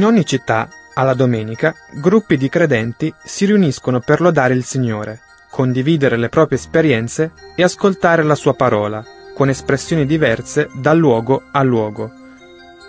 In 0.00 0.06
ogni 0.06 0.24
città, 0.24 0.66
alla 0.94 1.12
domenica, 1.12 1.74
gruppi 1.92 2.38
di 2.38 2.48
credenti 2.48 3.12
si 3.22 3.44
riuniscono 3.44 4.00
per 4.00 4.22
lodare 4.22 4.54
il 4.54 4.64
Signore, 4.64 5.20
condividere 5.50 6.16
le 6.16 6.30
proprie 6.30 6.56
esperienze 6.56 7.32
e 7.54 7.62
ascoltare 7.62 8.22
la 8.22 8.34
sua 8.34 8.54
parola, 8.54 9.04
con 9.34 9.50
espressioni 9.50 10.06
diverse 10.06 10.70
da 10.72 10.94
luogo 10.94 11.42
a 11.52 11.62
luogo. 11.62 12.10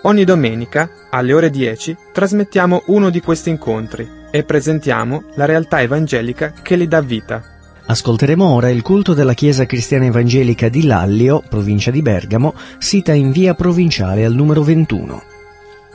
Ogni 0.04 0.24
domenica, 0.24 0.88
alle 1.10 1.34
ore 1.34 1.50
10, 1.50 1.94
trasmettiamo 2.14 2.84
uno 2.86 3.10
di 3.10 3.20
questi 3.20 3.50
incontri 3.50 4.08
e 4.30 4.42
presentiamo 4.44 5.24
la 5.34 5.44
realtà 5.44 5.82
evangelica 5.82 6.54
che 6.62 6.76
li 6.76 6.88
dà 6.88 7.02
vita. 7.02 7.42
Ascolteremo 7.84 8.54
ora 8.54 8.70
il 8.70 8.80
culto 8.80 9.12
della 9.12 9.34
Chiesa 9.34 9.66
Cristiana 9.66 10.06
Evangelica 10.06 10.70
di 10.70 10.84
Lallio, 10.84 11.42
provincia 11.46 11.90
di 11.90 12.00
Bergamo, 12.00 12.54
sita 12.78 13.12
in 13.12 13.32
via 13.32 13.52
provinciale 13.52 14.24
al 14.24 14.32
numero 14.32 14.62
21. 14.62 15.31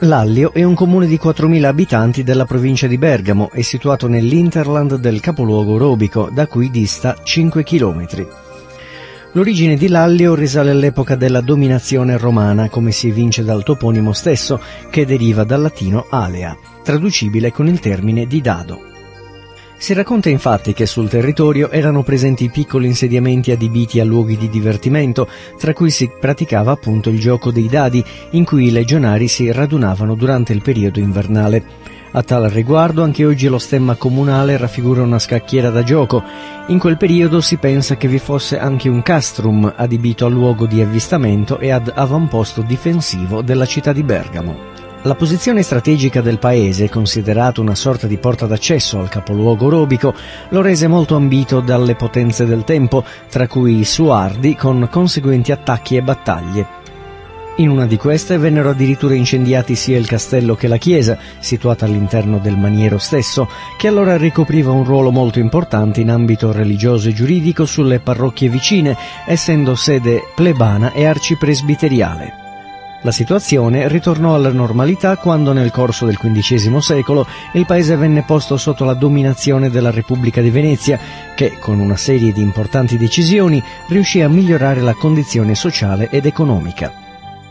Lallio 0.02 0.52
è 0.52 0.62
un 0.62 0.74
comune 0.74 1.08
di 1.08 1.18
4.000 1.20 1.64
abitanti 1.64 2.22
della 2.22 2.44
provincia 2.44 2.86
di 2.86 2.98
Bergamo 2.98 3.50
e 3.52 3.64
situato 3.64 4.06
nell'interland 4.06 4.94
del 4.94 5.18
capoluogo 5.18 5.76
Robico, 5.76 6.30
da 6.32 6.46
cui 6.46 6.70
dista 6.70 7.16
5 7.20 7.64
km. 7.64 8.06
L'origine 9.32 9.76
di 9.76 9.88
Lallio 9.88 10.36
risale 10.36 10.70
all'epoca 10.70 11.16
della 11.16 11.40
dominazione 11.40 12.16
romana, 12.16 12.68
come 12.68 12.92
si 12.92 13.08
evince 13.08 13.42
dal 13.42 13.64
toponimo 13.64 14.12
stesso, 14.12 14.60
che 14.88 15.04
deriva 15.04 15.42
dal 15.42 15.62
latino 15.62 16.06
alea, 16.10 16.56
traducibile 16.84 17.50
con 17.50 17.66
il 17.66 17.80
termine 17.80 18.26
di 18.26 18.40
dado. 18.40 18.87
Si 19.80 19.94
racconta 19.94 20.28
infatti 20.28 20.72
che 20.72 20.86
sul 20.86 21.08
territorio 21.08 21.70
erano 21.70 22.02
presenti 22.02 22.50
piccoli 22.50 22.88
insediamenti 22.88 23.52
adibiti 23.52 24.00
a 24.00 24.04
luoghi 24.04 24.36
di 24.36 24.48
divertimento, 24.48 25.28
tra 25.56 25.72
cui 25.72 25.90
si 25.90 26.10
praticava 26.18 26.72
appunto 26.72 27.10
il 27.10 27.20
gioco 27.20 27.52
dei 27.52 27.68
dadi, 27.68 28.04
in 28.30 28.44
cui 28.44 28.66
i 28.66 28.70
legionari 28.72 29.28
si 29.28 29.50
radunavano 29.52 30.16
durante 30.16 30.52
il 30.52 30.62
periodo 30.62 30.98
invernale. 30.98 31.64
A 32.10 32.22
tal 32.22 32.48
riguardo 32.50 33.04
anche 33.04 33.24
oggi 33.24 33.46
lo 33.46 33.58
stemma 33.58 33.94
comunale 33.94 34.56
raffigura 34.56 35.02
una 35.02 35.20
scacchiera 35.20 35.70
da 35.70 35.84
gioco. 35.84 36.24
In 36.66 36.78
quel 36.80 36.96
periodo 36.96 37.40
si 37.40 37.56
pensa 37.56 37.96
che 37.96 38.08
vi 38.08 38.18
fosse 38.18 38.58
anche 38.58 38.88
un 38.88 39.00
castrum 39.02 39.72
adibito 39.76 40.26
a 40.26 40.28
luogo 40.28 40.66
di 40.66 40.80
avvistamento 40.80 41.58
e 41.60 41.70
ad 41.70 41.92
avamposto 41.94 42.62
difensivo 42.62 43.42
della 43.42 43.66
città 43.66 43.92
di 43.92 44.02
Bergamo. 44.02 44.77
La 45.08 45.14
posizione 45.14 45.62
strategica 45.62 46.20
del 46.20 46.38
paese, 46.38 46.90
considerato 46.90 47.62
una 47.62 47.74
sorta 47.74 48.06
di 48.06 48.18
porta 48.18 48.44
d'accesso 48.44 48.98
al 48.98 49.08
capoluogo 49.08 49.70
robico, 49.70 50.12
lo 50.50 50.60
rese 50.60 50.86
molto 50.86 51.16
ambito 51.16 51.60
dalle 51.60 51.94
potenze 51.94 52.44
del 52.44 52.62
tempo, 52.64 53.02
tra 53.30 53.46
cui 53.46 53.78
i 53.78 53.84
Suardi, 53.86 54.54
con 54.54 54.86
conseguenti 54.90 55.50
attacchi 55.50 55.96
e 55.96 56.02
battaglie. 56.02 56.66
In 57.56 57.70
una 57.70 57.86
di 57.86 57.96
queste 57.96 58.36
vennero 58.36 58.68
addirittura 58.68 59.14
incendiati 59.14 59.76
sia 59.76 59.96
il 59.96 60.06
castello 60.06 60.54
che 60.56 60.68
la 60.68 60.76
chiesa, 60.76 61.16
situata 61.38 61.86
all'interno 61.86 62.36
del 62.36 62.58
maniero 62.58 62.98
stesso, 62.98 63.48
che 63.78 63.88
allora 63.88 64.18
ricopriva 64.18 64.72
un 64.72 64.84
ruolo 64.84 65.10
molto 65.10 65.38
importante 65.38 66.02
in 66.02 66.10
ambito 66.10 66.52
religioso 66.52 67.08
e 67.08 67.14
giuridico 67.14 67.64
sulle 67.64 68.00
parrocchie 68.00 68.50
vicine, 68.50 68.94
essendo 69.26 69.74
sede 69.74 70.20
plebana 70.34 70.92
e 70.92 71.06
arcipresbiteriale. 71.06 72.47
La 73.02 73.12
situazione 73.12 73.86
ritornò 73.86 74.34
alla 74.34 74.50
normalità 74.50 75.16
quando 75.18 75.52
nel 75.52 75.70
corso 75.70 76.04
del 76.04 76.18
XV 76.18 76.78
secolo 76.78 77.26
il 77.52 77.64
paese 77.64 77.94
venne 77.94 78.24
posto 78.24 78.56
sotto 78.56 78.84
la 78.84 78.94
dominazione 78.94 79.70
della 79.70 79.92
Repubblica 79.92 80.40
di 80.40 80.50
Venezia, 80.50 80.98
che 81.36 81.58
con 81.60 81.78
una 81.78 81.96
serie 81.96 82.32
di 82.32 82.42
importanti 82.42 82.98
decisioni 82.98 83.62
riuscì 83.86 84.20
a 84.20 84.28
migliorare 84.28 84.80
la 84.80 84.94
condizione 84.94 85.54
sociale 85.54 86.08
ed 86.10 86.26
economica. 86.26 86.92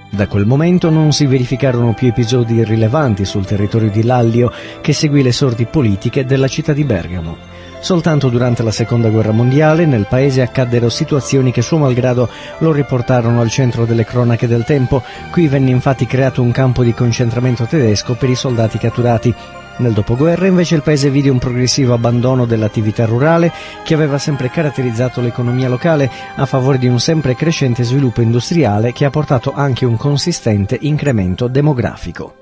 Da 0.09 0.27
quel 0.27 0.45
momento 0.45 0.89
non 0.89 1.13
si 1.13 1.25
verificarono 1.25 1.93
più 1.93 2.09
episodi 2.09 2.63
rilevanti 2.65 3.23
sul 3.23 3.45
territorio 3.45 3.89
di 3.89 4.03
Lallio 4.03 4.51
che 4.81 4.91
seguì 4.91 5.23
le 5.23 5.31
sorti 5.31 5.65
politiche 5.65 6.25
della 6.25 6.49
città 6.49 6.73
di 6.73 6.83
Bergamo. 6.83 7.56
Soltanto 7.87 8.27
durante 8.27 8.63
la 8.63 8.71
seconda 8.71 9.07
guerra 9.07 9.31
mondiale 9.31 9.85
nel 9.85 10.07
paese 10.09 10.41
accaddero 10.41 10.89
situazioni 10.89 11.53
che 11.53 11.61
suo 11.61 11.77
malgrado 11.77 12.27
lo 12.57 12.73
riportarono 12.73 13.39
al 13.39 13.49
centro 13.49 13.85
delle 13.85 14.03
cronache 14.03 14.45
del 14.45 14.65
tempo. 14.65 15.01
Qui 15.31 15.47
venne 15.47 15.69
infatti 15.69 16.05
creato 16.05 16.41
un 16.41 16.51
campo 16.51 16.83
di 16.83 16.93
concentramento 16.93 17.63
tedesco 17.63 18.15
per 18.15 18.29
i 18.29 18.35
soldati 18.35 18.77
catturati. 18.77 19.33
Nel 19.77 19.93
dopoguerra 19.93 20.47
invece 20.47 20.75
il 20.75 20.81
paese 20.81 21.09
vide 21.09 21.29
un 21.29 21.37
progressivo 21.37 21.93
abbandono 21.93 22.43
dell'attività 22.43 23.05
rurale 23.05 23.53
che 23.85 23.93
aveva 23.93 24.17
sempre 24.17 24.49
caratterizzato 24.49 25.21
l'economia 25.21 25.69
locale 25.69 26.11
a 26.35 26.45
favore 26.45 26.79
di 26.79 26.87
un 26.87 26.99
sempre 26.99 27.35
crescente 27.35 27.83
sviluppo 27.83 28.19
industriale 28.19 28.91
che 28.91 29.05
ha 29.05 29.09
portato 29.09 29.53
anche 29.53 29.85
un 29.85 29.95
consistente 29.95 30.77
incremento 30.81 31.47
demografico. 31.47 32.35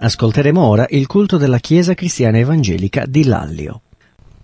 Ascolteremo 0.00 0.60
ora 0.60 0.86
il 0.88 1.06
culto 1.06 1.36
della 1.36 1.58
Chiesa 1.58 1.94
Cristiana 1.94 2.38
Evangelica 2.38 3.04
di 3.06 3.22
Lallio. 3.22 3.82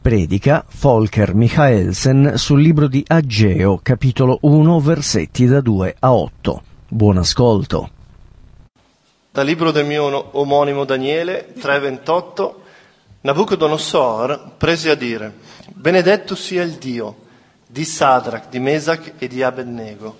Predica 0.09 0.65
Volker 0.81 1.35
Michaelsen 1.35 2.39
sul 2.39 2.63
libro 2.63 2.89
di 2.89 3.05
Ageo, 3.07 3.79
capitolo 3.83 4.39
1, 4.41 4.81
versetti 4.81 5.45
da 5.45 5.61
2 5.61 5.97
a 5.99 6.15
8. 6.15 6.63
Buon 6.89 7.19
ascolto. 7.19 7.91
Dal 9.31 9.45
libro 9.45 9.71
del 9.71 9.85
mio 9.85 10.39
omonimo 10.39 10.87
Daniele 10.87 11.53
3:28, 11.53 12.55
Nabucodonosor 13.21 14.53
prese 14.57 14.89
a 14.89 14.95
dire, 14.95 15.35
Benedetto 15.75 16.35
sia 16.35 16.63
il 16.63 16.77
Dio 16.77 17.15
di 17.67 17.85
Sadrach, 17.85 18.49
di 18.49 18.61
Mesach 18.61 19.13
e 19.19 19.29
di 19.29 19.43
Abednego, 19.43 20.17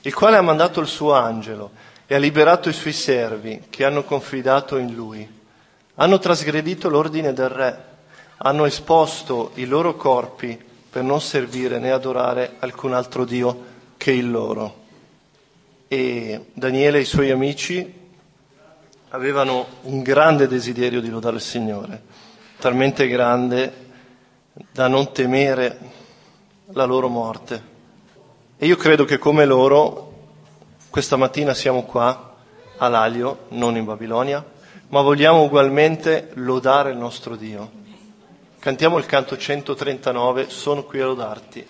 il 0.00 0.14
quale 0.14 0.38
ha 0.38 0.42
mandato 0.42 0.80
il 0.80 0.86
suo 0.86 1.12
angelo 1.12 1.72
e 2.06 2.14
ha 2.14 2.18
liberato 2.18 2.70
i 2.70 2.72
suoi 2.72 2.94
servi 2.94 3.64
che 3.68 3.84
hanno 3.84 4.02
confidato 4.02 4.78
in 4.78 4.94
lui. 4.94 5.28
Hanno 5.96 6.18
trasgredito 6.18 6.88
l'ordine 6.88 7.34
del 7.34 7.50
re 7.50 7.94
hanno 8.38 8.66
esposto 8.66 9.52
i 9.54 9.64
loro 9.64 9.96
corpi 9.96 10.58
per 10.90 11.02
non 11.02 11.20
servire 11.20 11.78
né 11.78 11.90
adorare 11.90 12.56
alcun 12.58 12.92
altro 12.92 13.24
Dio 13.24 13.64
che 13.96 14.12
il 14.12 14.30
loro. 14.30 14.84
E 15.88 16.46
Daniele 16.52 16.98
e 16.98 17.02
i 17.02 17.06
suoi 17.06 17.30
amici 17.30 18.04
avevano 19.10 19.66
un 19.82 20.02
grande 20.02 20.48
desiderio 20.48 21.00
di 21.00 21.08
lodare 21.08 21.36
il 21.36 21.42
Signore, 21.42 22.02
talmente 22.58 23.06
grande 23.08 23.84
da 24.72 24.88
non 24.88 25.12
temere 25.12 25.78
la 26.72 26.84
loro 26.84 27.08
morte. 27.08 27.74
E 28.58 28.66
io 28.66 28.76
credo 28.76 29.04
che 29.04 29.18
come 29.18 29.44
loro 29.44 30.14
questa 30.90 31.16
mattina 31.16 31.54
siamo 31.54 31.84
qua 31.84 32.34
a 32.78 32.88
Lalio, 32.88 33.44
non 33.48 33.76
in 33.76 33.84
Babilonia, 33.84 34.44
ma 34.88 35.00
vogliamo 35.02 35.42
ugualmente 35.42 36.30
lodare 36.34 36.90
il 36.90 36.96
nostro 36.96 37.36
Dio 37.36 37.84
Cantiamo 38.66 38.98
il 38.98 39.06
canto 39.06 39.36
139, 39.36 40.50
Sono 40.50 40.82
qui 40.82 40.98
a 41.00 41.06
lodarti. 41.06 41.64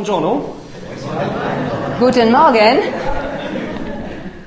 Buongiorno. 0.00 0.40
Guten 1.98 2.32
Morgen. 2.32 2.78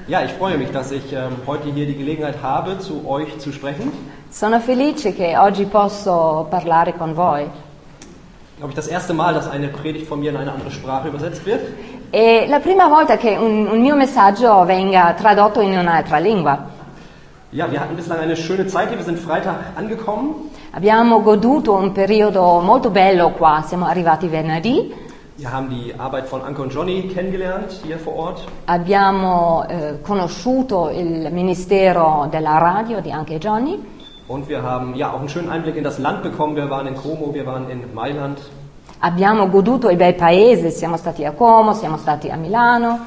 Ja, 0.08 0.24
ich 0.24 0.32
freue 0.32 0.58
mich, 0.58 0.72
dass 0.72 0.92
ich 0.92 1.14
ähm, 1.14 1.36
heute 1.46 1.70
hier 1.70 1.86
die 1.86 1.96
Gelegenheit 1.96 2.42
habe, 2.42 2.80
zu 2.80 3.08
euch 3.08 3.38
zu 3.38 3.52
sprechen. 3.52 3.92
Sono 4.32 4.60
felice 4.60 5.14
che 5.14 5.38
oggi 5.38 5.66
posso 5.66 6.48
parlare 6.50 6.94
con 6.94 7.16
voi. 7.16 7.46
Glaube 8.58 8.70
ich 8.70 8.76
das 8.76 8.88
erste 8.88 9.14
Mal, 9.14 9.36
dass 9.36 9.48
eine 9.48 9.68
Predigt 9.68 10.08
von 10.08 10.22
mir 10.22 10.32
in 10.32 10.38
eine 10.38 10.52
andere 10.52 10.72
Sprache 10.72 11.10
übersetzt 11.10 11.46
wird. 11.46 11.62
È 12.10 12.48
la 12.48 12.60
prima 12.60 12.88
volta 12.88 13.18
che 13.18 13.38
un, 13.38 13.68
un 13.68 13.80
mio 13.80 13.96
messaggio 13.96 14.66
venga 14.66 15.14
tradotto 15.14 15.62
in 15.62 15.78
un'altra 15.78 16.18
lingua. 16.18 16.72
Ja, 17.52 17.70
wir 17.70 17.80
hatten 17.80 17.96
bislang 17.96 18.22
eine 18.22 18.36
schöne 18.36 18.66
Zeit 18.66 18.88
hier. 18.88 18.98
Wir 18.98 19.06
sind 19.06 19.20
Freitag 19.20 19.58
angekommen. 19.76 20.50
Abbiamo 20.72 21.22
goduto 21.22 21.74
un 21.74 21.92
periodo 21.92 22.60
molto 22.62 22.90
bello 22.90 23.30
qua, 23.30 23.64
siamo 23.64 23.86
arrivati 23.86 24.28
venerdì, 24.28 24.92
Wir 25.36 25.52
haben 25.52 25.70
die 25.70 25.94
Arbeit 25.98 26.28
von 26.28 26.42
Anke 26.44 26.62
und 26.62 26.72
Johnny 26.74 27.10
kennengelernt 27.14 27.82
hier 27.84 27.98
vor 27.98 28.16
Ort. 28.16 28.48
abbiamo 28.68 29.66
eh, 29.68 30.00
conosciuto 30.04 30.90
il 30.92 31.32
ministero 31.32 32.28
della 32.30 32.58
radio 32.60 33.02
di 33.02 33.12
Anche 33.12 33.38
Johnny, 33.38 33.80
Und 34.28 34.48
wir 34.48 34.62
haben 34.62 34.96
ja 34.96 35.12
auch 35.12 35.20
einen 35.20 35.30
schönen 35.30 35.50
Einblick 35.50 35.76
in 35.76 35.84
das 35.84 35.98
Land 36.00 36.24
bekommen. 36.24 36.56
Wir 36.56 36.70
waren 36.70 36.88
in 36.88 36.96
Como, 36.96 37.34
wir 37.34 37.46
waren 37.46 37.70
in 37.70 37.82
Mailand. 37.94 38.40
abbiamo 39.00 39.50
goduto 39.50 39.90
il 39.90 39.98
bel 39.98 40.14
paese, 40.14 40.70
siamo 40.70 40.98
stati 40.98 41.26
a 41.26 41.32
Como, 41.32 41.74
siamo 41.74 41.98
stati 41.98 42.30
a 42.30 42.38
Milano 42.38 43.00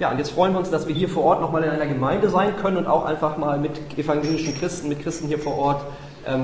Ja, 0.00 0.10
und 0.10 0.18
jetzt 0.18 0.30
freuen 0.30 0.52
wir 0.52 0.58
uns, 0.60 0.70
dass 0.70 0.86
wir 0.86 0.94
hier 0.94 1.08
vor 1.08 1.24
Ort 1.24 1.40
nochmal 1.40 1.64
in 1.64 1.70
einer 1.70 1.86
Gemeinde 1.86 2.28
sein 2.28 2.54
können 2.62 2.76
und 2.78 2.86
auch 2.86 3.04
einfach 3.04 3.36
mal 3.36 3.58
mit 3.58 3.98
evangelischen 3.98 4.54
Christen, 4.56 4.88
mit 4.88 5.02
Christen 5.02 5.26
hier 5.26 5.38
vor 5.40 5.58
Ort 5.58 5.82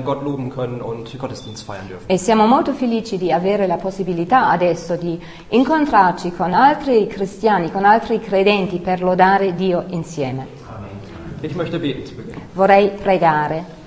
Gott 0.03 0.23
loben 0.23 0.49
können 0.49 0.81
und 0.81 1.17
Gottesdienst 1.17 1.63
feiern 1.63 1.87
dürfen. 1.87 2.05
e 2.07 2.17
siamo 2.17 2.47
molto 2.47 2.73
felici 2.73 3.17
di 3.17 3.31
avere 3.31 3.67
la 3.67 3.77
possibilità 3.77 4.49
adesso 4.49 4.95
di 4.95 5.19
incontrarci 5.49 6.31
con 6.31 6.53
altri 6.53 7.07
cristiani, 7.07 7.71
con 7.71 7.85
altri 7.85 8.19
credenti 8.19 8.79
per 8.79 9.01
lodare 9.01 9.53
Dio 9.55 9.83
insieme. 9.87 10.47
Ich 11.41 11.55
möchte 11.55 11.77
beten 11.79 12.05
zu. 12.05 12.15
Vorrei 12.53 12.89
pregare. 12.89 13.83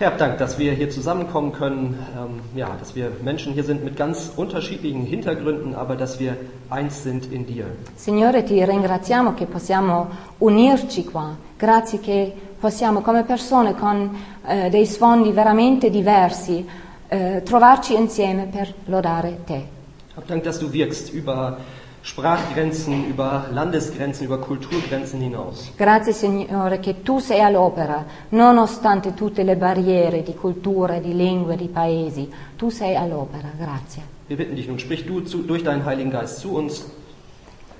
Herr, 0.00 0.12
Dank, 0.12 0.38
dass 0.38 0.58
wir 0.58 0.72
hier 0.72 0.88
zusammenkommen 0.88 1.52
können, 1.52 1.94
ähm, 2.16 2.40
ja, 2.58 2.74
dass 2.78 2.94
wir 2.94 3.12
Menschen 3.22 3.52
hier 3.52 3.64
sind 3.64 3.84
mit 3.84 3.96
ganz 3.98 4.32
unterschiedlichen 4.34 5.04
Hintergründen, 5.04 5.74
aber 5.74 5.94
dass 5.94 6.18
wir 6.18 6.38
eins 6.70 7.02
sind 7.02 7.30
in 7.30 7.44
dir. 7.44 7.66
Signore, 7.96 8.42
ti 8.42 8.64
ringraziamo 8.64 9.34
che 9.34 9.44
possiamo 9.44 10.08
unirci 10.38 11.04
qua. 11.04 11.36
Grazie 11.58 12.00
che 12.00 12.32
possiamo, 12.58 13.02
come 13.02 13.24
persone 13.24 13.74
con 13.74 14.16
eh, 14.46 14.70
dei 14.70 14.86
sfondi 14.86 15.32
veramente 15.32 15.90
diversi, 15.90 16.66
eh, 17.06 17.42
trovarci 17.44 17.94
insieme 17.94 18.46
per 18.50 18.72
lodare 18.86 19.40
te. 19.44 19.66
Hab 20.16 20.26
Dank, 20.26 20.44
dass 20.44 20.58
du 20.60 20.72
wirkst 20.72 21.12
über 21.12 21.58
Sprachgrenzen, 22.02 23.06
über 23.08 23.46
Landesgrenzen, 23.52 24.24
über 24.26 24.38
Kulturgrenzen 24.38 25.20
hinaus. 25.20 25.70
Grazie 25.76 26.12
Signore 26.12 26.80
che 26.80 27.02
tu 27.02 27.18
sei 27.18 27.40
all'opera, 27.40 28.04
nonostante 28.30 29.12
tutte 29.14 29.42
le 29.42 29.56
barriere 29.56 30.22
di 30.22 30.34
culture, 30.34 31.00
di 31.00 31.14
lingue, 31.14 31.56
di 31.56 31.68
paesi. 31.68 32.30
Tu 32.56 32.70
sei 32.70 32.96
all'opera. 32.96 33.50
Grazie. 33.58 34.02
Wir 34.28 34.36
bitten 34.36 34.54
dich 34.54 34.66
nun, 34.66 34.78
sprich 34.78 35.04
du 35.04 35.20
zu, 35.24 35.42
durch 35.42 35.62
deinen 35.62 35.84
Heiligen 35.84 36.10
Geist 36.10 36.38
zu 36.38 36.54
uns. 36.54 36.84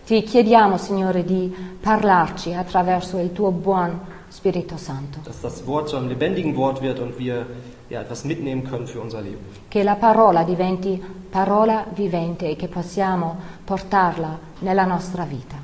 Ti 0.04 0.22
chiediamo, 0.22 0.76
Signore, 0.76 1.24
di 1.24 1.54
parlarci 1.80 2.52
attraverso 2.52 3.18
il 3.18 3.32
tuo 3.32 3.50
buon 3.52 3.98
Spirito 4.28 4.76
Santo. 4.76 5.20
dass 5.24 5.40
das 5.40 5.66
Wort 5.66 5.88
zu 5.88 5.96
einem 5.96 6.08
lebendigen 6.08 6.56
Wort 6.56 6.82
wird 6.82 6.98
und 6.98 7.18
wir 7.18 7.46
ja, 7.90 8.00
etwas 8.00 8.24
mitnehmen 8.24 8.64
können 8.64 8.86
für 8.86 9.00
unser 9.00 9.20
Leben. 9.20 9.44
Che 9.68 9.82
la 9.82 9.96
parola 9.96 10.44
diventi 10.44 11.02
parola 11.30 11.84
vivente 11.92 12.48
e 12.48 12.56
che 12.56 12.68
possiamo 12.68 13.36
portarla 13.64 14.38
nella 14.60 14.84
nostra 14.84 15.24
vita. 15.24 15.56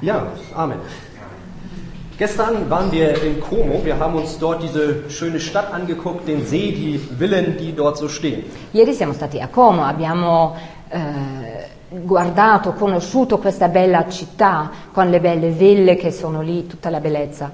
Ja, 0.00 0.32
Amen. 0.54 0.78
Gestern 2.16 2.68
waren 2.68 2.90
wir 2.90 3.22
in 3.24 3.40
Como. 3.40 3.82
Wir 3.82 3.98
haben 3.98 4.14
uns 4.14 4.38
dort 4.38 4.62
diese 4.62 5.08
schöne 5.08 5.40
Stadt 5.40 5.72
angeguckt, 5.72 6.26
den 6.26 6.44
See, 6.46 6.72
die 6.72 6.98
Villen, 6.98 7.56
die 7.56 7.74
dort 7.74 7.96
so 7.96 8.08
stehen. 8.08 8.44
Ieri 8.72 8.92
siamo 8.92 9.14
stati 9.14 9.40
a 9.40 9.48
Como, 9.48 9.84
abbiamo 9.84 10.54
eh, 10.90 11.68
guardato, 11.88 12.74
conosciuto 12.74 13.38
questa 13.38 13.68
bella 13.68 14.06
città 14.08 14.70
con 14.92 15.08
le 15.08 15.18
belle 15.18 15.48
ville 15.48 15.96
che 15.96 16.12
sono 16.12 16.42
lì, 16.42 16.66
tutta 16.66 16.90
la 16.90 17.00
bellezza. 17.00 17.50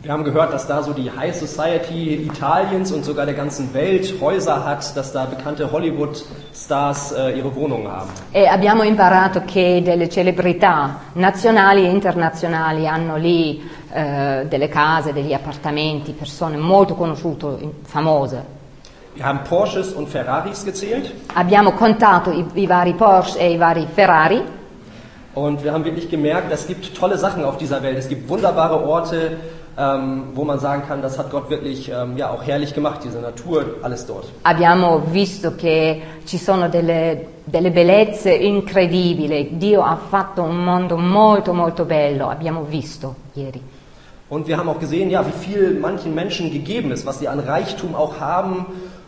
Wir 0.00 0.12
haben 0.12 0.22
gehört, 0.22 0.52
dass 0.52 0.64
da 0.68 0.80
so 0.80 0.92
die 0.92 1.10
High 1.10 1.34
Society 1.34 2.24
Italiens 2.24 2.92
und 2.92 3.04
sogar 3.04 3.26
der 3.26 3.34
ganzen 3.34 3.74
Welt 3.74 4.14
Häuser 4.20 4.64
hat, 4.64 4.96
dass 4.96 5.10
da 5.10 5.24
bekannte 5.24 5.72
Hollywood-Stars 5.72 7.12
äh, 7.12 7.36
ihre 7.36 7.52
Wohnungen 7.52 7.88
haben. 7.88 8.08
E 8.30 8.46
abbiamo 8.46 8.84
imparato 8.84 9.42
che 9.44 9.82
delle 9.82 10.08
celebrità 10.08 11.00
nazionali 11.14 11.84
e 11.84 11.90
internazionali 11.90 12.86
hanno 12.86 13.16
lì 13.16 13.60
eh, 13.92 14.46
delle 14.48 14.68
case, 14.68 15.12
degli 15.12 15.32
appartamenti, 15.32 16.12
persone 16.12 16.56
molto 16.56 16.94
conosciute, 16.94 17.58
famose. 17.82 18.56
Wir 19.14 19.24
haben 19.24 19.40
Porsches 19.42 19.90
und 19.94 20.08
Ferraris 20.08 20.62
gezählt 20.62 21.12
Abbiamo 21.34 21.72
contato 21.72 22.30
i, 22.30 22.46
i 22.52 22.66
vari 22.68 22.94
Porsche 22.94 23.40
e 23.40 23.50
i 23.50 23.56
vari 23.56 23.84
Ferrari 23.92 24.44
und 25.34 25.62
wir 25.62 25.72
haben 25.72 25.84
wirklich 25.84 26.08
gemerkt, 26.10 26.50
es 26.52 26.66
gibt 26.66 26.96
tolle 26.96 27.16
Sachen 27.16 27.44
auf 27.44 27.58
dieser 27.58 27.82
Welt. 27.82 27.96
Es 27.96 28.08
gibt 28.08 28.28
wunderbare 28.28 28.82
Orte, 28.82 29.36
wo 30.34 30.44
man 30.44 30.58
sagen 30.58 30.82
kann, 30.88 31.02
das 31.02 31.18
hat 31.18 31.30
Gott 31.30 31.50
wirklich 31.50 31.88
ähm, 31.88 32.16
ja, 32.16 32.30
auch 32.30 32.44
herrlich 32.44 32.74
gemacht, 32.74 33.00
diese 33.04 33.20
Natur, 33.20 33.76
alles 33.82 34.04
dort. 34.06 34.24
abbiamo 34.42 35.02
visto 35.12 35.54
che 35.54 36.00
ci 36.24 36.36
sono 36.36 36.68
delle, 36.68 37.26
delle 37.44 37.70
bellezze 37.70 38.32
incredibili. 38.32 39.56
Dio 39.56 39.82
ha 39.82 39.96
fatto 39.96 40.42
un 40.42 40.64
mondo 40.64 40.96
molto 40.96 41.52
molto 41.52 41.84
bello, 41.84 42.28
abbiamo 42.28 42.64
visto 42.64 43.14
ieri. 43.34 43.60
Und 44.28 44.46
wir 44.48 44.58
haben 44.58 44.68
auch 44.68 44.80
gesehen, 44.80 45.10
ja, 45.10 45.24
wie 45.24 45.32
viel 45.32 45.78
manchen 45.80 46.14
Menschen 46.14 46.50
gegeben 46.50 46.90
ist, 46.90 47.06
was 47.06 47.20
sie 47.20 47.28
an 47.28 47.38
Reichtum 47.38 47.94
auch 47.94 48.20
haben 48.20 48.66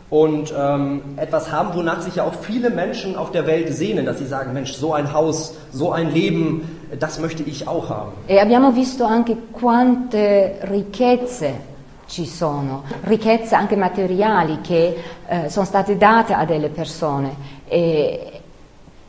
und 0.08 0.54
ähm, 0.56 1.02
etwas 1.16 1.52
haben, 1.52 1.74
wonach 1.74 2.00
sich 2.00 2.16
ja 2.16 2.24
auch 2.24 2.34
viele 2.34 2.70
Menschen 2.70 3.16
auf 3.16 3.30
der 3.30 3.46
Welt 3.46 3.72
sehnen, 3.74 4.06
dass 4.06 4.18
sie 4.18 4.26
sagen, 4.26 4.52
Mensch, 4.52 4.72
so 4.72 4.94
ein 4.94 5.12
Haus, 5.12 5.56
so 5.72 5.92
ein 5.92 6.12
Leben, 6.12 6.79
das 6.98 7.18
möchte 7.18 7.42
ich 7.42 7.66
auch 7.66 7.88
haben. 7.88 8.12
E 8.26 8.38
abbiamo 8.38 8.72
visto 8.72 9.04
anche 9.04 9.36
quante 9.50 10.58
ricchezze 10.62 11.68
ci 12.06 12.26
sono, 12.26 12.82
ricchezze 13.02 13.54
anche 13.54 13.76
materiali 13.76 14.60
che 14.60 14.96
eh, 15.28 15.48
sono 15.48 15.64
state 15.64 15.96
date 15.96 16.32
a 16.34 16.44
delle 16.44 16.68
persone 16.68 17.34
e 17.66 18.40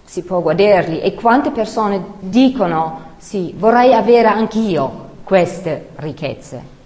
si 0.03 0.23
può 0.23 0.41
goderli 0.41 1.01
e 1.01 1.15
quante 1.15 1.51
persone 1.51 2.03
dicono 2.19 3.09
sì, 3.17 3.53
vorrei 3.57 3.93
avere 3.93 4.27
anch'io 4.27 5.09
queste 5.23 5.89
ricchezze. 5.95 6.79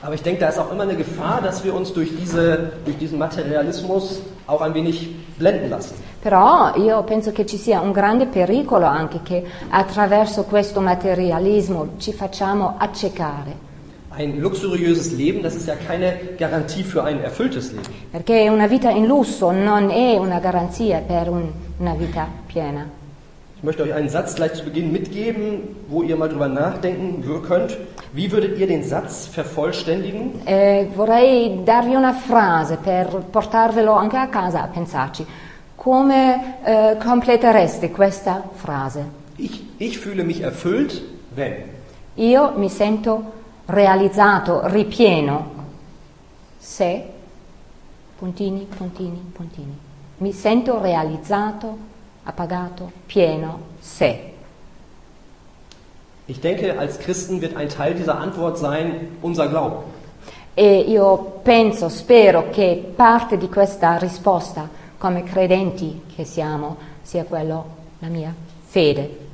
Aber 0.00 0.14
ich 0.14 0.22
denke, 0.22 0.40
da 0.40 0.48
ist 0.48 0.58
auch 0.58 0.70
immer 0.70 0.84
eine 0.84 0.94
Gefahr, 0.94 1.40
dass 1.42 1.64
wir 1.64 1.74
uns 1.74 1.92
durch, 1.92 2.10
diese, 2.16 2.72
durch 2.84 2.96
diesen 2.98 3.18
Materialismus 3.18 4.20
auch 4.46 4.60
ein 4.60 4.72
wenig 4.72 5.08
blenden 5.38 5.70
lassen. 5.70 5.94
Però 6.28 6.74
io 6.76 7.02
penso 7.04 7.32
che 7.32 7.46
ci 7.46 7.56
sia 7.56 7.80
un 7.80 7.90
grande 7.90 8.26
pericolo 8.26 8.84
anche 8.84 9.20
che 9.22 9.42
attraverso 9.70 10.44
questo 10.44 10.78
materialismo 10.82 11.92
ci 11.96 12.12
facciamo 12.12 12.74
accecare, 12.76 13.66
Ein 14.14 14.38
luxuriöses 14.38 15.12
Leben, 15.16 15.40
das 15.42 15.54
ist 15.54 15.66
ja 15.68 15.74
keine 15.76 16.34
Garantie 16.36 16.82
für 16.82 17.02
ein 17.04 17.22
erfülltes 17.22 17.72
Leben. 17.72 17.88
perché 18.10 18.46
una 18.50 18.66
vita 18.66 18.90
in 18.90 19.06
lusso 19.06 19.52
non 19.52 19.90
è 19.90 20.18
una 20.18 20.38
garanzia 20.38 20.98
per 21.00 21.30
un- 21.30 21.50
una 21.78 21.94
vita 21.94 22.26
piena. 22.46 22.84
Ich 23.56 23.62
möchte 23.64 23.82
euch 23.84 23.94
einen 23.94 24.10
Satz 24.10 24.34
gleich 24.34 24.52
zu 24.54 24.64
Beginn 24.64 24.92
mitgeben, 24.92 25.62
wo 25.88 26.02
ihr 26.02 26.14
mal 26.16 26.28
drüber 26.28 26.48
nachdenken 26.48 27.24
könnt. 27.48 27.76
Wie 28.12 28.30
würdet 28.30 28.58
ihr 28.58 28.66
den 28.66 28.82
Satz 28.84 29.26
vervollständigen? 29.26 30.42
Eh, 30.44 30.88
vorrei 30.94 31.58
darvi 31.64 31.94
una 31.94 32.12
frase 32.12 32.76
per 32.76 33.06
portarvelo 33.30 33.92
anche 33.94 34.16
a 34.18 34.28
casa 34.28 34.62
a 34.62 34.66
pensarci. 34.66 35.24
Come 35.88 36.58
eh, 36.64 36.98
completereste 36.98 37.90
questa 37.90 38.42
frase? 38.52 39.06
Ich, 39.36 39.64
ich 39.78 39.98
fühle 39.98 40.22
mich 40.22 40.42
erfüllt, 40.42 41.02
wenn. 41.34 41.64
Io 42.16 42.52
mi 42.56 42.68
sento 42.68 43.32
realizzato, 43.64 44.66
ripieno, 44.66 45.50
se, 46.58 47.04
puntini, 48.18 48.66
puntini, 48.66 49.18
puntini. 49.32 49.78
Mi 50.18 50.30
sento 50.32 50.78
realizzato, 50.78 51.78
appagato, 52.24 52.92
pieno, 53.06 53.58
se. 53.80 54.32
Ich 56.26 56.40
denke, 56.40 56.78
als 56.78 56.98
Christen 56.98 57.40
wird 57.40 57.56
ein 57.56 57.70
Teil 57.70 57.94
dieser 57.94 58.18
Antwort 58.18 58.58
sein, 58.58 59.16
unser 59.22 59.48
Glauben. 59.48 59.84
E 60.52 60.80
io 60.80 61.40
penso, 61.42 61.88
spero 61.88 62.50
che 62.50 62.92
parte 62.94 63.38
di 63.38 63.48
questa 63.48 63.96
risposta, 63.96 64.76
come 64.98 65.22
credenti 65.24 66.02
che 66.14 66.24
siamo, 66.24 66.76
sia 67.02 67.24
quello, 67.24 67.64
la 68.00 68.08
mia 68.08 68.34
fede. 68.66 69.26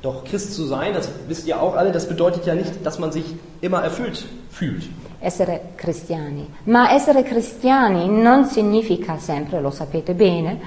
Doch 0.00 0.24
Christ 0.24 0.52
zu 0.54 0.66
sein, 0.66 0.94
das 0.94 1.08
wisst 1.28 1.46
ihr 1.46 1.60
auch 1.60 1.76
alle, 1.76 1.92
das 1.92 2.06
bedeutet 2.08 2.44
ja 2.46 2.54
nicht, 2.54 2.84
dass 2.84 2.98
man 2.98 3.12
sich 3.12 3.24
immer 3.60 3.82
erfüllt 3.82 4.24
fühlt. 4.50 4.88
essere 5.22 5.60
cristiani, 5.76 6.48
ma 6.64 6.90
essere 6.90 7.22
cristiani 7.22 8.08
non 8.08 8.44
significa 8.44 9.18
sempre, 9.18 9.60
lo 9.60 9.70
sapete 9.70 10.14
bene, 10.14 10.60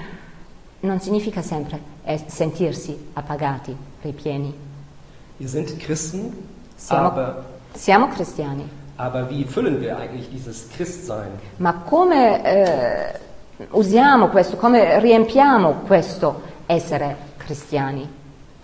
non 0.80 0.98
significa 0.98 1.42
sempre 1.42 1.78
sentirsi 2.26 2.96
appagati, 3.12 3.76
ripieni. 4.00 4.54
Wir 5.36 5.48
sind 5.48 5.78
Christen, 5.78 6.32
Siamo, 6.76 7.08
aber, 7.08 7.44
siamo 7.74 8.08
cristiani, 8.08 8.66
aber 8.96 9.28
wie 9.28 9.44
füllen 9.44 9.78
wir 9.82 9.98
eigentlich 9.98 10.30
dieses 10.30 10.70
Christsein? 10.70 11.32
ma 11.58 11.74
come 11.84 12.42
eh, 12.42 13.18
usiamo 13.70 14.28
questo, 14.28 14.56
come 14.56 15.00
riempiamo 15.00 15.82
questo 15.86 16.42
essere 16.66 17.16
cristiani? 17.36 18.08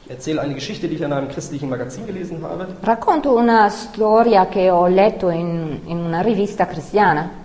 Erzähle 0.06 0.40
eine 0.40 0.54
Geschichte, 0.54 0.88
die 0.88 0.96
ich 0.96 1.02
in 1.02 1.12
einem 1.12 1.28
christlichen 1.28 1.68
Magazin 1.68 2.04
gelesen 2.04 2.42
habe. 2.42 2.66
Racconto 2.80 3.34
una 3.34 3.68
storia 3.70 4.46
che 4.46 4.68
ho 4.68 4.86
letto 4.86 5.30
in, 5.30 5.80
in 5.86 5.98
una 5.98 6.20
rivista 6.20 6.66
cristiana. 6.66 7.40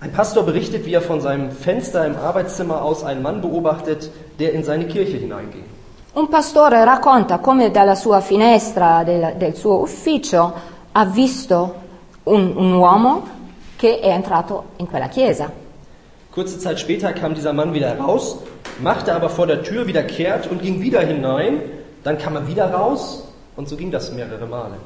Ein 0.00 0.12
Pastor 0.12 0.44
berichtet, 0.44 0.84
wie 0.84 0.94
er 0.94 1.00
von 1.00 1.20
seinem 1.20 1.50
Fenster 1.50 2.06
im 2.06 2.14
Arbeitszimmer 2.14 2.82
aus 2.82 3.02
einen 3.02 3.20
Mann 3.20 3.40
beobachtet, 3.40 4.10
der 4.38 4.52
in 4.52 4.62
seine 4.62 4.86
Kirche 4.86 5.16
hineinging. 5.16 5.64
Un 6.12 6.28
pastore 6.28 6.84
racconta 6.84 7.38
come 7.38 7.70
dalla 7.70 7.94
sua 7.94 8.20
finestra 8.20 9.02
del, 9.02 9.34
del 9.36 9.56
suo 9.56 9.80
ufficio 9.80 10.52
ha 10.92 11.04
visto 11.04 11.74
un, 12.24 12.52
un 12.54 12.72
uomo 12.74 13.26
che 13.76 13.98
è 13.98 14.08
entrato 14.08 14.64
in 14.76 14.86
quella 14.86 15.08
chiesa. 15.08 15.50
Kurze 16.38 16.60
Zeit 16.60 16.78
später 16.78 17.12
kam 17.12 17.34
dieser 17.34 17.52
Mann 17.52 17.74
wieder 17.74 17.98
raus, 17.98 18.38
machte 18.80 19.12
aber 19.12 19.28
vor 19.28 19.48
der 19.48 19.64
Tür 19.64 19.88
wieder 19.88 20.04
kehrt 20.04 20.48
und 20.48 20.62
ging 20.62 20.80
wieder 20.80 21.00
hinein. 21.00 21.62
Dann 22.04 22.16
kam 22.16 22.36
er 22.36 22.46
wieder 22.46 22.72
raus 22.72 23.24
und 23.56 23.68
so 23.68 23.74
ging 23.74 23.90
das 23.90 24.12
mehrere 24.12 24.46
Male. 24.46 24.76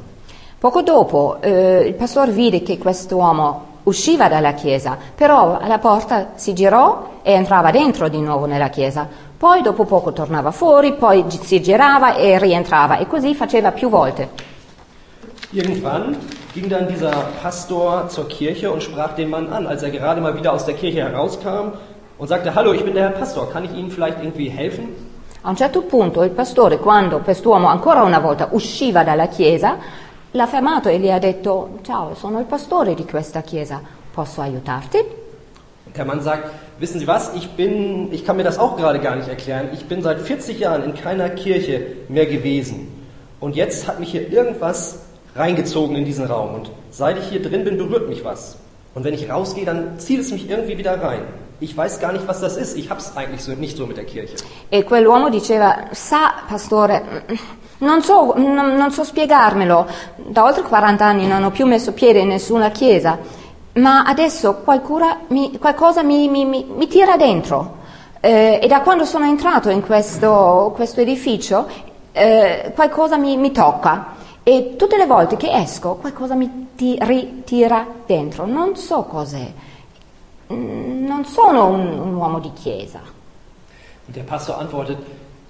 Poco 0.58 0.80
dopo 0.80 1.42
eh, 1.42 1.88
il 1.88 1.92
pastore 1.92 2.32
vide 2.32 2.62
che 2.62 2.78
quest'uomo 2.78 3.80
usciva 3.82 4.28
dalla 4.28 4.54
chiesa, 4.54 4.96
però 5.14 5.58
alla 5.60 5.78
porta 5.78 6.28
si 6.36 6.54
girò 6.54 7.20
e 7.22 7.32
entrava 7.32 7.70
dentro 7.70 8.08
di 8.08 8.22
nuovo 8.22 8.46
nella 8.46 8.70
chiesa. 8.70 9.06
Poi 9.36 9.60
dopo 9.60 9.84
poco 9.84 10.14
tornava 10.14 10.52
fuori, 10.52 10.94
poi 10.94 11.26
si 11.28 11.60
girava 11.60 12.14
e 12.14 12.38
rientrava 12.38 12.96
e 12.96 13.06
così 13.06 13.34
faceva 13.34 13.72
più 13.72 13.90
volte. 13.90 14.51
Irgendwann 15.54 16.16
ging 16.54 16.70
dann 16.70 16.88
dieser 16.88 17.10
Pastor 17.42 18.08
zur 18.08 18.26
Kirche 18.26 18.70
und 18.70 18.82
sprach 18.82 19.14
den 19.14 19.28
Mann 19.28 19.52
an, 19.52 19.66
als 19.66 19.82
er 19.82 19.90
gerade 19.90 20.22
mal 20.22 20.34
wieder 20.34 20.50
aus 20.50 20.64
der 20.64 20.74
Kirche 20.74 21.00
herauskam 21.00 21.72
und 22.16 22.26
sagte, 22.26 22.54
hallo, 22.54 22.72
ich 22.72 22.82
bin 22.82 22.94
der 22.94 23.10
Herr 23.10 23.10
Pastor, 23.10 23.50
kann 23.50 23.66
ich 23.66 23.72
Ihnen 23.72 23.90
vielleicht 23.90 24.18
irgendwie 24.22 24.48
helfen? 24.48 24.88
A 25.42 25.50
un 25.50 25.56
certo 25.56 25.82
punto 25.82 26.22
il 26.22 26.30
pastore, 26.30 26.78
quando 26.78 27.18
quest'uomo 27.18 27.66
ancora 27.66 28.02
una 28.02 28.20
volta 28.20 28.48
usciva 28.52 29.04
dalla 29.04 29.26
chiesa, 29.26 29.76
l'ha 30.30 30.46
fermato 30.46 30.88
e 30.88 30.98
gli 30.98 31.10
ha 31.10 31.18
detto, 31.18 31.80
ciao, 31.82 32.14
sono 32.14 32.38
il 32.38 32.46
pastore 32.46 32.94
di 32.94 33.04
questa 33.04 33.42
chiesa, 33.42 33.82
posso 34.10 34.40
aiutarti? 34.40 35.04
Der 35.94 36.06
Mann 36.06 36.22
sagt, 36.22 36.48
wissen 36.78 36.98
Sie 36.98 37.06
was, 37.06 37.34
ich 37.34 37.50
bin, 37.50 38.10
ich 38.10 38.24
kann 38.24 38.36
mir 38.36 38.44
das 38.44 38.58
auch 38.58 38.78
gerade 38.78 39.00
gar 39.00 39.16
nicht 39.16 39.28
erklären, 39.28 39.68
ich 39.74 39.84
bin 39.84 40.00
seit 40.00 40.20
40 40.20 40.60
Jahren 40.60 40.84
in 40.84 40.94
keiner 40.94 41.28
Kirche 41.28 41.84
mehr 42.08 42.24
gewesen. 42.24 42.88
Und 43.38 43.54
jetzt 43.54 43.86
hat 43.86 44.00
mich 44.00 44.12
hier 44.12 44.32
irgendwas 44.32 45.11
reingezogen 45.34 45.96
in 45.96 46.04
diesen 46.04 46.26
Raum. 46.26 46.54
Und 46.54 46.70
seit 46.90 47.18
ich 47.18 47.28
hier 47.28 47.42
drin 47.42 47.64
bin, 47.64 47.76
berührt 47.78 48.08
mich 48.08 48.24
was. 48.24 48.56
Und 48.94 49.04
wenn 49.04 49.14
ich 49.14 49.30
rausgehe, 49.30 49.64
dann 49.64 49.98
zieht 49.98 50.20
es 50.20 50.30
mich 50.32 50.48
irgendwie 50.50 50.76
wieder 50.76 51.00
rein. 51.02 51.22
Ich 51.60 51.76
weiß 51.76 52.00
gar 52.00 52.12
nicht, 52.12 52.26
was 52.26 52.40
das 52.40 52.56
ist. 52.56 52.76
Ich 52.76 52.90
hab's 52.90 53.16
eigentlich 53.16 53.42
so, 53.42 53.52
nicht 53.52 53.76
so 53.76 53.86
mit 53.86 53.96
der 53.96 54.04
Kirche. 54.04 54.34
E 54.68 54.82
quell'uomo 54.82 55.28
diceva, 55.30 55.84
sa, 55.92 56.32
pastore, 56.48 57.24
non 57.78 58.02
so, 58.02 58.34
non, 58.36 58.74
non 58.76 58.90
so 58.90 59.04
spiegarmelo, 59.04 59.86
da 60.16 60.44
oltre 60.44 60.62
40 60.62 61.04
anni 61.04 61.26
non 61.26 61.44
ho 61.44 61.50
più 61.50 61.66
messo 61.66 61.92
piede 61.92 62.18
in 62.18 62.28
nessuna 62.28 62.70
chiesa, 62.70 63.16
ma 63.74 64.02
adesso 64.04 64.56
qualcura 64.64 65.20
mi- 65.28 65.56
qualcosa 65.58 66.02
mi, 66.02 66.28
mi- 66.28 66.44
mi- 66.44 66.88
tira 66.88 67.16
dentro. 67.16 67.76
Eh, 68.20 68.58
e 68.62 68.66
da 68.66 68.80
quando 68.80 69.04
sono 69.04 69.24
entrato 69.24 69.68
in 69.70 69.82
questo, 69.82 70.72
questo 70.74 71.00
edificio, 71.00 71.66
eh, 72.12 72.72
qualcosa 72.74 73.16
mi 73.16 73.50
tocca. 73.52 74.14
E 74.44 74.74
tutte 74.76 74.96
le 74.96 75.06
volte 75.06 75.36
che 75.36 75.50
esco, 75.52 75.94
qualcosa 75.96 76.34
mi 76.34 76.68
ti- 76.74 76.98
ritira 77.00 77.86
dentro. 78.06 78.44
Non 78.46 78.76
so 78.76 79.04
cos'è. 79.04 79.52
Mm, 80.52 81.06
Non 81.06 81.24
sono 81.24 81.66
un- 81.68 81.98
un 81.98 82.14
uomo 82.14 82.40
di 82.40 82.52
chiesa. 82.54 83.00
Und 84.06 84.14
der 84.16 84.24
Pastor 84.24 84.58
antwortet, 84.58 84.98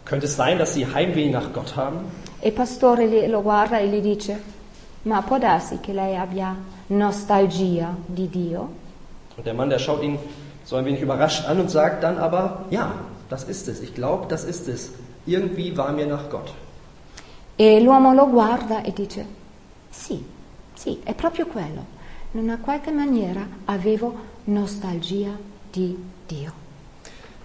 könnte 0.05 0.27
es 0.27 0.35
sein, 0.35 0.59
dass 0.59 0.75
Sie 0.75 0.85
Heimweh 0.87 1.31
nach 1.31 1.53
Gott 1.53 1.75
haben? 1.77 2.01
E 2.41 2.49
il 2.49 2.53
pastore 2.55 3.27
lo 3.29 3.41
guarda 3.43 3.79
e 3.79 3.87
gli 3.89 4.01
dice, 4.01 4.41
ma 5.03 5.23
può 5.23 5.39
darsi 5.39 5.79
che 5.81 5.93
lei 5.93 6.17
abbia 6.17 6.55
nostalgia 6.89 7.95
di 8.07 8.29
Dio? 8.29 8.69
Und 9.37 9.45
der 9.47 9.55
Mann, 9.55 9.69
der 9.71 9.79
schaut 9.79 10.03
ihn 10.03 10.19
so 10.65 10.77
ein 10.77 10.85
wenig 10.85 11.01
überrascht 11.01 11.47
an 11.49 11.61
und 11.61 11.71
sagt 11.71 12.03
dann 12.03 12.19
aber, 12.19 12.65
ja, 12.71 12.93
das 13.29 13.45
ist 13.45 13.69
es. 13.69 13.81
Ich 13.81 13.95
glaube, 13.95 14.27
das 14.29 14.45
ist 14.45 14.69
es. 14.69 14.91
Irgendwie 15.25 15.77
war 15.77 15.93
mir 15.93 16.07
nach 16.07 16.29
Gott. 16.29 16.53
E 17.57 17.81
l'uomo 17.81 18.15
lo 18.15 18.29
guarda 18.29 18.83
e 18.83 18.93
dice, 18.93 19.27
sì, 19.91 20.25
sì, 20.75 21.01
è 21.05 21.15
proprio 21.15 21.47
quello. 21.47 21.85
In 22.33 22.41
una 22.41 22.59
qualche 22.59 22.91
maniera 22.91 23.47
avevo 23.67 24.15
nostalgia 24.45 25.37
di 25.71 25.97
Dio. 26.27 26.61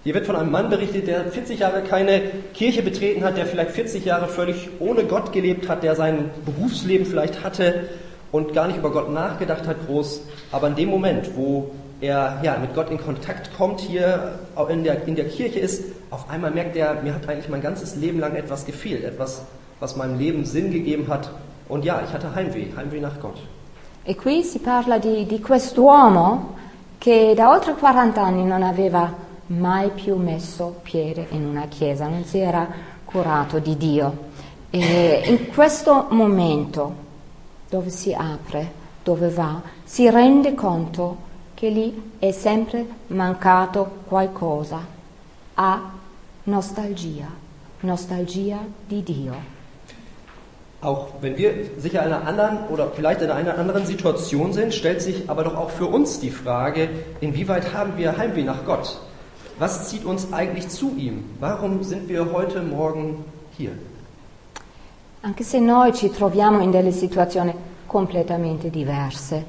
Hier 0.04 0.14
wird 0.14 0.26
von 0.26 0.36
einem 0.36 0.50
Mann 0.50 0.70
berichtet, 0.70 1.06
der 1.06 1.26
40 1.26 1.58
Jahre 1.58 1.82
keine 1.82 2.22
Kirche 2.54 2.82
betreten 2.82 3.24
hat, 3.24 3.36
der 3.36 3.46
vielleicht 3.46 3.72
40 3.72 4.04
Jahre 4.04 4.28
völlig 4.28 4.70
ohne 4.78 5.04
Gott 5.04 5.32
gelebt 5.32 5.68
hat, 5.68 5.82
der 5.82 5.96
sein 5.96 6.30
Berufsleben 6.46 7.04
vielleicht 7.04 7.44
hatte 7.44 7.88
und 8.32 8.54
gar 8.54 8.68
nicht 8.68 8.78
über 8.78 8.90
Gott 8.90 9.12
nachgedacht 9.12 9.66
hat 9.66 9.86
groß. 9.86 10.22
Aber 10.52 10.68
in 10.68 10.76
dem 10.76 10.88
Moment, 10.88 11.36
wo 11.36 11.72
er 12.00 12.40
ja, 12.42 12.56
mit 12.58 12.74
Gott 12.74 12.90
in 12.90 12.98
Kontakt 12.98 13.54
kommt, 13.56 13.80
hier 13.80 14.38
in 14.68 14.84
der, 14.84 15.06
in 15.06 15.16
der 15.16 15.28
Kirche 15.28 15.58
ist, 15.58 15.84
auf 16.10 16.30
einmal 16.30 16.52
merkt 16.52 16.76
er, 16.76 17.02
mir 17.02 17.14
hat 17.14 17.28
eigentlich 17.28 17.48
mein 17.48 17.60
ganzes 17.60 17.96
Leben 17.96 18.20
lang 18.20 18.34
etwas 18.36 18.64
gefehlt, 18.64 19.04
etwas, 19.04 19.42
was 19.80 19.96
meinem 19.96 20.18
Leben 20.18 20.44
Sinn 20.44 20.70
gegeben 20.70 21.08
hat. 21.08 21.30
Und 21.68 21.84
ja, 21.84 22.00
ich 22.02 22.12
hatte 22.12 22.34
Heimweh, 22.34 22.74
Heimweh 22.76 23.00
nach 23.00 23.20
Gott. 23.20 23.38
E 24.04 24.14
qui 24.14 24.42
si 24.42 24.58
parla 24.58 24.98
di, 24.98 25.26
di 25.26 25.40
quest'uomo 25.40 26.56
che 26.96 27.34
da 27.36 27.50
oltre 27.50 27.74
40 27.74 28.22
anni 28.22 28.44
non 28.44 28.62
aveva 28.62 29.12
mai 29.48 29.90
più 29.90 30.16
messo 30.16 30.80
piede 30.82 31.26
in 31.30 31.44
una 31.46 31.66
chiesa, 31.66 32.08
non 32.08 32.24
si 32.24 32.38
era 32.38 32.66
curato 33.04 33.58
di 33.58 33.76
Dio. 33.76 34.26
E 34.70 35.22
in 35.26 35.48
questo 35.48 36.06
momento 36.10 37.06
dove 37.68 37.90
si 37.90 38.14
apre, 38.14 38.72
dove 39.02 39.28
va, 39.28 39.60
si 39.84 40.08
rende 40.08 40.54
conto 40.54 41.26
che 41.54 41.68
lì 41.68 42.12
è 42.18 42.30
sempre 42.30 42.86
mancato 43.08 44.00
qualcosa. 44.06 44.78
Ha 45.54 45.92
nostalgia, 46.44 47.26
nostalgia 47.80 48.58
di 48.86 49.02
Dio. 49.02 49.57
Auch 50.80 51.08
wenn 51.20 51.36
wir 51.36 51.52
sicher 51.76 52.06
in 52.06 52.12
einer 52.12 52.24
anderen 52.26 52.68
oder 52.68 52.88
vielleicht 52.94 53.20
in 53.20 53.30
einer 53.30 53.58
anderen 53.58 53.84
Situation 53.84 54.52
sind, 54.52 54.72
stellt 54.72 55.02
sich 55.02 55.28
aber 55.28 55.42
doch 55.42 55.56
auch 55.56 55.70
für 55.70 55.86
uns 55.86 56.20
die 56.20 56.30
Frage, 56.30 56.88
inwieweit 57.20 57.74
haben 57.74 57.96
wir 57.96 58.16
Heimweh 58.16 58.44
nach 58.44 58.64
Gott? 58.64 59.00
Was 59.58 59.88
zieht 59.88 60.04
uns 60.04 60.32
eigentlich 60.32 60.68
zu 60.68 60.94
ihm? 60.96 61.24
Warum 61.40 61.82
sind 61.82 62.08
wir 62.08 62.32
heute 62.32 62.62
Morgen 62.62 63.24
hier? 63.56 63.72
Anche 65.20 65.42
se 65.42 65.58
noi 65.58 65.92
ci 65.92 66.10
troviamo 66.10 66.60
in 66.60 66.70
delle 66.70 66.92
situazioni 66.92 67.52
completamente 67.86 68.70
diverse, 68.70 69.44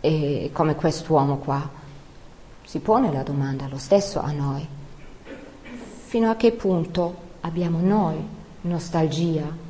e 0.00 0.48
come 0.54 0.74
quest'uomo 0.74 1.36
qua, 1.36 1.68
si 2.64 2.78
pone 2.78 3.12
la 3.12 3.22
domanda 3.22 3.66
lo 3.68 3.76
stesso 3.76 4.18
a 4.18 4.32
noi. 4.32 4.66
Fino 6.06 6.30
a 6.30 6.36
che 6.36 6.52
punto 6.52 7.14
abbiamo 7.42 7.80
noi 7.82 8.16
nostalgia? 8.62 9.68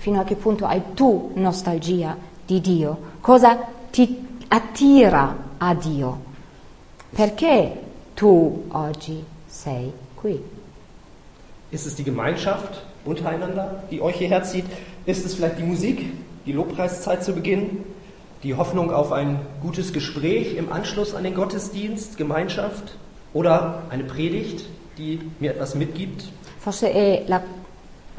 Fino 0.00 0.18
a 0.18 0.24
che 0.24 0.34
punto 0.34 0.64
hai 0.64 0.94
tu 0.94 1.32
nostalgia 1.34 2.16
di 2.46 2.58
Dio? 2.62 3.18
Cosa 3.20 3.54
ti 3.90 4.26
attira 4.48 5.36
a 5.58 5.74
Dio? 5.74 6.20
Perché 7.10 7.78
tu 8.14 8.64
oggi 8.68 9.22
sei 9.46 9.92
qui? 10.14 10.40
Ist 11.68 11.86
es 11.86 11.96
die 11.96 12.02
Gemeinschaft 12.02 12.82
untereinander, 13.04 13.84
die 13.90 14.00
euch 14.00 14.16
hierher 14.16 14.42
zieht? 14.42 14.64
Ist 15.04 15.26
es 15.26 15.34
vielleicht 15.34 15.58
die 15.58 15.64
Musik, 15.64 16.10
die 16.46 16.52
Lobpreiszeit 16.52 17.22
zu 17.22 17.34
Beginn? 17.34 17.84
Die 18.42 18.54
Hoffnung 18.54 18.90
auf 18.90 19.12
ein 19.12 19.38
gutes 19.60 19.92
Gespräch 19.92 20.56
im 20.56 20.72
Anschluss 20.72 21.14
an 21.14 21.24
den 21.24 21.34
Gottesdienst, 21.34 22.16
Gemeinschaft? 22.16 22.96
Oder 23.34 23.82
eine 23.90 24.04
Predigt, 24.04 24.64
die 24.96 25.20
mir 25.40 25.50
etwas 25.50 25.74
mitgibt? 25.74 26.24
Forse 26.58 26.90
è 26.90 27.24
la 27.26 27.42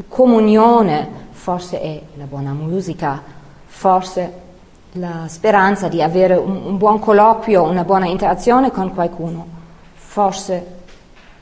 comunione, 0.08 1.08
forse 1.32 1.82
è 1.82 2.02
la 2.16 2.26
buona 2.26 2.54
musica, 2.54 3.22
forse 3.66 4.50
la 4.94 5.26
speranza 5.28 5.88
di 5.88 6.02
avere 6.02 6.36
un, 6.36 6.62
un 6.66 6.78
buon 6.78 7.00
colloquio, 7.00 7.64
una 7.64 7.84
buona 7.84 8.08
interazione 8.08 8.72
con 8.72 8.94
qualcuno, 8.94 9.48
forse 9.94 10.80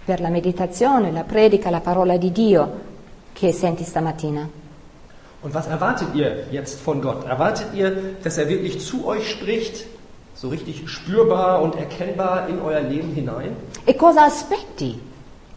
per 0.05 0.19
la 0.19 0.29
meditazione, 0.29 1.11
la 1.11 1.23
predica, 1.23 1.69
la 1.69 1.81
parola 1.81 2.17
di 2.17 2.31
Dio 2.31 2.87
che 3.33 3.51
senti 3.51 3.83
stamattina. 3.83 4.47
Und 5.41 5.53
was 5.53 5.67
erwartet 5.67 6.13
ihr 6.15 6.47
jetzt 6.51 6.81
von 6.81 7.01
Gott? 7.01 7.25
Erwartet 7.25 7.73
ihr, 7.73 8.15
dass 8.21 8.37
er 8.37 8.49
wirklich 8.49 8.79
zu 8.81 9.05
euch 9.07 9.29
spricht, 9.29 9.85
so 10.33 10.49
richtig 10.49 10.89
spürbar 10.89 11.61
und 11.61 11.75
erkennbar 11.75 12.49
in 12.49 12.59
euer 12.59 12.81
Leben 12.81 13.13
hinein? 13.13 13.55
E 13.85 13.95
cosa 13.95 14.25
aspetti 14.25 14.99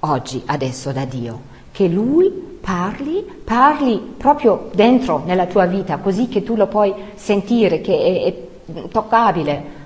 oggi, 0.01 0.43
adesso 0.47 0.93
da 0.93 1.05
Dio? 1.05 1.41
Che 1.73 1.89
Lui 1.89 2.52
parli, 2.63 3.43
parli 3.45 4.15
proprio 4.17 4.71
dentro 4.73 5.23
nella 5.27 5.47
tua 5.47 5.67
vita, 5.67 5.99
così 5.99 6.29
che 6.29 6.43
tu 6.43 6.55
lo 6.55 6.69
puoi 6.69 6.95
sentire, 7.15 7.81
che 7.81 7.95
è, 7.95 8.25
è 8.25 8.89
toccabile. 8.89 9.81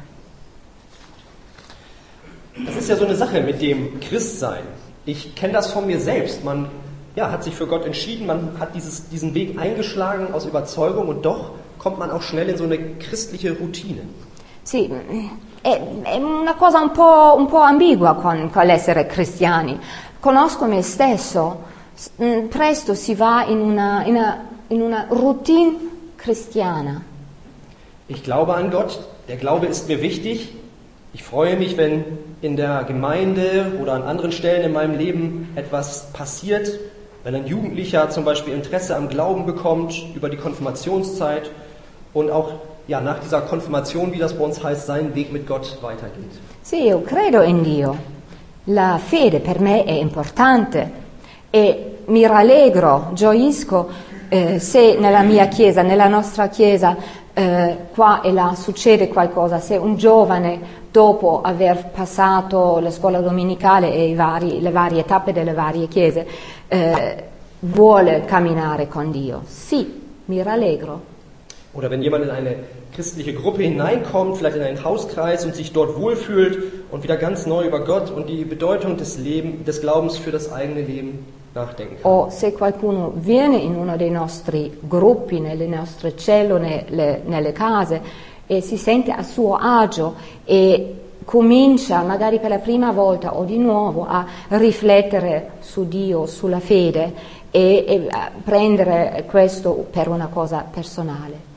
Das 2.59 2.77
ist 2.77 2.89
ja 2.89 2.97
so 2.97 3.05
eine 3.05 3.17
Sache 3.17 3.41
mit 3.41 3.61
dem 3.61 3.99
Christsein. 4.01 4.65
Ich 5.05 5.35
kenne 5.35 5.53
das 5.53 5.73
von 5.73 5.87
mir 5.87 6.01
selbst. 6.01 6.43
Man 6.43 6.69
ja, 7.15 7.31
hat 7.31 7.45
sich 7.45 7.55
für 7.55 7.67
Gott 7.67 7.85
entschieden, 7.85 8.27
man 8.27 8.59
hat 8.59 8.75
dieses, 8.75 9.09
diesen 9.09 9.35
Weg 9.35 9.59
eingeschlagen 9.59 10.33
aus 10.33 10.47
Überzeugung 10.47 11.09
und 11.09 11.25
doch 11.25 11.51
kommt 11.79 11.99
man 11.99 12.11
auch 12.11 12.23
schnell 12.23 12.49
in 12.49 12.57
so 12.57 12.65
eine 12.65 12.79
christliche 12.99 13.53
Routine. 13.53 14.03
Sì, 14.63 14.91
è, 15.63 15.81
è 16.03 16.17
una 16.17 16.55
cosa 16.55 16.81
un 16.81 16.91
po', 16.93 17.35
un 17.37 17.47
po' 17.47 17.61
ambigua 17.61 18.15
con, 18.15 18.51
con 18.51 18.67
l'essere 18.67 19.07
cristiani. 19.07 19.79
Conosco 20.19 20.67
me 20.67 20.83
stesso, 20.83 21.75
presto 22.49 22.95
si 22.95 23.15
va 23.15 23.45
in 23.47 23.61
una, 23.61 24.05
in 24.05 24.17
una- 24.17 24.45
in 24.69 24.81
una 24.83 25.07
routine 25.09 25.77
cristiana. 26.17 27.01
Ich 28.09 28.23
glaube 28.23 28.55
an 28.55 28.71
Gott, 28.71 28.99
der 29.29 29.37
Glaube 29.37 29.67
ist 29.67 29.89
mir 29.89 30.01
wichtig. 30.03 30.53
Ich 31.13 31.23
freue 31.23 31.57
mich, 31.57 31.77
wenn 31.77 32.05
in 32.43 32.57
der 32.57 32.85
Gemeinde 32.85 33.73
oder 33.81 33.95
an 33.95 34.03
anderen 34.03 34.31
Stellen 34.33 34.65
in 34.67 34.73
meinem 34.73 34.99
Leben 34.99 35.49
etwas 35.57 36.13
passiert, 36.13 36.79
wenn 37.25 37.35
ein 37.35 37.47
Jugendlicher 37.47 38.11
zum 38.11 38.25
Beispiel 38.25 38.53
Interesse 38.55 38.95
am 38.95 39.09
Glauben 39.09 39.47
bekommt 39.47 39.95
über 40.15 40.29
die 40.29 40.37
Konfirmationszeit 40.37 41.51
und 42.13 42.31
auch 42.31 42.53
ja, 42.87 43.01
nach 43.01 43.19
dieser 43.19 43.41
Konfirmation, 43.41 44.13
wie 44.13 44.19
das 44.19 44.35
bei 44.35 44.45
uns 44.45 44.63
heißt, 44.63 44.87
seinen 44.87 45.15
Weg 45.15 45.33
mit 45.33 45.47
Gott 45.49 45.79
weitergeht. 45.81 46.31
Sì, 46.63 46.87
io 46.89 47.01
credo 47.01 47.41
in 47.41 47.65
Dio. 47.65 47.97
La 48.67 48.99
fede 48.99 49.41
per 49.41 49.59
me 49.61 49.85
è 49.85 49.93
importante 49.93 50.89
e 51.57 51.97
mi 52.07 52.27
rallegro, 52.27 53.13
gioisco 53.15 53.89
eh, 54.29 54.59
se 54.59 54.99
nella 54.99 55.23
mia 55.23 55.47
chiesa, 55.49 55.81
nella 55.81 56.07
nostra 56.07 56.49
chiesa, 56.49 56.95
eh, 57.33 57.77
qua 57.95 58.21
e 58.21 58.31
là 58.31 58.53
succede 58.55 59.09
qualcosa, 59.09 59.59
se 59.59 59.77
un 59.77 59.97
giovane 59.97 60.85
dopo 60.91 61.41
aver 61.43 61.87
passato 61.95 62.79
la 62.81 62.91
scuola 62.91 63.21
domenicale 63.21 63.91
e 63.91 64.15
vari- 64.15 64.61
le 64.61 64.71
varie 64.71 65.05
tappe 65.07 65.33
delle 65.33 65.55
varie 65.55 65.89
chiese 65.89 66.27
eh, 66.69 67.25
vuole 67.61 68.25
camminare 68.27 68.87
con 68.87 69.11
Dio. 69.11 69.41
Sì, 69.47 70.03
mi 70.27 70.43
rallegro. 70.43 71.15
Oder 71.73 71.91
wenn 71.91 72.03
jemand 72.03 72.25
in 72.25 72.31
eine 72.31 72.57
christliche 72.93 73.35
Gruppe 73.35 73.63
hineinkommt, 73.63 74.37
vielleicht 74.37 74.57
in 74.57 74.63
einen 74.63 74.83
Hauskreis 74.83 75.45
und 75.45 75.55
sich 75.55 75.73
dort 75.73 75.99
wohlfühlt 75.99 76.59
und 76.91 77.03
wieder 77.03 77.17
ganz 77.17 77.47
neu 77.47 77.67
über 77.67 77.81
Gott 77.81 78.11
und 78.11 78.29
die 78.29 78.45
Bedeutung 78.45 78.97
des, 78.97 79.19
Leben, 79.19 79.65
des 79.65 79.81
Glaubens 79.83 80.17
für 80.17 80.31
das 80.31 80.51
eigene 80.51 80.83
Leben. 80.83 81.27
O 82.03 82.29
se 82.31 82.53
qualcuno 82.53 83.13
viene 83.15 83.57
in 83.57 83.75
uno 83.75 83.97
dei 83.97 84.11
nostri 84.11 84.79
gruppi, 84.81 85.41
nelle 85.41 85.67
nostre 85.67 86.17
cellule, 86.17 86.85
nelle, 86.89 87.23
nelle 87.25 87.53
case 87.53 88.01
e 88.47 88.61
si 88.61 88.77
sente 88.77 89.11
a 89.11 89.23
suo 89.23 89.55
agio 89.55 90.15
e 90.45 90.95
comincia 91.25 92.03
magari 92.03 92.39
per 92.39 92.51
la 92.51 92.59
prima 92.59 92.93
volta 92.93 93.35
o 93.35 93.45
di 93.45 93.59
nuovo 93.59 94.07
a 94.07 94.27
riflettere 94.49 95.53
su 95.61 95.89
Dio, 95.89 96.27
sulla 96.27 96.61
fede 96.61 97.13
e, 97.51 97.85
e 97.87 98.09
prendere 98.45 99.25
questo 99.27 99.87
per 99.91 100.09
una 100.09 100.29
cosa 100.29 100.65
personale. 100.71 101.55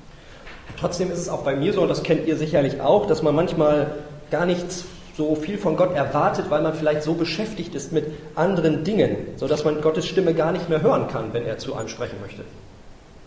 Trotzdem 0.75 1.11
ist 1.11 1.19
es 1.19 1.29
auch 1.29 1.43
bei 1.43 1.55
mir 1.55 1.73
so, 1.73 1.81
und 1.81 1.89
das 1.89 2.01
kennt 2.01 2.25
ihr 2.25 2.37
sicherlich 2.37 2.79
auch, 2.79 3.05
dass 3.05 3.21
man 3.21 3.35
manchmal 3.35 3.91
gar 4.31 4.45
nicht 4.45 4.85
so 5.19 5.35
viel 5.35 5.57
von 5.57 5.75
Gott 5.75 5.93
erwartet, 5.93 6.45
weil 6.49 6.61
man 6.61 6.73
vielleicht 6.73 7.03
so 7.03 7.13
beschäftigt 7.13 7.75
ist 7.75 7.91
mit 7.91 8.05
anderen 8.35 8.83
Dingen, 8.83 9.11
sodass 9.35 9.65
man 9.65 9.81
Gottes 9.81 10.05
Stimme 10.07 10.33
gar 10.33 10.51
nicht 10.53 10.69
mehr 10.69 10.81
hören 10.81 11.07
kann, 11.13 11.33
wenn 11.33 11.45
er 11.45 11.57
zu 11.57 11.75
einem 11.75 11.89
sprechen 11.89 12.19
möchte. 12.21 12.43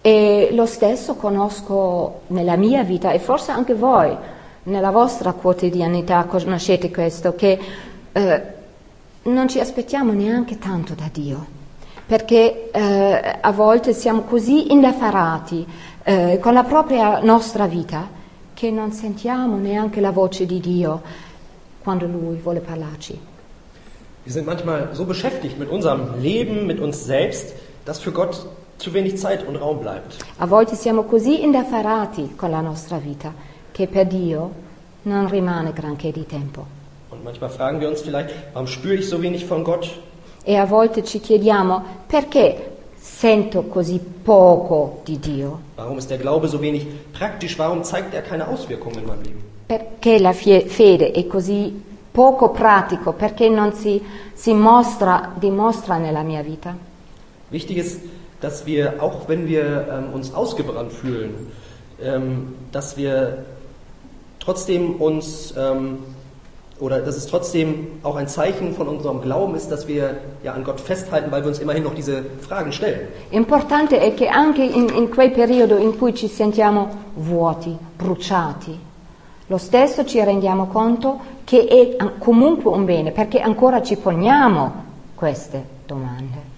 E 0.04 0.48
lo 0.52 0.66
stesso 0.66 1.14
conosco 1.14 2.22
nella 2.28 2.56
mia 2.56 2.82
vita 2.82 3.12
e 3.12 3.18
forse 3.18 3.52
anche 3.52 3.74
voi, 3.74 4.10
nella 4.64 4.90
vostra 4.90 5.32
quotidianità 5.32 6.24
conoscete 6.24 6.90
questo, 6.90 7.34
che 7.34 7.58
eh, 8.12 8.42
non 9.24 9.48
ci 9.48 9.60
aspettiamo 9.60 10.12
neanche 10.12 10.58
tanto 10.58 10.94
da 10.94 11.08
Dio, 11.12 11.46
perché 12.06 12.70
eh, 12.72 13.38
a 13.40 13.52
volte 13.52 13.92
siamo 13.92 14.22
così 14.22 14.72
indaffarati 14.72 15.66
eh, 16.04 16.38
con 16.40 16.54
la 16.54 16.64
propria 16.64 17.20
nostra 17.20 17.66
vita 17.66 18.20
che 18.54 18.70
non 18.70 18.92
sentiamo 18.92 19.58
neanche 19.58 20.00
la 20.00 20.10
voce 20.10 20.46
di 20.46 20.58
Dio 20.58 21.00
quando 21.82 22.06
Lui 22.06 22.38
vuole 22.42 22.60
parlarci. 22.60 23.18
Wir 24.24 24.32
sind 24.32 24.46
manchmal 24.46 24.90
so 24.92 25.04
beschäftigt 25.04 25.58
mit 25.58 25.68
unserem 25.68 26.20
Leben, 26.20 26.66
mit 26.66 26.78
uns 26.80 27.04
selbst, 27.04 27.54
dass 27.84 27.98
für 27.98 28.12
Gott 28.12 28.46
zu 28.78 28.92
wenig 28.94 29.18
Zeit 29.18 29.46
und 29.46 29.56
Raum 29.56 29.80
bleibt. 29.80 30.16
A 30.38 30.46
volte 30.46 30.76
siamo 30.76 31.02
così 31.04 31.42
indaffarati 31.42 32.34
con 32.36 32.50
la 32.50 32.60
nostra 32.60 32.98
vita 32.98 33.32
che 33.72 33.86
per 33.86 34.06
Dio 34.06 34.50
non 35.02 35.28
rimane 35.28 35.72
granché 35.72 36.12
di 36.12 36.24
tempo. 36.24 36.66
Und 37.10 37.24
manchmal 37.24 37.50
fragen 37.50 37.80
wir 37.80 37.88
uns 37.88 38.00
vielleicht, 38.02 38.30
warum 38.52 38.66
spüre 38.68 38.94
ich 38.94 39.08
so 39.08 39.20
wenig 39.20 39.44
von 39.44 39.64
Gott? 39.64 39.90
E 40.44 40.56
a 40.56 40.64
volte 40.64 41.04
ci 41.04 41.20
chiediamo 41.20 41.82
perché 42.06 42.70
sento 42.96 43.62
così 43.64 43.98
poco 43.98 45.00
di 45.04 45.18
Dio, 45.18 45.60
Warum 45.76 45.98
ist 45.98 46.10
der 46.10 46.18
Glaube 46.18 46.46
so 46.48 46.60
wenig 46.60 46.86
praktisch? 47.12 47.58
Warum 47.58 47.82
zeigt 47.82 48.14
er 48.14 48.22
keine 48.22 48.46
Auswirkungen 48.46 48.98
in 49.00 49.06
meinem 49.06 49.22
Leben? 49.22 49.51
Perché 49.66 50.18
la 50.18 50.32
fede 50.32 51.12
è 51.12 51.26
così 51.26 51.90
poco 52.10 52.50
pratico, 52.50 53.12
perché 53.12 53.48
non 53.48 53.72
si, 53.72 54.00
si 54.34 54.52
mostra, 54.52 55.32
dimostra 55.38 55.96
nella 55.96 56.22
mia 56.22 56.42
vita. 56.42 56.76
Wichtig 57.50 57.78
ist, 57.78 58.00
dass 58.40 58.66
wir, 58.66 59.02
auch 59.02 59.28
wenn 59.28 59.46
wir 59.46 59.86
ähm, 59.90 60.12
uns 60.12 60.34
ausgebrannt 60.34 60.92
fühlen, 60.92 61.50
ähm, 62.02 62.54
dass 62.70 62.96
wir 62.96 63.44
trotzdem 64.40 64.96
uns, 64.96 65.54
ähm, 65.56 65.98
oder 66.80 67.00
dass 67.00 67.16
es 67.16 67.26
trotzdem 67.26 67.86
auch 68.02 68.16
ein 68.16 68.26
Zeichen 68.28 68.74
von 68.74 68.88
unserem 68.88 69.20
Glauben 69.20 69.54
ist, 69.54 69.70
dass 69.70 69.86
wir 69.86 70.16
ja 70.42 70.52
an 70.52 70.64
Gott 70.64 70.80
festhalten, 70.80 71.30
weil 71.30 71.42
wir 71.42 71.48
uns 71.48 71.60
immerhin 71.60 71.84
noch 71.84 71.94
diese 71.94 72.24
Fragen 72.40 72.72
stellen. 72.72 73.08
Importante 73.30 74.00
è 74.00 74.14
che 74.14 74.28
anche 74.28 74.64
in, 74.64 74.88
in 74.88 75.08
quel 75.10 75.30
periodo 75.30 75.76
in 75.76 75.96
cui 75.96 76.12
ci 76.14 76.26
sentiamo 76.26 76.88
vuoti, 77.14 77.76
bruciati, 77.96 78.76
lo 79.52 79.58
stesso 79.58 80.06
ci 80.06 80.18
rendiamo 80.24 80.66
conto 80.66 81.20
che 81.44 81.66
è 81.66 81.96
comunque 82.16 82.70
un 82.70 82.86
bene, 82.86 83.10
perché 83.12 83.38
ancora 83.38 83.82
ci 83.82 83.96
poniamo 83.96 84.72
queste 85.14 85.62
domande. 85.84 86.50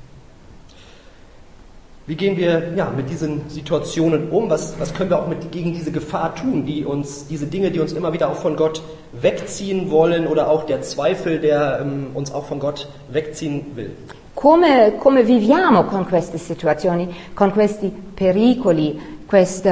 Wie 2.07 2.15
gehen 2.15 2.37
wir 2.37 2.75
ja, 2.77 2.91
mit 2.95 3.09
diesen 3.09 3.49
Situationen 3.49 4.29
um? 4.31 4.49
Was, 4.49 4.79
was 4.79 4.93
können 4.93 5.11
wir 5.11 5.19
auch 5.19 5.27
mit, 5.27 5.51
gegen 5.51 5.73
diese 5.73 5.91
Gefahr 5.91 6.35
tun, 6.35 6.65
die 6.65 6.85
uns, 6.85 7.27
diese 7.27 7.47
Dinge, 7.47 7.71
die 7.71 7.81
uns 7.81 7.93
immer 7.95 8.13
wieder 8.13 8.29
auch 8.29 8.37
von 8.37 8.57
Gott 8.57 8.83
wegziehen 9.13 9.91
wollen 9.91 10.27
oder 10.27 10.49
auch 10.49 10.65
der 10.65 10.83
Zweifel, 10.83 11.41
der 11.41 11.81
ähm, 11.81 12.09
uns 12.13 12.33
auch 12.33 12.45
von 12.45 12.61
Gott 12.61 12.89
wegziehen 13.11 13.73
will? 13.75 13.91
Come, 14.35 14.93
come 14.99 15.27
viviamo 15.27 15.85
con 15.85 16.05
queste 16.05 16.39
situazioni, 16.39 17.09
con 17.35 17.53
questi 17.53 17.91
pericoli, 18.15 19.01
questo 19.27 19.71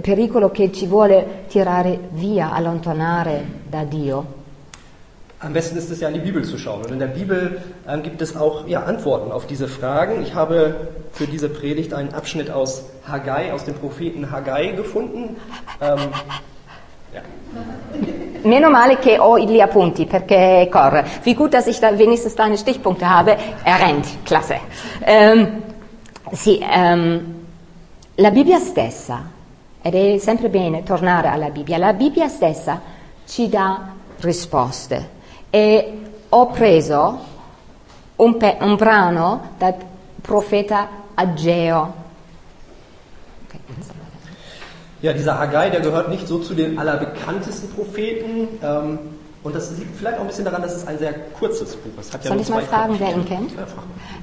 pericolo 0.00 0.50
che 0.50 0.72
ci 0.72 0.86
vuole 0.86 1.44
tirare 1.48 1.98
via, 2.12 2.52
allontanare 2.52 3.44
da 3.68 3.84
Dio? 3.84 4.42
Am 5.44 5.52
besten 5.52 5.76
ist 5.76 5.90
es 5.90 6.00
ja 6.00 6.08
in 6.08 6.14
die 6.14 6.20
Bibel 6.20 6.42
zu 6.42 6.56
schauen. 6.56 6.82
Und 6.84 6.92
in 6.92 6.98
der 6.98 7.08
Bibel 7.08 7.60
ähm, 7.86 8.02
gibt 8.02 8.22
es 8.22 8.34
auch 8.34 8.66
ja, 8.66 8.84
Antworten 8.84 9.30
auf 9.30 9.46
diese 9.46 9.68
Fragen. 9.68 10.22
Ich 10.22 10.34
habe 10.34 10.88
für 11.12 11.26
diese 11.26 11.50
Predigt 11.50 11.92
einen 11.92 12.14
Abschnitt 12.14 12.50
aus 12.50 12.84
Haggai, 13.06 13.52
aus 13.52 13.64
dem 13.64 13.74
Propheten 13.74 14.30
Haggai 14.30 14.72
gefunden. 14.72 15.36
Ähm, 15.82 15.98
ja. 17.12 17.20
Meno 18.42 18.70
male 18.70 18.96
che 18.96 19.18
ho 19.18 19.38
gli 19.38 19.60
appunti 19.60 20.06
perché 20.06 20.66
corre. 20.70 21.04
Wie 21.24 21.34
gut, 21.34 21.52
dass 21.52 21.66
ich 21.66 21.78
da 21.78 21.98
wenigstens 21.98 22.34
deine 22.36 22.56
Stichpunkte 22.56 23.08
habe. 23.08 23.36
Er 23.64 23.80
rennt, 23.80 24.06
klasse. 24.24 24.56
Ehm, 25.04 25.62
sì, 26.32 26.62
ehm, 26.62 27.33
la 28.16 28.30
Bibbia 28.30 28.58
stessa, 28.58 29.22
ed 29.82 29.94
è 29.94 30.18
sempre 30.18 30.48
bene 30.48 30.82
tornare 30.82 31.28
alla 31.28 31.50
Bibbia, 31.50 31.78
la 31.78 31.92
Bibbia 31.92 32.28
stessa 32.28 32.80
ci 33.26 33.48
dà 33.48 33.92
risposte. 34.20 35.10
E 35.50 36.00
ho 36.28 36.46
preso 36.48 37.18
un, 38.16 38.36
pe- 38.36 38.58
un 38.60 38.76
brano 38.76 39.50
dal 39.58 39.74
profeta 40.20 40.88
Ageo. 41.14 42.02
ja, 45.04 45.12
dieser 45.12 45.38
Haggai, 45.38 45.70
der 45.70 45.80
gehört 45.80 46.08
nicht 46.08 46.26
so 46.26 46.38
zu 46.38 46.54
den 46.54 46.78
allerbekanntesten 46.78 47.68
Propheten. 47.74 48.48
Ähm, 48.62 48.98
Und 49.44 49.54
das 49.54 49.70
liegt 49.72 49.94
vielleicht 49.98 50.16
auch 50.16 50.22
ein 50.22 50.26
bisschen 50.26 50.46
daran, 50.46 50.62
dass 50.62 50.74
es 50.74 50.86
ein 50.86 50.98
sehr 50.98 51.12
kurzes 51.38 51.76
Buch 51.76 52.00
ist. 52.00 52.14
Ja 52.14 52.20
Soll 52.22 52.40
ich 52.40 52.48
mal 52.48 52.62
fragen, 52.62 52.98
wer 52.98 53.10
ihn 53.10 53.26
kennt? 53.26 53.52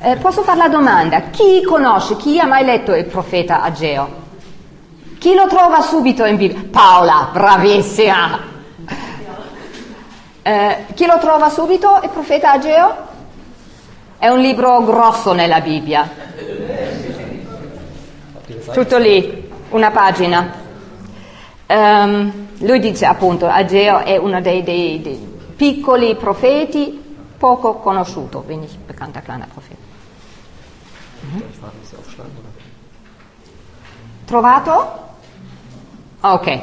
Eh, 0.01 0.15
posso 0.15 0.41
fare 0.41 0.57
la 0.57 0.67
domanda? 0.67 1.21
Chi 1.31 1.61
conosce, 1.61 2.17
chi 2.17 2.39
ha 2.39 2.47
mai 2.47 2.65
letto 2.65 2.95
il 2.95 3.05
profeta 3.05 3.61
Ageo? 3.61 4.09
Chi 5.19 5.35
lo 5.35 5.45
trova 5.45 5.81
subito 5.81 6.25
in 6.25 6.37
Bibbia? 6.37 6.63
Paola, 6.71 7.29
bravissima! 7.31 8.39
Eh, 10.41 10.85
chi 10.95 11.05
lo 11.05 11.19
trova 11.19 11.49
subito, 11.51 11.99
il 12.01 12.09
profeta 12.09 12.53
Ageo? 12.53 12.95
È 14.17 14.27
un 14.27 14.39
libro 14.39 14.83
grosso 14.83 15.33
nella 15.33 15.61
Bibbia. 15.61 16.09
Tutto 18.73 18.97
lì, 18.97 19.51
una 19.69 19.91
pagina. 19.91 20.51
Ehm, 21.67 22.47
lui 22.61 22.79
dice 22.79 23.05
appunto, 23.05 23.45
Ageo 23.47 23.99
è 23.99 24.17
uno 24.17 24.41
dei, 24.41 24.63
dei- 24.63 25.01
dei 25.01 25.19
piccoli 25.55 26.15
profeti 26.15 26.99
poco 27.37 27.75
conosciuto, 27.75 28.43
wenig 28.47 28.69
bekannter 28.85 29.21
kleiner 29.23 29.47
Prophet. 29.47 29.77
Aufschlagen, 31.97 32.31
oder? 32.37 32.49
Trovato? 34.25 34.99
Ok. 36.21 36.61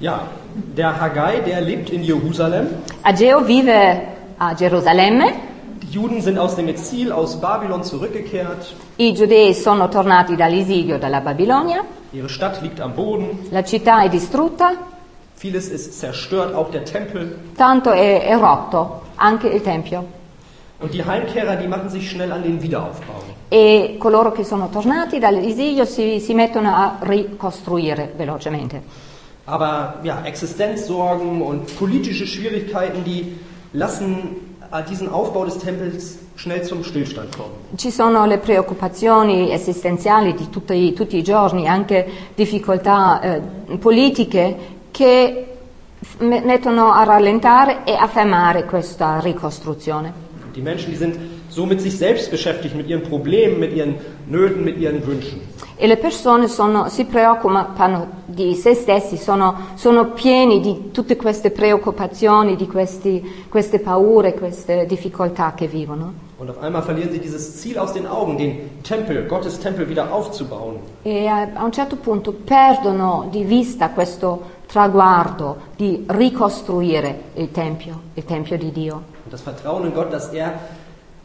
Ja, 0.00 0.26
der 0.74 1.00
Haggai, 1.00 1.42
der 1.42 1.60
lebt 1.60 1.90
in 1.90 2.02
Jerusalem. 2.02 2.68
Ageo 3.02 3.40
vive 3.46 4.00
a 4.38 4.54
Gerusalemme, 4.54 5.32
Die 5.82 5.90
Juden 6.00 6.20
sind 6.20 6.38
aus 6.38 6.56
dem 6.56 6.68
Exil 6.68 7.12
aus 7.12 7.36
Babylon 7.40 7.82
zurückgekehrt. 7.84 8.74
i 8.96 9.12
giudei 9.14 9.54
sono 9.54 9.88
tornati 9.88 10.34
dall'esilio 10.34 10.98
dalla 10.98 11.20
Babilonia, 11.20 11.84
Ihre 12.14 12.28
Stadt 12.28 12.62
liegt 12.62 12.80
am 12.80 12.94
Boden. 12.94 13.46
la 13.50 13.64
città 13.64 14.02
è 14.04 14.08
distrutta, 14.08 14.72
Vieles 15.36 15.68
ist 15.68 15.98
zerstört, 15.98 16.54
auch 16.54 16.70
der 16.70 16.84
Tempel. 16.84 17.36
tanto 17.56 17.90
è, 17.90 18.22
è 18.24 18.36
rotto 18.36 19.02
anche 19.16 19.48
il 19.48 19.60
Tempio. 19.62 20.22
Und 20.78 20.92
die 20.92 21.04
Heimkehrer, 21.04 21.56
die 21.56 21.66
machen 21.66 21.88
sich 21.88 22.08
schnell 22.08 22.30
an 22.32 22.42
den 22.42 22.60
Wiederaufbau. 22.62 23.22
E 23.48 23.96
coloro 23.98 24.32
che 24.32 24.44
sono 24.44 24.68
tornati 24.68 25.18
dall'esilio 25.18 25.84
si, 25.84 26.20
si 26.20 26.34
mettono 26.34 26.74
a 26.74 26.96
ricostruire 27.00 28.12
velocemente. 28.16 28.82
Aber 29.46 29.98
ja, 30.02 30.22
Existenzsorgen 30.24 31.42
und 31.42 31.76
politische 31.76 32.26
Schwierigkeiten, 32.26 33.02
die 33.04 33.38
lassen 33.72 34.43
äh, 34.74 34.82
diesen 34.82 35.08
Aufbau 35.08 35.44
des 35.44 35.58
Tempels 35.58 36.18
schnell 36.36 36.62
zum 36.62 36.82
Stillstand 36.82 37.36
kommen. 37.36 37.54
Ci 37.76 37.90
sono 37.90 38.26
le 38.26 38.38
preoccupazioni 38.38 39.52
esistenziali 39.52 40.34
di 40.34 40.50
tutti, 40.50 40.92
tutti 40.92 41.16
i 41.16 41.22
giorni, 41.22 41.68
anche 41.68 42.06
difficoltà 42.34 43.20
eh, 43.20 43.40
politiche 43.78 44.56
che 44.90 45.46
mettono 46.18 46.92
a 46.92 47.04
rallentare 47.04 47.84
e 47.84 47.94
a 47.94 48.06
fermare 48.06 48.64
questa 48.64 49.20
ricostruzione. 49.20 50.12
Die 50.52 50.62
Menschen, 50.62 50.90
die 50.90 50.96
sind 50.96 51.18
so 51.54 51.66
mit 51.66 51.80
sich 51.80 51.96
selbst 51.96 52.30
beschäftigt, 52.30 52.74
mit 52.74 52.88
ihren 52.88 53.02
Problemen, 53.02 53.58
mit 53.60 53.72
ihren 53.72 53.94
Nöten, 54.26 54.64
mit 54.64 54.78
ihren 54.78 55.06
Wünschen. 55.06 55.40
E 55.76 55.86
le 55.86 55.96
persone 55.96 56.48
sono- 56.48 56.88
si 56.88 57.04
preoccupano 57.04 58.06
di 58.26 58.54
se 58.54 58.74
stessi, 58.74 59.16
sono, 59.16 59.54
sono 59.74 60.12
pieni 60.12 60.60
di 60.60 60.90
tutte 60.92 61.16
queste 61.16 61.50
preoccupazioni, 61.50 62.56
di 62.56 62.66
questi- 62.66 63.22
queste 63.48 63.78
paure, 63.80 64.34
queste 64.34 64.86
difficoltà 64.86 65.52
che 65.54 65.66
vivono. 65.66 66.12
Und 66.36 66.50
auf 66.50 66.60
einmal 66.60 66.82
verlieren 66.82 67.12
sie 67.12 67.20
dieses 67.20 67.56
Ziel 67.60 67.78
aus 67.78 67.92
den 67.92 68.06
Augen, 68.06 68.36
den 68.36 68.82
Tempel, 68.82 69.26
Gottes 69.26 69.58
Tempel 69.58 69.88
wieder 69.88 70.12
aufzubauen. 70.12 70.78
E 71.02 71.26
a, 71.26 71.48
a 71.54 71.64
un 71.64 71.72
certo 71.72 71.96
punto 71.96 72.32
perdono 72.32 73.28
di 73.30 73.44
vista 73.44 73.90
questo 73.90 74.40
traguardo 74.66 75.56
di 75.76 76.04
ricostruire 76.08 77.14
il 77.34 77.50
Tempio, 77.52 78.00
il 78.14 78.24
Tempio 78.24 78.58
di 78.58 78.72
Dio. 78.72 78.94
Und 79.24 79.30
das 79.32 79.42
Vertrauen 79.42 79.86
in 79.86 79.94
Gott, 79.94 80.12
dass 80.12 80.28
er 80.32 80.58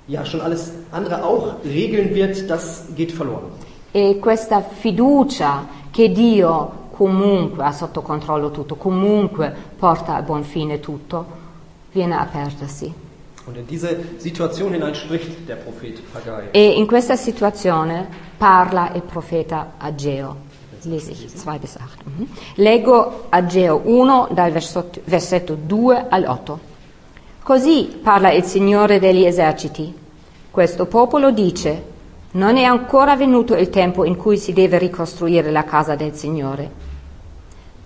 ja 0.09 0.25
schon 0.25 0.41
alles 0.41 0.71
andere 0.91 1.23
auch 1.23 1.63
regeln 1.63 2.13
wird, 2.13 2.49
das 2.49 2.87
geht 2.95 3.11
verloren. 3.11 3.51
E 3.91 4.19
questa 4.19 4.61
fiducia 4.61 5.67
che 5.91 6.11
Dio 6.11 6.87
comunque 6.91 7.63
ha 7.63 7.71
sotto 7.71 8.01
controllo 8.01 8.51
tutto, 8.51 8.75
comunque 8.75 9.53
porta 9.77 10.15
a 10.15 10.21
buon 10.21 10.43
fine 10.43 10.79
tutto, 10.79 11.25
viene 11.91 12.17
a 12.17 12.25
perdersi. 12.25 12.93
Und 13.45 13.57
in 13.57 13.65
diese 13.65 13.97
Situation 14.17 14.73
hinein 14.73 14.93
spricht 14.93 15.47
der 15.47 15.55
Prophet 15.55 15.99
Haggai. 16.13 16.49
E 16.51 16.73
in 16.77 16.85
questa 16.85 17.15
situazione 17.15 18.07
parla 18.37 18.91
il 18.93 19.01
profeta 19.01 19.73
Ageo. 19.77 20.47
Lese 20.83 21.11
ich 21.11 21.27
2 21.33 21.57
bis 21.57 21.75
8. 21.75 22.03
Mhm. 22.05 22.27
Leggo 22.55 23.25
Ageo 23.29 23.81
1 23.83 24.29
dal 24.31 24.51
versetto, 24.51 25.01
versetto 25.03 25.55
2 25.55 26.05
al 26.09 26.25
8. 26.25 26.59
Così 27.41 27.99
parla 28.01 28.31
il 28.31 28.43
Signore 28.43 28.99
degli 28.99 29.25
eserciti. 29.25 29.98
Questo 30.59 30.87
popolo 30.87 31.31
dice, 31.31 31.83
non 32.31 32.57
è 32.57 32.63
ancora 32.63 33.15
venuto 33.15 33.55
il 33.55 33.69
tempo 33.69 34.03
in 34.03 34.17
cui 34.17 34.37
si 34.37 34.51
deve 34.51 34.77
ricostruire 34.77 35.51
la 35.51 35.63
casa 35.63 35.95
del 35.95 36.13
Signore. 36.15 36.69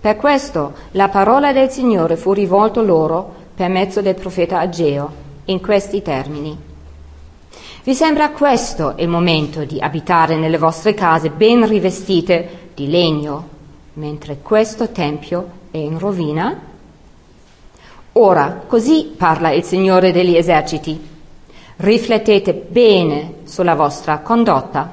Per 0.00 0.16
questo 0.16 0.72
la 0.90 1.08
parola 1.08 1.52
del 1.52 1.70
Signore 1.70 2.16
fu 2.16 2.32
rivolta 2.32 2.82
loro 2.82 3.32
per 3.54 3.68
mezzo 3.68 4.02
del 4.02 4.16
profeta 4.16 4.58
Ageo 4.58 5.08
in 5.44 5.60
questi 5.60 6.02
termini. 6.02 6.58
Vi 7.84 7.94
sembra 7.94 8.30
questo 8.30 8.94
il 8.96 9.06
momento 9.06 9.62
di 9.62 9.78
abitare 9.78 10.34
nelle 10.34 10.58
vostre 10.58 10.94
case 10.94 11.30
ben 11.30 11.64
rivestite 11.68 12.70
di 12.74 12.90
legno, 12.90 13.48
mentre 13.92 14.38
questo 14.42 14.88
tempio 14.88 15.48
è 15.70 15.76
in 15.76 15.96
rovina? 15.96 16.60
Ora, 18.14 18.64
così 18.66 19.14
parla 19.16 19.52
il 19.52 19.62
Signore 19.62 20.10
degli 20.10 20.34
eserciti. 20.34 21.12
Riflettete 21.76 22.52
bene 22.54 23.34
sulla 23.44 23.74
vostra 23.74 24.18
condotta. 24.18 24.92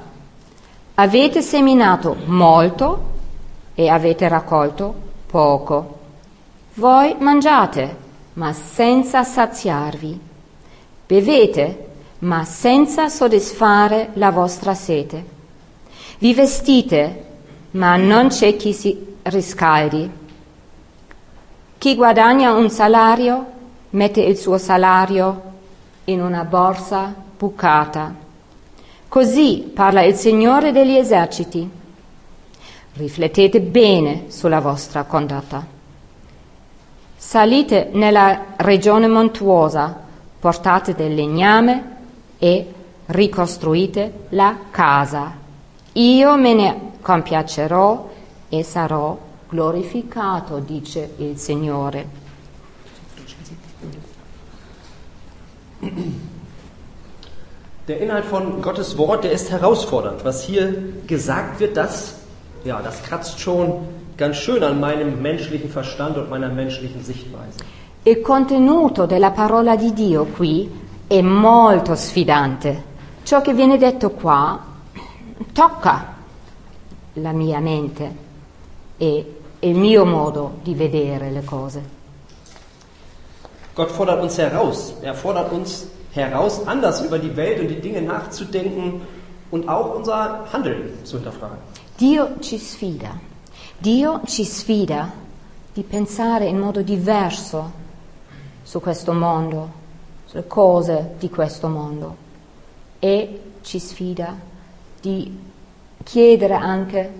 Avete 0.96 1.42
seminato 1.42 2.16
molto 2.26 3.10
e 3.76 3.88
avete 3.88 4.28
raccolto 4.28 4.94
poco. 5.28 6.00
Voi 6.76 7.16
mangiate, 7.20 7.98
ma 8.34 8.52
senza 8.52 9.24
saziarvi. 9.24 10.20
Bevete, 11.06 11.88
ma 12.20 12.44
senza 12.46 13.10
soddisfare 13.10 14.10
la 14.14 14.32
vostra 14.32 14.74
sete. 14.74 15.26
Vi 16.18 16.34
vestite, 16.34 17.26
ma 17.72 17.96
non 17.96 18.30
c'è 18.30 18.56
chi 18.56 18.74
si 18.74 19.16
riscaldi. 19.24 20.10
Chi 21.78 21.96
guadagna 21.96 22.54
un 22.54 22.70
salario 22.70 23.46
mette 23.92 24.22
il 24.22 24.38
suo 24.38 24.58
salario 24.58 25.50
in 26.06 26.22
una 26.22 26.44
borsa 26.44 27.14
bucata. 27.38 28.14
Così 29.08 29.72
parla 29.74 30.04
il 30.04 30.16
Signore 30.16 30.72
degli 30.72 30.96
eserciti. 30.96 31.70
Riflettete 32.94 33.62
bene 33.62 34.26
sulla 34.28 34.60
vostra 34.60 35.04
condotta. 35.04 35.66
Salite 37.16 37.90
nella 37.94 38.46
regione 38.58 39.08
montuosa, 39.08 39.96
portate 40.40 40.96
del 40.96 41.14
legname 41.14 41.96
e 42.38 42.74
ricostruite 43.08 44.26
la 44.30 44.58
casa. 44.72 45.38
Io 45.94 46.38
me 46.38 46.54
ne 46.54 46.92
compiacerò 47.02 48.10
e 48.50 48.64
sarò 48.64 49.18
glorificato, 49.50 50.60
dice 50.60 51.14
il 51.18 51.38
Signore. 51.38 52.21
Der 57.88 58.00
Inhalt 58.00 58.26
von 58.26 58.62
Gottes 58.62 58.98
Wort, 58.98 59.24
der 59.24 59.32
ist 59.32 59.50
herausfordernd. 59.50 60.24
Was 60.24 60.44
hier 60.44 60.74
gesagt 61.08 61.60
wird, 61.60 61.76
das, 61.76 62.16
ja, 62.64 62.82
das 62.82 63.02
kratzt 63.04 63.40
schon 63.40 63.88
ganz 64.18 64.38
schön 64.38 64.64
an 64.64 64.80
meinem 64.80 65.22
menschlichen 65.22 65.70
Verstand 65.70 66.18
und 66.18 66.30
meiner 66.30 66.50
menschlichen 66.50 67.04
Sichtweise. 67.04 67.60
Il 68.04 68.22
contenuto 68.22 69.06
della 69.06 69.32
parola 69.32 69.76
di 69.76 69.94
Dio 69.94 70.26
qui 70.26 70.70
è 71.08 71.22
molto 71.22 71.96
sfidante. 71.96 72.84
Ciò 73.24 73.42
che 73.42 73.54
viene 73.54 73.78
detto 73.78 74.12
qua 74.12 74.60
tocca 75.52 76.16
la 77.14 77.32
mia 77.32 77.60
mente 77.60 78.16
e 78.98 79.36
il 79.60 79.76
mio 79.76 80.06
modo 80.06 80.60
di 80.64 80.74
vedere 80.74 81.30
le 81.30 81.44
cose. 81.44 82.01
Gott 83.76 83.92
fordert 83.92 84.22
uns 84.22 84.38
heraus. 84.38 84.94
Er 85.02 85.14
fordert 85.14 85.52
uns 85.52 85.88
heraus, 86.14 86.68
anders 86.68 87.02
über 87.02 87.20
die 87.20 87.36
Welt 87.36 87.60
und 87.60 87.68
die 87.68 87.80
Dinge 87.80 88.02
nachzudenken 88.02 89.02
und 89.50 89.68
auch 89.68 89.96
unser 89.96 90.46
Handeln 90.52 90.94
zu 91.04 91.18
hinterfragen. 91.18 91.58
Dio 92.00 92.40
ci 92.40 92.58
sfida, 92.58 93.20
Dio 93.78 94.22
ci 94.26 94.44
sfida 94.44 95.12
di 95.74 95.84
pensare 95.84 96.46
in 96.46 96.58
modo 96.58 96.82
diverso 96.82 97.72
su 98.64 98.80
questo 98.82 99.14
mondo, 99.14 99.70
sulle 100.26 100.48
cose 100.48 101.12
di 101.20 101.30
questo 101.30 101.68
mondo 101.68 102.16
e 103.00 103.42
ci 103.62 103.80
sfida 103.80 104.36
di 105.00 105.38
chiedere 106.04 106.54
anche 106.54 107.12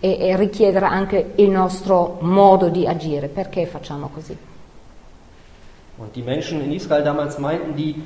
e, 0.00 0.16
e 0.18 0.36
richiedere 0.36 0.86
anche 0.86 1.32
il 1.36 1.50
nostro 1.50 2.18
modo 2.20 2.68
di 2.68 2.86
agire. 2.86 3.28
Perché 3.28 3.66
facciamo 3.66 4.08
così? 4.08 4.36
Und 6.00 6.16
die 6.16 6.22
Menschen 6.22 6.62
in 6.62 6.72
Israel 6.72 7.04
damals 7.04 7.38
meinten, 7.38 7.76
die, 7.76 8.02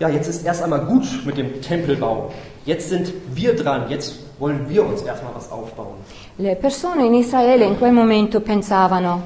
ja, 0.00 0.08
jetzt 0.08 0.26
ist 0.26 0.44
erst 0.44 0.62
einmal 0.62 0.86
gut 0.86 1.04
mit 1.26 1.36
dem 1.36 1.60
Tempelbau. 1.60 2.30
Jetzt 2.64 2.88
sind 2.88 3.12
wir 3.34 3.54
dran, 3.54 3.90
jetzt 3.90 4.20
wollen 4.38 4.66
wir 4.70 4.86
uns 4.86 5.02
erstmal 5.02 5.34
was 5.34 5.52
aufbauen. 5.52 5.98
Le 6.38 6.56
persone 6.56 7.04
in 7.04 7.14
Israele 7.14 7.66
in 7.66 7.76
quel 7.76 7.92
momento 7.92 8.40
pensavano, 8.40 9.22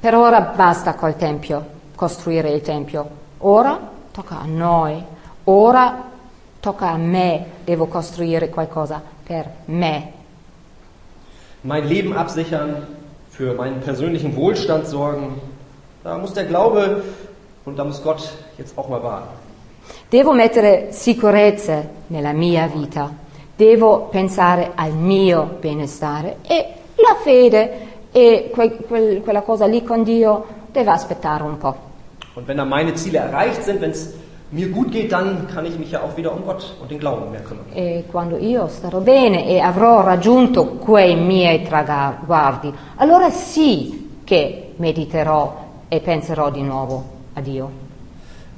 per 0.00 0.16
ora 0.16 0.40
basta 0.40 0.94
col 0.94 1.16
Tempio, 1.16 1.64
costruire 1.94 2.50
il 2.50 2.62
Tempio, 2.62 3.08
ora 3.38 3.78
tocca 4.10 4.40
a 4.40 4.46
noi, 4.46 5.00
ora 5.44 6.10
tocca 6.58 6.90
a 6.90 6.96
me, 6.96 7.46
devo 7.64 7.86
costruire 7.86 8.48
qualcosa 8.48 9.00
per 9.22 9.50
me. 9.66 10.12
Mein 11.62 11.86
Leben 11.86 12.12
absichern, 12.16 12.86
für 13.30 13.54
meinen 13.54 13.80
persönlichen 13.80 14.36
Wohlstand 14.36 14.86
sorgen, 14.86 15.40
da 16.04 16.18
muss 16.18 16.32
der 16.34 16.44
Glaube 16.44 17.02
und 17.64 17.78
da 17.78 17.84
muss 17.84 18.02
Gott 18.02 18.22
jetzt 18.58 18.76
auch 18.78 18.88
mal 18.88 19.02
warten. 19.02 19.28
Devo 20.12 20.32
mettere 20.32 20.88
sicurezze 20.90 21.88
nella 22.08 22.32
mia 22.32 22.66
vita, 22.66 23.10
devo 23.56 24.08
pensare 24.10 24.72
al 24.74 24.92
mio 24.92 25.56
benestare 25.60 26.36
e 26.46 26.66
la 26.96 27.16
fede 27.22 27.70
e 28.12 28.50
que- 28.54 28.76
quel- 28.86 29.22
quella 29.22 29.42
cosa 29.42 29.66
lì 29.66 29.82
con 29.82 30.02
Dio 30.04 30.44
deve 30.72 30.90
aspettare 30.90 31.42
un 31.42 31.58
po'. 31.58 31.74
Und 32.34 32.46
wenn 32.46 32.56
dann 32.56 32.68
meine 32.68 32.94
Ziele 32.94 33.18
erreicht 33.18 33.62
sind, 33.62 33.80
wenn 33.80 33.90
es 33.90 34.12
mir 34.50 34.68
gut 34.68 34.90
geht, 34.90 35.10
dann 35.12 35.46
kann 35.52 35.64
ich 35.66 35.78
mich 35.78 35.90
ja 35.90 36.00
auch 36.02 36.16
wieder 36.16 36.32
um 36.32 36.44
Gott 36.44 36.76
und 36.80 36.90
den 36.90 36.98
Glauben 36.98 37.30
mehr 37.30 37.40
kümmern. 37.42 37.64
E 37.74 38.04
quando 38.10 38.36
io 38.36 38.68
starò 38.68 38.98
bene 39.00 39.46
e 39.48 39.58
avrò 39.60 40.02
raggiunto 40.02 40.76
quei 40.78 41.16
miei 41.16 41.62
traguardi, 41.62 42.72
allora 42.96 43.30
sì 43.30 44.20
che 44.24 44.72
mediterò 44.76 45.62
e 45.88 46.00
penserò 46.00 46.50
di 46.50 46.62
nuovo 46.62 47.04
a 47.34 47.40
Dio. 47.40 47.70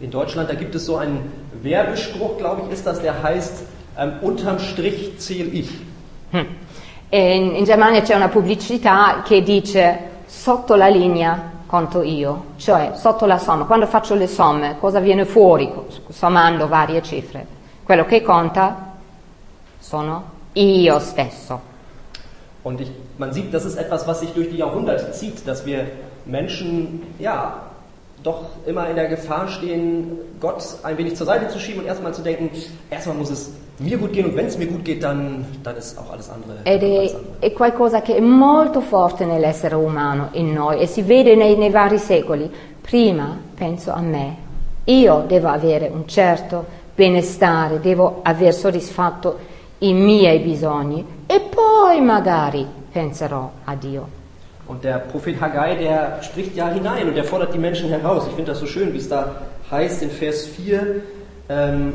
In 0.01 0.11
Deutschland, 0.11 0.49
da 0.49 0.55
gibt 0.55 0.75
es 0.75 0.85
so 0.85 0.97
einen 0.97 1.33
Werbespruch, 1.63 2.37
glaube 2.37 2.63
ich, 2.63 2.73
ist 2.73 2.87
das, 2.87 3.01
der 3.01 3.23
heißt, 3.23 3.65
ähm, 3.99 4.13
unterm 4.21 4.59
Strich 4.59 5.19
zähle 5.19 5.51
ich. 5.51 5.71
E 7.09 7.37
in, 7.37 7.55
in 7.55 7.65
Germania 7.65 8.03
c'è 8.03 8.15
una 8.15 8.29
pubblicità 8.29 9.23
che 9.25 9.43
dice 9.43 9.99
sotto 10.27 10.75
la 10.75 10.89
linea 10.89 11.53
conto 11.67 12.03
io, 12.03 12.47
cioè 12.57 12.93
sotto 12.95 13.27
la 13.27 13.39
somma, 13.39 13.65
quando 13.65 13.87
faccio 13.87 14.15
le 14.15 14.27
somme, 14.27 14.77
cosa 14.79 15.01
viene 15.01 15.25
fuori 15.25 15.73
sommando 16.09 16.69
varie 16.69 17.03
cifre? 17.03 17.47
Quello 17.85 18.05
che 18.05 18.23
conta 18.23 18.95
sono 19.79 20.25
io 20.55 20.99
stesso. 20.99 21.75
Und 22.63 22.81
ich, 22.81 22.91
man 23.17 23.33
sieht, 23.33 23.55
das 23.55 23.65
ist 23.65 23.77
etwas, 23.77 24.09
was 24.09 24.21
sich 24.21 24.33
durch 24.33 24.51
die 24.51 24.57
Jahrhunderte 24.57 25.13
zieht, 25.13 25.47
dass 25.47 25.65
wir 25.65 25.87
Menschen, 26.27 27.03
ja, 27.19 27.63
doch 28.23 28.47
immer 28.67 28.89
in 28.89 28.97
der 28.97 29.09
Gefahr 29.09 29.49
stehen, 29.49 30.19
Gott 30.41 30.63
ein 30.83 30.99
wenig 30.99 31.17
zur 31.17 31.27
Seite 31.27 31.49
zu 31.49 31.59
schieben 31.59 31.81
und 31.81 31.87
erstmal 31.87 32.13
zu 32.13 32.23
denken, 32.23 32.51
erstmal 32.91 33.17
muss 33.17 33.31
es 33.31 33.53
mir 33.79 33.99
gut 33.99 34.13
gehen 34.13 34.27
und 34.27 34.37
wenn 34.37 34.47
es 34.47 34.59
mir 34.59 34.67
gut 34.67 34.85
geht, 34.85 35.03
dann, 35.03 35.45
dann 35.63 35.77
ist 35.77 35.99
auch 35.99 36.11
alles 36.13 36.29
andere. 36.31 36.59
Ed 36.65 36.83
è, 36.83 37.15
è 37.41 37.53
qualcosa 37.53 38.03
che 38.03 38.17
è 38.17 38.21
molto 38.21 38.81
forte 38.81 39.25
nell'essere 39.27 39.75
umano, 39.75 40.31
in 40.33 40.53
noi, 40.53 40.81
e 40.81 40.87
si 40.87 41.03
vede 41.03 41.37
nei, 41.37 41.57
nei 41.57 41.71
vari 41.71 41.99
secoli. 41.99 42.51
Prima 42.81 43.39
penso 43.55 43.93
a 43.93 44.01
me, 44.01 44.37
io 44.85 45.25
devo 45.27 45.49
avere 45.49 45.91
un 45.93 46.07
certo 46.09 46.65
benestare, 46.95 47.81
devo 47.81 48.21
aver 48.23 48.55
soddisfatto 48.55 49.55
i 49.79 49.93
miei 49.93 50.39
bisogni 50.39 51.05
e 51.27 51.41
poi 51.41 52.01
magari 52.01 52.67
penserò 52.91 53.51
a 53.65 53.75
Dio. 53.75 54.16
Und 54.69 54.83
der 54.83 54.99
Prophet 54.99 55.41
Haggai, 55.41 55.77
der 55.77 56.23
spricht 56.23 56.57
ja 56.57 56.69
hinein 56.69 57.09
und 57.09 57.15
der 57.15 57.25
fordert 57.25 57.55
die 57.55 57.59
Menschen 57.59 57.89
heraus. 57.89 58.25
Ich 58.29 58.35
finde 58.35 58.51
das 58.51 58.61
so 58.61 58.67
schön, 58.67 58.93
wie 58.93 58.99
es 58.99 59.09
da 59.09 59.37
heißt 59.71 60.03
in 60.03 60.11
Vers 60.11 60.47
4. 60.47 61.03
Ähm, 61.49 61.93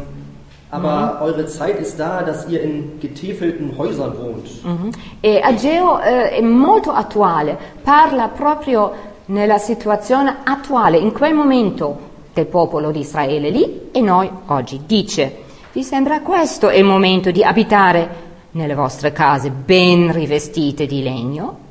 aber 0.69 1.19
eure 1.21 1.45
Zeit 1.47 1.79
ist 1.79 1.99
da, 1.99 2.23
dass 2.23 2.47
ihr 2.47 2.61
in 2.61 2.97
getäfelten 3.01 3.77
Häusern 3.77 4.17
wohnt. 4.17 4.63
Mhm. 4.63 4.91
E 5.21 5.41
Ageo 5.41 5.99
eh, 5.99 6.29
è 6.29 6.41
molto 6.41 6.91
attuale, 6.91 7.57
parla 7.83 8.29
proprio 8.29 8.93
nella 9.25 9.57
situazione 9.57 10.37
attuale, 10.45 10.97
in 10.97 11.11
quel 11.11 11.33
momento 11.33 12.09
del 12.33 12.45
popolo 12.45 12.91
di 12.91 13.01
Israele 13.01 13.49
lì 13.49 13.89
e 13.91 13.99
noi 13.99 14.29
oggi. 14.47 14.81
Dice, 14.85 15.39
vi 15.73 15.83
sembra 15.83 16.21
questo 16.21 16.69
è 16.69 16.77
il 16.77 16.85
momento 16.85 17.31
di 17.31 17.43
abitare 17.43 18.29
nelle 18.51 18.73
vostre 18.73 19.11
case 19.11 19.49
ben 19.49 20.11
rivestite 20.13 20.85
di 20.85 21.03
legno? 21.03 21.69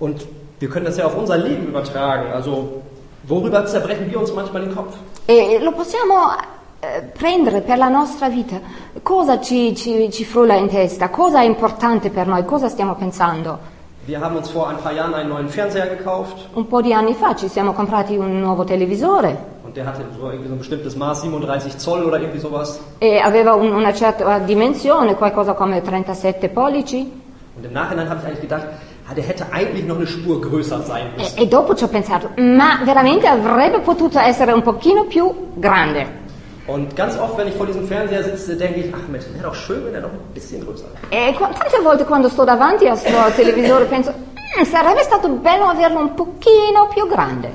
Und 0.00 0.26
wir 0.58 0.68
können 0.68 0.86
das 0.86 0.96
ja 0.96 1.06
auf 1.06 1.16
unser 1.16 1.36
Leben 1.38 1.68
übertragen. 1.68 2.32
Also, 2.32 2.82
worüber 3.28 3.64
zerbrechen 3.66 4.10
wir 4.10 4.18
uns 4.18 4.32
manchmal 4.34 4.62
den 4.62 4.74
Kopf? 4.74 4.94
E 5.26 5.58
lo 5.62 5.70
possiamo 5.72 6.32
eh, 6.80 7.02
prendere 7.16 7.60
per 7.60 7.76
la 7.78 7.88
nostra 7.88 8.28
vita. 8.28 8.56
Cosa 9.02 9.40
ci, 9.40 9.74
ci- 9.76 10.10
ci 10.10 10.24
frulla 10.24 10.54
in 10.54 10.68
testa? 10.68 11.08
Cosa 11.10 11.40
è 11.40 11.44
importante 11.44 12.10
per 12.10 12.26
noi? 12.26 12.44
Cosa 12.44 12.68
stiamo 12.68 12.94
pensando? 12.94 13.58
Wir 14.06 14.18
haben 14.18 14.34
uns 14.36 14.48
vor 14.50 14.66
ein 14.68 14.78
paar 14.78 14.92
Jahren 14.92 15.14
einen 15.14 15.28
neuen 15.28 15.48
Fernseher 15.50 15.86
gekauft 15.86 16.48
Un 16.54 16.66
po' 16.66 16.80
di 16.80 16.92
anni 16.94 17.12
fa 17.14 17.36
ci 17.36 17.48
siamo 17.48 17.72
comprati 17.74 18.16
un 18.16 18.40
nuovo 18.40 18.64
televisore 18.64 19.36
und 19.62 19.76
der 19.76 19.84
hatte 19.86 20.02
so 20.18 20.30
irgendwie 20.30 20.48
so 20.48 20.54
ein 20.54 20.58
bestimmtes 20.58 20.96
Maß, 20.96 21.20
37 21.20 21.76
Zoll 21.78 22.04
oder 22.04 22.18
irgendwie 22.18 22.40
sowas. 22.40 22.80
e 22.98 23.18
aveva 23.18 23.52
un- 23.54 23.72
una 23.72 23.92
certa 23.92 24.38
dimensione, 24.38 25.14
qualcosa 25.14 25.52
come 25.52 25.80
37 25.82 26.48
pollici. 26.48 27.12
Und 27.56 27.64
im 27.66 27.72
Nachhinein 27.72 28.08
habe 28.08 28.20
ich 28.20 28.26
eigentlich 28.26 28.40
gedacht, 28.40 28.66
ah, 29.10 29.14
der 29.14 29.24
hätte 29.24 29.44
eigentlich 29.52 29.84
noch 29.86 29.96
eine 29.96 30.06
Spur 30.06 30.40
größer 30.40 30.82
sein 30.82 31.06
E, 31.16 31.20
müssen. 31.20 31.38
e 31.38 31.46
dopo 31.48 31.74
ci 31.74 31.84
ho 31.84 31.88
pensato, 31.88 32.30
ma 32.36 32.80
veramente 32.84 33.26
avrebbe 33.26 33.80
potuto 33.80 34.18
essere 34.18 34.52
un 34.52 34.62
pochino 34.62 35.04
più 35.04 35.32
grande. 35.56 36.18
Und 36.66 36.94
ganz 36.94 37.18
oft, 37.18 37.36
wenn 37.36 37.48
ich 37.48 37.54
vor 37.54 37.66
diesem 37.66 37.86
Fernseher 37.88 38.22
sitze, 38.22 38.56
denke 38.56 38.80
ich, 38.80 38.94
ach 38.94 39.08
Mensch, 39.08 39.24
wäre 39.32 39.44
doch 39.48 39.54
schön, 39.54 39.84
wenn 39.86 39.94
er 39.94 40.02
noch 40.02 40.10
ein 40.10 40.32
bisschen 40.34 40.64
größer 40.64 40.84
wäre. 41.10 41.30
E 41.30 41.34
tante 41.34 41.82
volte 41.82 42.04
quando 42.04 42.28
sto 42.28 42.44
davanti 42.44 42.86
al 42.86 42.96
televisore 43.36 43.86
penso, 43.86 44.10
"Mm, 44.12 44.62
sarebbe 44.64 45.02
stato 45.02 45.28
bello 45.28 45.64
averlo 45.64 45.98
un 46.00 46.14
pochino 46.14 46.88
più 46.94 47.08
grande. 47.08 47.50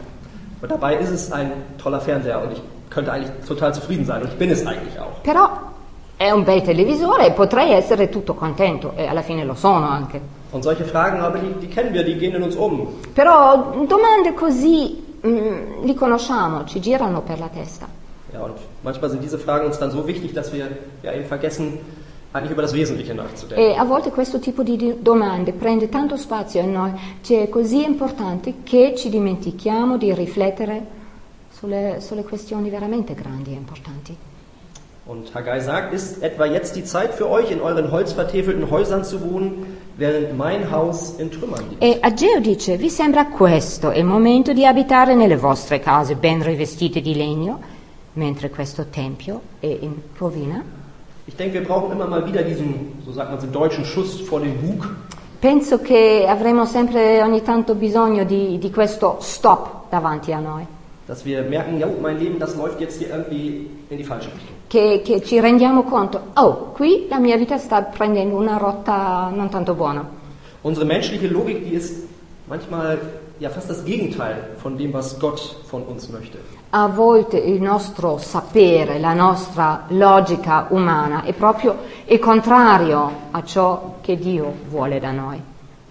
Und 0.62 0.70
dabei 0.72 0.96
ist 0.98 1.12
es 1.12 1.32
ein 1.32 1.52
toller 1.78 2.02
Fernseher 2.02 2.42
und 2.42 2.52
ich 2.54 2.62
könnte 2.90 3.12
eigentlich 3.12 3.32
total 3.48 3.74
zufrieden 3.74 4.06
sein 4.06 4.22
und 4.22 4.30
ich 4.32 4.38
bin 4.38 4.50
es 4.52 4.66
eigentlich 4.66 5.00
auch. 5.00 5.22
Però 5.22 5.50
è 6.18 6.32
un 6.32 6.44
bel 6.44 6.62
televisore 6.64 7.28
e 7.28 7.32
potrei 7.32 7.72
essere 7.72 8.10
tutto 8.10 8.34
contento 8.34 8.94
e 8.98 9.06
alla 9.06 9.22
fine 9.22 9.46
lo 9.46 9.54
sono 9.54 9.88
anche. 9.88 10.20
Und 10.56 10.64
solche 10.64 10.86
Fragen, 10.86 11.20
aber 11.20 11.40
die, 11.40 11.52
die 11.60 11.68
kennen 11.68 11.94
wir, 11.94 12.06
die 12.06 12.16
gehen 12.16 12.34
in 12.34 12.42
uns 12.42 12.56
um. 12.56 12.88
Però 13.14 13.74
domande 13.86 14.34
così 14.34 15.04
mm, 15.22 15.84
li 15.84 15.94
conosciamo, 15.94 16.64
ci 16.64 16.80
girano 16.80 17.22
per 17.24 17.40
la 17.40 17.50
testa. 17.50 17.86
Ja, 18.32 18.42
und 18.42 18.56
manchmal 18.82 19.10
sind 19.10 19.22
diese 19.22 19.38
Fragen 19.38 19.66
uns 19.66 19.78
dann 19.80 19.92
so 19.92 20.08
wichtig, 20.08 20.34
dass 20.34 20.54
wir 20.54 20.70
ja 21.04 21.12
eben 21.12 21.26
vergessen, 21.26 21.80
eigentlich 22.32 22.52
über 22.52 22.62
das 22.62 22.74
Wesentliche 22.74 23.14
nachzudenken. 23.14 23.66
E 23.66 23.76
a 23.76 23.84
volte 23.84 24.12
questo 24.12 24.40
tipo 24.40 24.64
di 24.64 24.96
domande 25.02 25.52
prende 25.52 25.90
tanto 25.90 26.16
spazio 26.16 26.62
in 26.62 26.72
noi, 26.72 26.94
cioè 27.22 27.44
è 27.44 27.50
così 27.50 27.84
importante 27.84 28.64
che 28.64 28.94
ci 28.96 29.10
dimentichiamo 29.10 29.98
di 29.98 30.14
riflettere 30.14 30.86
sulle, 31.52 31.98
sulle 32.00 32.24
questioni 32.24 32.70
veramente 32.70 33.14
grandi 33.14 33.52
e 33.52 33.56
importanti. 33.56 34.18
Und 35.08 35.36
Haggai 35.36 35.60
sagt, 35.60 35.94
ist 35.94 36.24
etwa 36.24 36.46
jetzt 36.46 36.76
die 36.76 36.84
Zeit 36.84 37.14
für 37.14 37.30
euch, 37.30 37.52
in 37.52 37.62
euren 37.62 37.92
holzvertäfelten 37.92 38.72
Häusern 38.72 39.04
zu 39.04 39.22
wohnen, 39.22 39.78
während 39.98 40.36
mein 40.36 40.72
Haus 40.72 41.20
in 41.20 41.30
Trümmern 41.30 41.64
liegt? 41.70 41.84
E 41.84 42.00
Ageo 42.02 42.40
dice, 42.40 42.78
vi 42.78 42.90
sembra 42.90 43.28
questo 43.28 43.92
il 43.92 44.04
momento 44.04 44.52
di 44.52 44.66
abitare 44.66 45.14
nelle 45.14 45.38
vostre 45.38 45.80
case 45.80 46.16
ben 46.16 46.42
rivestite 46.42 47.02
di 47.02 47.14
legno, 47.14 47.60
mentre 48.14 48.50
questo 48.50 48.86
tempio 48.90 49.42
è 49.60 49.68
in 49.68 49.94
rovina? 50.18 50.64
Ich 51.28 51.36
denke, 51.36 51.60
wir 51.60 51.68
brauchen 51.68 51.92
immer 51.92 52.08
mal 52.08 52.26
wieder 52.26 52.42
diesen, 52.42 53.00
so 53.06 53.12
sagt 53.12 53.30
man 53.30 53.38
es 53.38 53.44
im 53.44 53.52
Deutschen, 53.52 53.86
Schuss 53.86 54.22
vor 54.22 54.40
den 54.40 54.60
Bug. 54.60 54.90
Penso 55.40 55.82
che 55.82 56.26
avremo 56.28 56.66
sempre 56.66 57.22
ogni 57.22 57.44
tanto 57.44 57.76
bisogno 57.76 58.24
di, 58.24 58.58
di 58.58 58.72
questo 58.72 59.18
stop 59.20 59.90
davanti 59.90 60.34
a 60.34 60.40
noi, 60.40 60.66
Dass 61.06 61.24
wir 61.24 61.44
merken, 61.44 61.78
ja, 61.78 61.88
mein 62.02 62.18
Leben, 62.18 62.40
das 62.40 62.56
läuft 62.56 62.82
jetzt 62.82 62.98
hier 62.98 63.10
irgendwie 63.10 63.70
in 63.92 63.98
die 63.98 64.04
falsche 64.04 64.30
Richtung. 64.34 64.55
Che, 64.68 65.02
che 65.04 65.22
ci 65.24 65.40
rendiamo 65.40 65.84
conto, 65.84 66.32
oh, 66.34 66.72
qui 66.74 67.08
la 67.10 67.20
mia 67.20 67.38
vita 67.38 67.58
sta 67.58 67.82
prendendo 67.84 68.36
una 68.36 68.58
rotta 68.58 69.32
non 69.34 69.50
tanto 69.50 69.74
buona. 69.74 70.08
Unsere 70.62 70.86
menschliche 70.86 71.28
Logik, 71.28 71.64
die 71.64 71.76
ist 71.76 72.08
manchmal 72.48 73.00
ja 73.40 73.50
fast 73.50 73.70
das 73.70 73.84
Gegenteil 73.84 74.56
von 74.58 74.78
dem, 74.78 74.94
was 74.94 75.20
Gott 75.20 75.40
von 75.68 75.84
uns 75.84 76.10
möchte. 76.10 76.38
A 76.72 76.88
volte 76.88 77.38
il 77.38 77.62
nostro 77.62 78.18
sapere, 78.18 79.00
la 79.00 79.14
nostra 79.14 79.86
logica 79.90 80.68
umana 80.70 81.24
è 81.24 81.34
proprio 81.34 81.78
il 82.06 82.20
contrario 82.20 83.12
a 83.32 83.44
ciò 83.44 83.96
che 84.02 84.18
Dio 84.18 84.54
vuole 84.70 85.00
da 85.00 85.12
noi. 85.12 85.42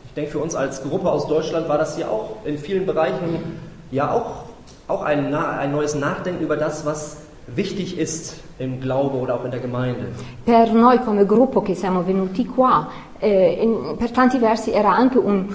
Ich 0.06 0.12
denke, 0.14 0.30
für 0.30 0.42
uns 0.42 0.54
als 0.54 0.82
Gruppe 0.82 1.10
aus 1.10 1.26
Deutschland 1.26 1.68
war 1.68 1.78
das 1.78 1.96
hier 1.96 2.10
auch 2.10 2.36
in 2.44 2.58
vielen 2.58 2.84
Bereichen 2.84 3.58
ja 3.90 4.12
auch, 4.12 4.44
auch 4.86 5.02
ein, 5.02 5.34
ein 5.34 5.72
neues 5.72 5.94
Nachdenken 5.94 6.42
über 6.42 6.56
das, 6.56 6.84
was 6.84 7.23
wichtig 7.46 7.98
ist 7.98 8.40
im 8.58 8.80
Glaube 8.80 9.16
oder 9.18 9.34
auch 9.34 9.44
in 9.44 9.50
der 9.50 9.60
Gemeinde. 9.60 10.12
Per 10.44 10.72
noi 10.72 10.98
come 11.04 11.24
gruppo 11.26 11.62
che 11.62 11.74
siamo 11.74 12.02
venuti 12.02 12.46
qua, 12.46 12.88
eh, 13.18 13.58
in- 13.60 13.96
per 13.96 14.10
tanti 14.10 14.38
versi 14.38 14.70
era 14.72 14.94
anche 14.94 15.18
un, 15.18 15.46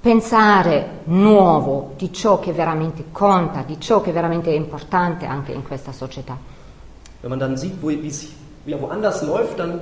pensare 0.00 1.00
nuovo 1.04 1.92
di 1.96 2.12
ciò 2.12 2.38
che 2.38 2.52
veramente 2.52 3.04
conta, 3.10 3.62
di 3.66 3.80
ciò 3.80 4.02
che 4.02 4.12
veramente 4.12 4.50
è 4.50 4.54
importante 4.54 5.24
anche 5.24 5.52
in 5.52 5.62
questa 5.62 5.92
società. 5.92 6.36
Wenn 7.22 7.30
man 7.30 7.38
dann 7.38 7.56
sieht, 7.56 7.80
wo 7.80 7.88
es 7.88 8.28
ja, 8.66 8.78
woanders 8.78 9.22
läuft, 9.22 9.58
dann 9.58 9.80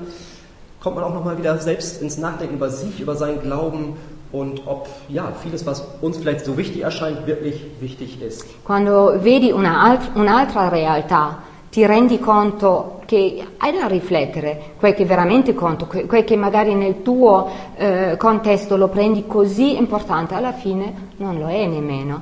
kommt 0.81 0.94
man 0.96 1.05
auch 1.05 1.12
nochmal 1.12 1.37
wieder 1.37 1.59
selbst 1.59 2.01
ins 2.03 2.18
Nachdenken 2.18 2.55
über 2.55 2.70
sich, 2.70 3.01
über 3.01 3.16
seinen 3.16 3.40
Glauben 3.40 3.96
und 4.31 4.62
ob 4.66 4.88
ja, 5.09 5.33
vieles, 5.42 5.66
was 5.66 5.83
uns 6.01 6.18
vielleicht 6.18 6.44
so 6.44 6.57
wichtig 6.57 6.83
erscheint, 6.83 7.27
wirklich 7.27 7.66
wichtig 7.81 8.22
ist. 8.22 8.44
Quando 8.64 9.14
vedi 9.25 9.51
una 9.51 9.83
alt- 9.83 10.11
un'altra 10.14 10.68
realtà, 10.68 11.38
ti 11.72 11.87
rendi 11.87 12.18
conto 12.18 13.00
che 13.06 13.42
hai 13.56 13.72
da 13.72 13.87
riflettere 13.87 14.74
quel 14.76 14.92
che 14.92 15.06
veramente 15.06 15.54
conta, 15.54 15.87
que- 15.87 16.04
quel 16.04 16.22
che 16.22 16.37
magari 16.37 16.74
nel 16.74 17.00
tuo 17.00 17.48
eh, 17.76 18.16
contesto 18.18 18.76
lo 18.76 18.88
prendi 18.88 19.26
così 19.26 19.78
importante, 19.78 20.35
alla 20.35 20.52
fine 20.52 20.92
non 21.16 21.38
lo 21.38 21.48
è 21.48 21.66
nemmeno. 21.66 22.20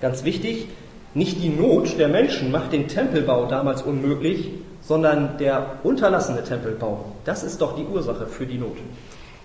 Ganz 0.00 0.22
wichtig, 0.22 0.66
nicht 1.12 1.40
die 1.40 1.50
Not 1.50 1.94
der 1.98 2.08
Menschen 2.08 2.50
macht 2.50 2.72
den 2.72 2.88
Tempelbau 2.88 3.44
damals 3.44 3.82
unmöglich, 3.82 4.50
sondern 4.80 5.36
der 5.36 5.80
unterlassene 5.82 6.42
Tempelbau. 6.42 7.04
Das 7.24 7.42
ist 7.42 7.60
doch 7.60 7.74
die 7.74 7.84
Ursache 7.84 8.26
für 8.26 8.46
die 8.46 8.56
Not. 8.56 8.78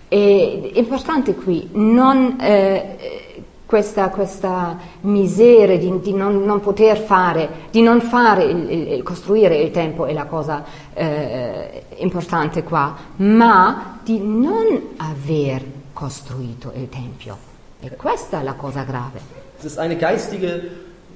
E 0.08 0.72
è 0.74 0.80
importante 0.80 1.36
qui 1.36 1.68
non, 1.74 2.38
eh, 2.40 3.28
questa, 3.70 4.10
questa 4.10 4.80
miseria 5.02 5.78
di, 5.78 6.00
di 6.00 6.12
non, 6.12 6.44
non 6.44 6.60
poter 6.60 6.98
fare, 6.98 7.68
di 7.70 7.84
non 7.84 8.02
fare, 8.02 8.46
il, 8.46 8.72
il- 8.72 9.04
costruire 9.04 9.58
il 9.62 9.70
tempo 9.70 10.08
è 10.08 10.14
la 10.14 10.26
cosa 10.26 10.64
eh, 10.96 11.84
importante 11.98 12.64
qua, 12.64 12.96
ma 13.18 14.00
di 14.04 14.18
non 14.24 14.96
aver 14.98 15.64
costruito 15.94 16.72
il 16.74 16.90
tempio. 16.90 17.38
E 17.80 17.96
questa 17.96 18.40
è 18.40 18.44
la 18.44 18.54
cosa 18.54 18.82
grave. 18.82 19.20
Es 19.60 19.66
ist 19.66 19.78
eine 19.78 19.96
geistige, 19.98 20.72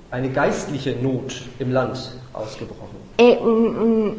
eine 0.10 0.30
geistliche 0.30 0.96
Not 1.02 1.34
im 1.58 1.72
Land 1.72 2.20
ausgebrochen. 2.34 2.98
È 3.16 3.40
un- 3.42 3.76
un- 3.76 4.16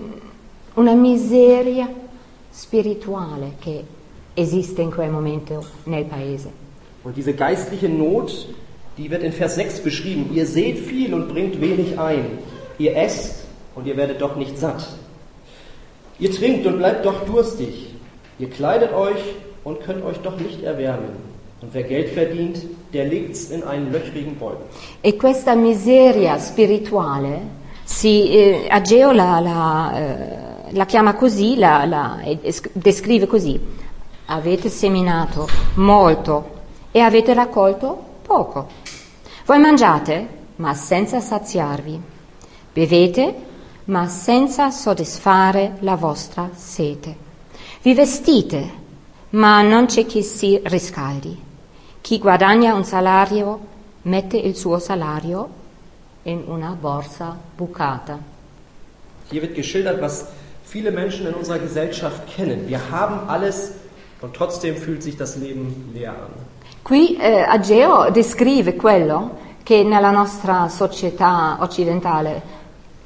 una 0.75 0.95
miseria 0.95 1.89
spirituale 2.51 3.53
che 3.61 3.85
esiste 4.35 4.83
in 4.83 4.91
quel 4.93 5.11
momento 5.11 5.65
nel 5.85 6.05
paese. 6.05 6.63
Und 7.05 7.17
diese 7.17 7.35
geistliche 7.35 7.89
Not, 7.89 8.49
die 8.97 9.11
wird 9.11 9.23
in 9.23 9.33
Vers 9.33 9.57
6 9.57 9.81
beschrieben. 9.81 10.31
Ihr 10.35 10.47
seht 10.47 10.79
viel 10.79 11.13
und 11.15 11.29
bringt 11.29 11.61
wenig 11.61 11.99
ein. 11.99 12.39
Ihr 12.79 12.97
esst 12.97 13.45
und 13.75 13.87
ihr 13.87 13.97
werdet 13.97 14.21
doch 14.21 14.37
nicht 14.37 14.59
satt. 14.59 14.87
Ihr 16.19 16.31
trinkt 16.33 16.67
und 16.67 16.79
bleibt 16.79 17.05
doch 17.05 17.25
durstig. 17.27 17.95
Ihr 18.39 18.49
kleidet 18.51 18.93
euch 18.93 19.21
und 19.65 19.81
könnt 19.81 20.05
euch 20.05 20.19
doch 20.19 20.39
nicht 20.39 20.63
erwärmen. 20.63 21.17
Und 21.61 21.73
wer 21.73 21.83
Geld 21.83 22.11
verdient, 22.11 22.63
der 22.93 23.07
legt's 23.07 23.51
in 23.51 23.63
einen 23.65 23.91
löchrigen 23.93 24.37
Beutel. 24.39 24.65
E 25.03 25.13
questa 25.13 25.55
miseria 25.55 26.39
spirituale, 26.39 27.41
si, 27.85 28.29
eh, 28.31 28.69
Ageo 28.71 29.13
la, 29.13 29.93
eh, 29.99 30.73
la 30.73 30.85
chiama 30.87 31.15
così, 31.15 31.57
la, 31.57 31.85
la- 31.85 32.21
e- 32.25 32.51
sc- 32.53 32.71
descrive 32.75 33.27
così. 33.27 33.59
Avete 34.27 34.69
seminato 34.69 35.49
molto 35.77 36.54
e 36.97 37.01
avete 37.01 37.35
raccolto 37.35 38.21
poco. 38.23 38.69
Voi 39.47 39.59
mangiate, 39.59 40.29
ma 40.57 40.75
senza 40.75 41.19
saziarvi. 41.19 42.01
Bevete, 42.73 43.35
ma 43.87 44.07
senza 44.07 44.71
soddisfare 44.71 45.79
la 45.81 45.97
vostra 45.97 46.51
sete. 46.55 47.17
Vi 47.83 47.95
vestite, 47.95 48.71
ma 49.31 49.61
non 49.63 49.87
c'è 49.87 50.07
chi 50.07 50.23
si 50.23 50.61
riscaldi. 50.63 51.37
Chi 52.01 52.19
guadagna 52.21 52.75
un 52.75 52.85
salario 52.85 53.59
mette 54.03 54.37
il 54.37 54.55
suo 54.55 54.79
salario 54.79 55.49
in 56.23 56.45
una 56.47 56.77
borsa 56.81 57.37
bucata. 57.57 58.21
Hier 59.31 59.43
wird 59.43 59.57
geschildert, 59.57 60.01
was 60.01 60.27
viele 60.63 60.93
Menschen 60.93 61.27
in 61.27 61.35
unserer 61.35 61.59
Gesellschaft 61.59 62.25
kennen. 62.37 62.69
Wir 62.69 62.93
haben 62.93 63.29
alles 63.29 63.73
und 64.21 64.33
trotzdem 64.33 64.77
fühlt 64.77 65.03
sich 65.03 65.17
das 65.17 65.35
Leben 65.35 65.91
leer 65.93 66.13
an. 66.13 66.54
Qui 66.85 67.17
eh, 67.17 67.41
Ageo 67.41 68.11
descrive 68.11 68.77
quello 68.77 69.39
che 69.63 69.83
nella 69.85 70.11
nostra 70.11 70.69
società 70.69 71.57
occidentale 71.61 72.43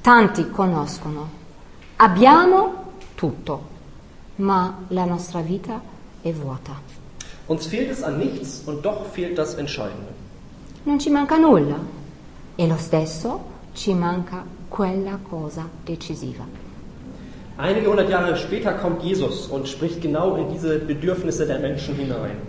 tanti 0.01 0.51
conoscono. 0.51 1.29
Abbiamo 1.95 2.95
tutto, 3.15 3.63
ma 4.37 4.79
la 4.89 5.05
nostra 5.05 5.43
vita 5.43 5.81
è 6.21 6.33
vuota. 6.33 6.73
Uns 7.47 7.69
fehlt 7.69 7.91
es 7.91 8.03
an 8.03 8.19
nichts 8.19 8.65
und 8.67 8.81
doch 8.81 9.07
fehlt 9.13 9.37
das 9.37 9.55
Entscheidende. 9.55 10.13
Non 10.83 10.99
ci 10.99 11.11
manca 11.11 11.37
nulla 11.37 11.79
e 12.57 12.67
lo 12.67 12.77
stesso 12.79 13.45
ci 13.75 13.95
manca 13.95 14.45
quella 14.69 15.21
cosa 15.23 15.69
decisiva. 15.85 16.45
Einige 17.59 17.87
hundert 17.87 18.09
Jahre 18.09 18.35
später 18.35 18.73
kommt 18.73 19.05
Jesus 19.05 19.47
und 19.47 19.69
spricht 19.69 20.01
genau 20.01 20.35
in 20.35 20.49
diese 20.49 20.81
Bedürfnisse 20.81 21.47
der 21.47 21.61
Menschen 21.61 21.95
hinein. 21.95 22.41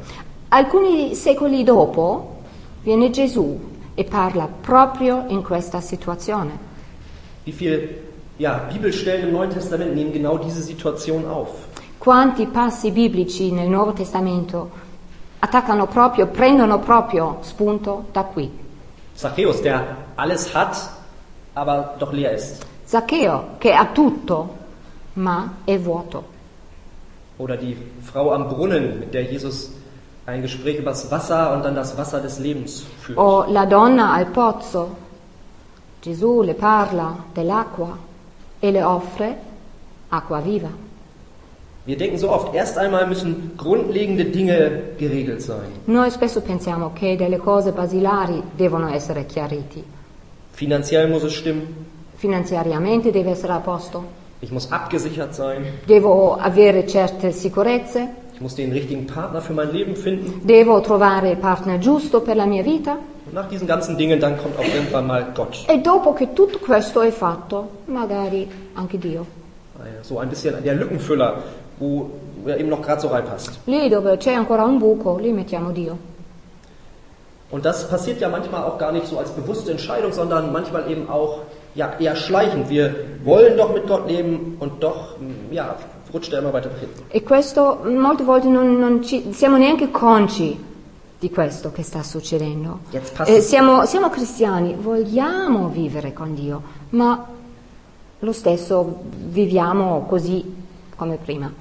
Alcuni 0.51 1.13
secoli 1.13 1.63
dopo 1.63 2.41
viene 2.81 3.11
Gesù 3.11 3.59
e 3.93 4.03
parla 4.03 4.47
proprio 4.47 5.25
in 5.27 5.43
questa 5.43 5.79
situazione. 5.79 6.67
Wie 7.43 7.53
viele 7.53 8.03
ja, 8.37 8.65
Bibelstellen 8.71 9.27
im 9.27 9.31
Neuen 9.33 9.51
Testament 9.51 9.93
nehmen 9.93 10.11
genau 10.11 10.39
diese 10.39 10.63
Situation 10.63 11.27
auf? 11.27 11.51
Quanti 11.99 12.47
passi 12.47 12.89
biblici 12.89 13.51
nel 13.51 13.67
Nuovo 13.67 13.93
Testamento 13.93 14.71
attaccano 15.37 15.85
proprio, 15.85 16.25
prendono 16.25 16.79
proprio 16.79 17.37
spunto 17.41 18.05
da 18.11 18.23
qui. 18.23 18.49
Zachäus, 19.13 19.61
der 19.61 19.97
alles 20.15 20.51
hat, 20.55 20.89
aber 21.53 21.93
doch 21.99 22.11
leer 22.11 22.33
ist. 22.33 22.65
Zaccheo, 22.85 23.57
che 23.59 23.71
ha 23.73 23.85
tutto, 23.85 24.55
ma 25.13 25.57
è 25.63 25.77
vuoto. 25.77 26.23
Oder 27.37 27.55
die 27.55 27.77
Frau 28.01 28.31
am 28.31 28.47
Brunnen, 28.47 28.97
mit 28.99 29.13
der 29.13 29.21
Jesus 29.21 29.77
ein 30.29 30.41
Gespräch 30.41 30.77
über 30.77 30.91
das 30.91 31.09
Wasser 31.11 31.53
und 31.53 31.63
dann 31.63 31.75
das 31.75 31.97
Wasser 31.97 32.19
des 32.21 32.39
Lebens 32.39 32.85
führt. 33.01 33.17
O 33.17 33.45
la 33.47 33.65
donna 33.65 34.13
al 34.13 34.27
pozzo. 34.27 34.95
Gesù 36.01 36.41
le 36.41 36.53
parla 36.53 37.17
dell'acqua 37.33 37.97
e 38.59 38.71
le 38.71 38.83
offre 38.83 39.35
acqua 40.09 40.39
viva. 40.39 40.69
Wir 41.85 41.97
denken 41.97 42.17
so 42.17 42.29
oft, 42.29 42.53
erst 42.53 42.77
einmal 42.77 43.07
müssen 43.07 43.53
grundlegende 43.57 44.25
Dinge 44.25 44.93
geregelt 44.97 45.41
sein. 45.41 45.81
Noi 45.85 46.11
spesso 46.11 46.41
pensiamo 46.41 46.91
che 46.93 47.15
delle 47.15 47.37
cose 47.37 47.71
basilari 47.71 48.41
devono 48.55 48.89
essere 48.89 49.25
chiariti. 49.25 49.83
Finanziell 50.51 51.09
muss 51.09 51.23
es 51.23 51.33
stimmen, 51.33 51.87
Finanziariamente 52.15 53.11
deve 53.11 53.31
essere 53.31 53.53
a 53.53 53.59
posto, 53.59 54.03
ich 54.41 54.51
muss 54.51 54.69
abgesichert 54.71 55.33
sein, 55.33 55.65
devo 55.85 56.35
avere 56.35 56.85
certe 56.85 57.31
sicurezze, 57.31 58.09
ich 58.39 58.43
muss 58.43 58.55
den 58.55 58.71
richtigen 58.71 59.05
Partner 59.05 59.41
für 59.41 59.51
mein 59.51 59.73
Leben 59.73 59.97
finden. 59.97 60.47
devo 60.47 60.79
trovare 60.79 61.29
il 61.31 61.35
partner 61.35 61.77
giusto 61.77 62.21
per 62.21 62.35
la 62.35 62.45
mia 62.45 62.63
vita 62.63 62.95
Und 63.25 63.33
nach 63.33 63.49
diesen 63.49 63.67
ganzen 63.67 63.97
Dingen, 63.97 64.17
dann 64.19 64.37
kommt 64.37 64.57
auch 64.57 64.63
irgendwann 64.73 65.05
mal 65.07 65.27
Gott. 65.35 65.65
e 65.67 65.77
dopo 65.81 66.13
che 66.13 66.33
tutto 66.33 66.57
questo 66.59 67.01
è 67.01 67.11
fatto, 67.11 67.67
magari 67.87 68.47
anche 68.75 68.97
Dio. 68.97 69.25
So 70.03 70.19
ein 70.19 70.29
bisschen 70.29 70.55
der 70.63 70.75
Lückenfüller, 70.75 71.43
wo 71.79 72.09
er 72.45 72.57
eben 72.57 72.69
noch 72.69 72.81
gerade 72.81 73.01
so 73.01 73.09
reinpasst. 73.09 73.59
Lì 73.65 73.89
dove 73.89 74.15
c'è 74.17 74.33
ancora 74.33 74.63
un 74.63 74.77
buco, 74.79 75.17
lì 75.19 75.31
mettiamo 75.33 75.71
Dio. 75.71 75.97
Und 77.51 77.65
das 77.65 77.87
passiert 77.89 78.21
ja 78.21 78.29
manchmal 78.29 78.63
auch 78.63 78.77
gar 78.77 78.91
nicht 78.93 79.05
so 79.07 79.17
als 79.17 79.31
bewusste 79.31 79.71
Entscheidung, 79.71 80.13
sondern 80.13 80.51
manchmal 80.53 80.89
eben 80.89 81.09
auch 81.09 81.39
ja, 81.75 81.91
eher 81.99 82.15
schleichend. 82.15 82.69
Wir 82.69 82.95
wollen 83.25 83.57
doch 83.57 83.73
mit 83.73 83.85
Gott 83.85 84.07
leben 84.07 84.55
und 84.59 84.81
doch 84.81 85.17
mm, 85.19 85.51
ja, 85.53 85.75
rutscht 86.13 86.33
er 86.33 86.39
immer 86.39 86.53
weiter 86.53 86.69
nach 86.69 86.79
hinten. 86.79 87.03
E 87.09 87.23
questo 87.23 87.81
molte 87.83 88.23
volte 88.23 88.47
non, 88.47 88.77
non 88.77 89.03
ci, 89.03 89.31
siamo 89.31 89.57
neanche 89.57 89.91
consci 89.91 90.57
di 91.19 91.29
questo 91.29 91.71
che 91.71 91.83
sta 91.83 92.01
succedendo. 92.01 92.79
Eh, 93.25 93.41
siamo, 93.41 93.85
siamo 93.85 94.09
cristiani, 94.09 94.75
vogliamo 94.79 95.67
vivere 95.67 96.13
con 96.13 96.33
Dio, 96.33 96.61
ma 96.91 97.27
lo 98.19 98.31
stesso 98.31 99.01
viviamo 99.27 100.05
così 100.07 100.43
come 100.95 101.17
prima. 101.17 101.51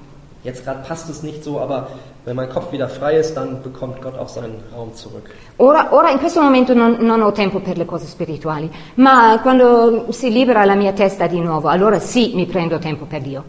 Jetzt 0.41 0.63
gerade 0.63 0.87
passt 0.87 1.09
es 1.09 1.21
nicht 1.21 1.43
so, 1.43 1.59
aber 1.59 1.89
wenn 2.23 2.35
mein 2.37 2.47
Kopf 2.47 2.71
wieder 2.71 2.87
frei 2.87 3.17
ist, 3.17 3.35
dann 3.35 3.61
bekommt 3.61 4.01
Gott 4.01 4.17
auch 4.17 4.29
seinen 4.29 4.63
Raum 4.73 4.95
zurück. 4.95 5.29
Ora, 5.57 5.93
ora 5.93 6.09
in 6.11 6.17
questo 6.17 6.41
momento 6.41 6.73
non, 6.73 6.97
non 7.01 7.21
ho 7.21 7.33
tempo 7.33 7.59
per 7.59 7.77
le 7.77 7.83
cose 7.83 8.05
spirituali, 8.05 8.71
ma 8.95 9.37
quando 9.41 10.05
si 10.11 10.31
libera 10.31 10.63
la 10.63 10.75
mia 10.75 10.93
testa 10.93 11.27
di 11.27 11.41
nuovo, 11.41 11.67
allora 11.67 11.99
sì 11.99 12.31
mi 12.35 12.45
prendo 12.45 12.79
tempo 12.79 13.03
per 13.03 13.21
Dio. 13.21 13.43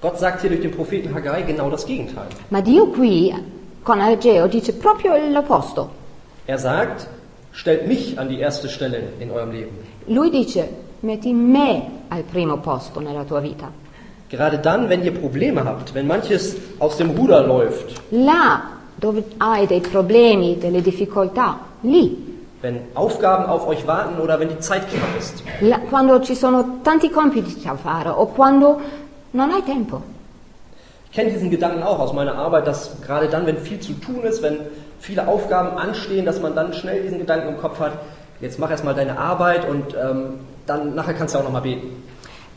Gott 0.00 0.18
sagt 0.18 0.40
hier 0.42 0.50
durch 0.50 0.62
den 0.62 0.70
Propheten 0.70 1.12
Haggai 1.14 1.42
genau 1.42 1.68
das 1.70 1.84
Gegenteil. 1.84 2.26
Ma 2.50 2.60
Dio 2.60 2.86
qui 2.86 3.34
con 3.82 4.00
Ageo 4.00 4.46
dice 4.46 4.72
proprio 4.72 5.12
l'opposto. 5.32 5.88
Er 6.46 6.58
sagt, 6.58 7.08
stellt 7.52 7.86
mich 7.88 8.16
an 8.18 8.28
die 8.28 8.38
erste 8.38 8.68
Stelle 8.68 9.02
in 9.18 9.30
eurem 9.30 9.50
Leben. 9.50 9.76
Lui 10.06 10.30
dice 10.30 10.68
metti 11.00 11.32
me 11.32 11.82
al 12.10 12.22
primo 12.22 12.58
posto 12.58 13.00
nella 13.00 13.24
tua 13.24 13.40
vita. 13.40 13.70
Gerade 14.28 14.58
dann, 14.58 14.88
wenn 14.88 15.02
ihr 15.02 15.12
Probleme 15.14 15.64
habt, 15.64 15.94
wenn 15.94 16.06
manches 16.06 16.54
aus 16.78 16.96
dem 16.98 17.10
Ruder 17.10 17.42
läuft, 17.46 18.00
Là 18.10 18.60
dove 19.00 19.24
hai 19.40 19.66
dei 19.66 19.80
problemi, 19.80 20.56
delle 20.60 20.80
difficoltà, 20.82 21.58
lì. 21.82 22.16
Wenn 22.60 22.80
Aufgaben 22.94 23.46
auf 23.46 23.66
euch 23.66 23.86
warten 23.86 24.20
oder 24.20 24.38
wenn 24.38 24.48
die 24.48 24.58
Zeit 24.58 24.88
knapp 24.90 25.18
ist. 25.18 25.42
La- 25.60 25.78
quando 25.88 26.20
ci 26.20 26.34
sono 26.34 26.78
tanti 26.82 27.08
compiti 27.10 27.56
da 27.62 27.74
fare 27.76 28.10
o 28.10 28.26
quando 28.26 28.80
non 29.32 29.50
hai 29.50 29.62
tempo. 29.62 30.02
Ich 31.10 31.16
kenne 31.16 31.30
diesen 31.30 31.50
Gedanken 31.50 31.82
auch 31.82 31.98
aus 31.98 32.12
meiner 32.12 32.34
Arbeit, 32.34 32.66
dass 32.66 33.00
gerade 33.00 33.28
dann, 33.28 33.46
wenn 33.46 33.56
viel 33.58 33.80
zu 33.80 33.94
tun 33.94 34.24
ist, 34.24 34.42
wenn 34.42 34.58
viele 35.00 35.26
Aufgaben 35.26 35.78
anstehen, 35.78 36.26
dass 36.26 36.40
man 36.40 36.54
dann 36.54 36.72
schnell 36.74 37.02
diesen 37.02 37.18
Gedanken 37.18 37.48
im 37.48 37.58
Kopf 37.58 37.80
hat, 37.80 37.92
jetzt 38.40 38.58
mach 38.58 38.70
erstmal 38.70 38.94
deine 38.94 39.18
Arbeit 39.18 39.66
und 39.68 39.94
ähm, 39.94 40.40
dann 40.66 40.94
nachher 40.94 41.14
kannst 41.14 41.34
du 41.34 41.38
auch 41.38 41.44
nochmal 41.44 41.62
beten. 41.62 42.04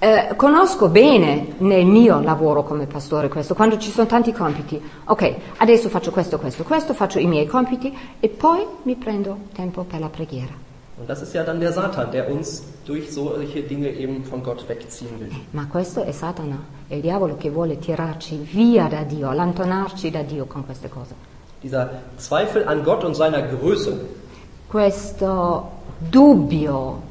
Eh, 0.04 0.34
conosco 0.36 0.90
bene 0.90 1.54
nel 1.60 1.86
mio 1.86 2.22
lavoro 2.22 2.64
come 2.64 2.88
pastore 2.88 3.30
questo, 3.30 3.54
quando 3.54 3.78
ci 3.78 3.92
sono 3.92 4.08
tanti 4.08 4.34
compiti. 4.34 4.82
Ok, 5.06 5.36
adesso 5.58 5.90
faccio 5.90 6.10
questo, 6.10 6.40
questo, 6.40 6.64
questo, 6.64 6.96
faccio 6.96 7.20
i 7.20 7.28
miei 7.28 7.46
compiti 7.46 7.96
e 8.20 8.28
poi 8.28 8.66
mi 8.84 8.96
prendo 8.96 9.38
tempo 9.54 9.84
per 9.84 10.00
la 10.00 10.10
preghiera. 10.10 10.71
Und 11.02 11.08
das 11.10 11.24
ist 11.24 11.34
ja 11.34 11.44
dann 11.44 11.60
der 11.60 11.74
Satan, 11.74 12.12
der 12.12 12.30
uns 12.32 12.62
durch 12.86 13.12
solche 13.12 13.64
Dinge 13.64 13.90
eben 13.90 14.24
von 14.24 14.44
Gott 14.44 14.64
wegziehen 14.70 15.20
will. 15.20 15.32
Ma 15.52 15.66
questo 15.68 16.04
è 16.04 16.12
Satana, 16.12 16.58
è 16.88 16.94
il 16.94 17.02
diavolo 17.02 17.38
che 17.38 17.50
vuole 17.50 17.80
tirarci 17.80 18.38
via 18.38 18.88
da 18.88 19.02
Dio, 19.02 19.28
allontanarci 19.30 20.12
da 20.12 20.22
Dio 20.22 20.46
con 20.46 20.64
queste 20.64 20.90
cose. 20.90 21.16
Dieser 21.64 21.90
Zweifel 22.18 22.68
an 22.68 22.84
Gott 22.84 23.04
und 23.04 23.16
seiner 23.16 23.42
Größe, 23.42 24.20
Questo 24.68 25.72
dubbio 25.98 27.02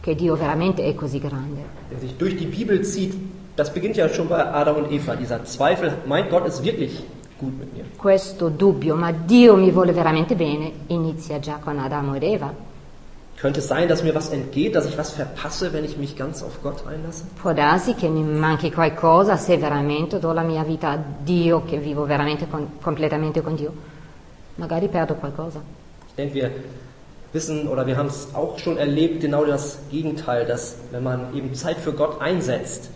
che 0.00 0.14
Dio 0.14 0.34
veramente 0.34 0.82
è 0.84 0.94
così 0.94 1.18
grande. 1.20 1.60
der 1.90 1.98
sich 2.00 2.16
durch 2.16 2.36
die 2.36 2.46
Bibel 2.46 2.82
zieht, 2.82 3.14
das 3.56 3.70
beginnt 3.72 3.96
ja 3.96 4.08
schon 4.08 4.26
bei 4.28 4.42
Adam 4.42 4.76
und 4.76 4.90
Eva. 4.90 5.14
Dieser 5.16 5.44
Zweifel, 5.44 5.92
mein 6.06 6.28
Gott 6.30 6.46
ist 6.46 6.64
wirklich 6.64 7.02
gut 7.38 7.58
mit 7.58 7.72
mir. 7.74 7.84
Questo 7.96 8.48
dubbio, 8.48 8.96
ma 8.96 9.12
Dio 9.12 9.54
mi 9.56 9.70
vuole 9.70 9.92
veramente 9.92 10.34
bene, 10.34 10.72
inizia 10.88 11.38
già 11.38 11.58
con 11.62 11.78
Adamo 11.78 12.14
ed 12.14 12.22
Eva. 12.22 12.52
Könnte 13.36 13.60
es 13.60 13.68
sein, 13.68 13.86
dass 13.86 14.02
mir 14.02 14.14
was 14.14 14.30
entgeht, 14.30 14.74
dass 14.74 14.86
ich 14.86 14.96
was 14.96 15.10
verpasse, 15.10 15.72
wenn 15.74 15.84
ich 15.84 15.98
mich 15.98 16.16
ganz 16.16 16.42
auf 16.42 16.62
Gott 16.62 16.86
einlasse? 16.86 17.24
Può 17.42 17.52
darsi 17.52 17.94
che 17.94 18.08
mi 18.08 18.22
manchi 18.22 18.70
qualcosa 18.70 19.36
se 19.36 19.58
veramente 19.58 20.18
do 20.18 20.32
la 20.32 20.42
mia 20.42 20.62
vita 20.62 20.90
a 20.92 20.98
Dio, 21.22 21.62
che 21.66 21.76
vivo 21.76 22.06
veramente 22.06 22.48
con- 22.48 22.78
completamente 22.80 23.42
con 23.42 23.54
Dio. 23.54 23.72
Magari 24.54 24.88
perdo 24.88 25.16
qualcosa. 25.16 25.60
Ich 26.08 26.14
denke, 26.14 26.34
wir 26.34 26.50
wissen 27.32 27.68
oder 27.68 27.84
wir 27.86 27.98
haben 27.98 28.08
es 28.08 28.28
auch 28.32 28.58
schon 28.58 28.78
erlebt, 28.78 29.20
genau 29.20 29.44
das 29.44 29.80
Gegenteil, 29.90 30.46
dass 30.46 30.76
wenn 30.90 31.02
man 31.02 31.34
eben 31.34 31.54
Zeit 31.54 31.76
für 31.76 31.92
Gott 31.92 32.22
einsetzt, 32.22 32.88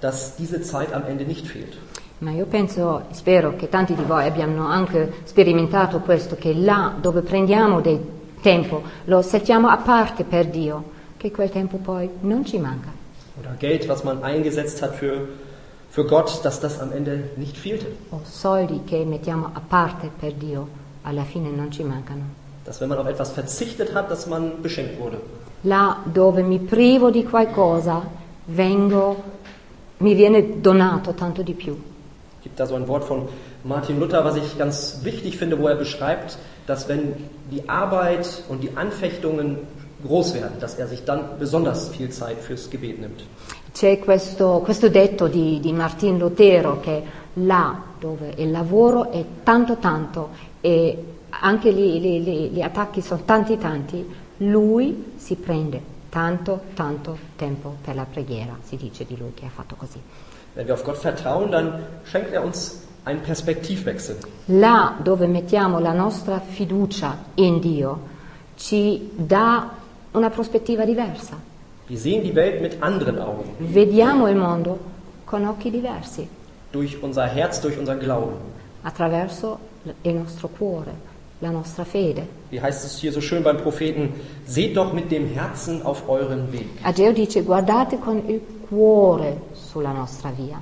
dass 0.00 0.36
diese 0.36 0.62
Zeit 0.62 0.94
am 0.94 1.04
Ende 1.06 1.24
nicht 1.24 1.46
fehlt. 1.46 1.76
Ma 2.20 2.30
io 2.30 2.46
penso, 2.46 3.02
spero 3.12 3.56
che 3.56 3.68
tanti 3.68 3.94
di 3.94 4.04
voi 4.04 4.26
abbiano 4.26 4.66
anche 4.66 5.12
sperimentato 5.24 5.98
questo, 6.00 6.36
che 6.36 6.54
là 6.54 6.94
dove 6.98 7.20
prendiamo 7.20 7.82
del 7.82 8.00
tempo, 8.42 8.82
lo 9.06 9.22
settiamo 9.22 9.68
a 9.68 9.78
parte 9.78 10.24
per 10.24 10.46
Dio, 10.46 10.90
che 11.16 11.30
quel 11.30 11.48
tempo 11.48 11.78
poi 11.78 12.10
non 12.20 12.44
ci 12.44 12.58
manca. 12.58 12.90
Oder 13.38 13.54
Geld, 13.58 13.88
was 13.88 14.02
man 14.02 14.22
eingesetzt 14.22 14.82
hat 14.82 14.94
für, 14.94 15.28
für 15.88 16.04
Gott, 16.04 16.44
dass 16.44 16.60
das 16.60 16.78
am 16.80 16.92
Ende 16.92 17.30
nicht 17.36 17.56
fehlte. 17.56 17.86
O 18.10 18.20
soldi 18.24 18.82
che 18.84 19.04
mettiamo 19.04 19.48
a 19.52 19.60
parte 19.66 20.10
per 20.14 20.32
Dio, 20.32 20.68
alla 21.02 21.24
fine 21.24 21.48
non 21.48 21.70
ci 21.70 21.82
mancano. 21.82 22.40
Dass 22.64 22.80
wenn 22.80 22.88
man 22.88 22.98
auf 22.98 23.06
etwas 23.06 23.32
verzichtet 23.32 23.94
hat, 23.94 24.10
dass 24.10 24.26
man 24.26 24.60
beschenkt 24.60 24.98
wurde. 25.00 25.18
Là 25.62 26.02
dove 26.04 26.42
mi 26.42 26.58
privo 26.58 27.10
di 27.10 27.24
qualcosa, 27.24 28.02
vengo, 28.46 29.22
mi 29.98 30.14
viene 30.14 30.60
donato 30.60 31.14
tanto 31.14 31.42
di 31.42 31.54
più. 31.54 31.72
Es 32.38 32.42
gibt 32.42 32.58
da 32.58 32.66
so 32.66 32.74
ein 32.74 32.86
Wort 32.88 33.04
von 33.04 33.28
Martin 33.64 34.00
Luther, 34.00 34.24
was 34.24 34.36
ich 34.36 34.58
ganz 34.58 34.98
wichtig 35.04 35.36
finde, 35.36 35.58
wo 35.58 35.68
er 35.68 35.76
beschreibt, 35.76 36.36
dass 36.66 36.88
wenn 36.88 37.14
die 37.50 37.68
Arbeit 37.68 38.44
und 38.48 38.62
die 38.62 38.76
Anfechtungen 38.76 39.58
groß 40.04 40.34
werden, 40.34 40.58
dass 40.60 40.74
er 40.74 40.86
sich 40.86 41.04
dann 41.04 41.38
besonders 41.38 41.88
viel 41.88 42.10
Zeit 42.10 42.38
fürs 42.38 42.70
Gebet 42.70 43.00
nimmt. 43.00 43.22
C'è 43.72 43.98
questo, 43.98 44.60
questo 44.60 44.88
detto 44.88 45.28
di, 45.28 45.58
di 45.60 45.72
Martin 45.72 46.18
Lutero 46.18 46.80
che 46.80 47.02
là 47.34 47.82
dove 47.98 48.34
il 48.36 48.50
lavoro 48.50 49.10
è 49.10 49.24
tanto 49.42 49.76
tanto 49.76 50.30
e 50.60 51.04
anche 51.30 51.70
lì, 51.70 51.98
lì- 52.00 52.22
lì- 52.22 52.48
gli 52.50 52.60
attacchi 52.60 53.00
sono 53.00 53.22
tanti 53.24 53.56
tanti, 53.56 54.06
lui 54.38 55.12
si 55.16 55.36
prende 55.36 55.80
tanto 56.10 56.60
tanto 56.74 57.16
tempo 57.36 57.76
per 57.82 57.94
la 57.94 58.04
preghiera, 58.04 58.54
si 58.62 58.76
dice 58.76 59.06
di 59.06 59.16
lui 59.16 59.32
che 59.32 59.46
ha 59.46 59.50
fatto 59.50 59.76
così. 59.76 59.98
Wenn 60.54 60.66
wir 60.66 60.74
auf 60.74 60.84
Gott 60.84 60.98
vertrauen, 60.98 61.50
dann 61.50 61.82
schenkt 62.04 62.32
er 62.34 62.44
uns 62.44 62.86
einen 63.04 63.20
Perspektivwechsel. 63.20 64.16
Là 64.46 64.94
dove 65.02 65.26
mettiamo 65.26 65.78
la 65.78 65.92
nostra 65.92 66.38
fiducia 66.40 67.16
in 67.34 67.60
Dio 67.60 68.10
ci 68.56 69.10
dà 69.16 69.70
una 70.12 70.30
prospettiva 70.30 70.84
diversa, 70.84 71.36
Wir 71.88 71.98
sehen 71.98 72.22
die 72.22 72.34
Welt 72.34 72.60
mit 72.60 72.76
anderen 72.80 73.18
Augen, 73.18 73.54
vediamo 73.58 74.28
il 74.28 74.36
mondo 74.36 74.78
con 75.24 75.44
occhi 75.46 75.70
diversi, 75.70 76.26
durch 76.70 76.96
unser 77.02 77.26
Herz, 77.26 77.60
durch 77.60 77.76
unseren 77.78 77.98
Glauben. 77.98 78.36
attraverso 78.82 79.58
il 80.02 80.14
nostro 80.14 80.48
cuore, 80.48 80.92
la 81.40 81.50
nostra 81.50 81.84
fede. 81.84 82.26
Wie 82.50 82.60
heißt 82.60 82.84
es 82.84 82.98
hier 82.98 83.10
so 83.12 83.20
schön 83.20 83.42
beim 83.42 83.56
Propheten? 83.56 84.12
Seht 84.46 84.76
doch 84.76 84.92
mit 84.92 85.10
dem 85.10 85.26
Herzen 85.26 85.82
auf 85.82 86.08
euren 86.08 86.52
Weg. 86.52 86.68
Ageo 86.84 87.12
dice 87.12 87.42
guardate 87.42 87.98
con 87.98 88.22
il 88.28 88.40
cuore 88.68 89.40
sulla 89.54 89.92
nostra 89.92 90.30
via, 90.30 90.60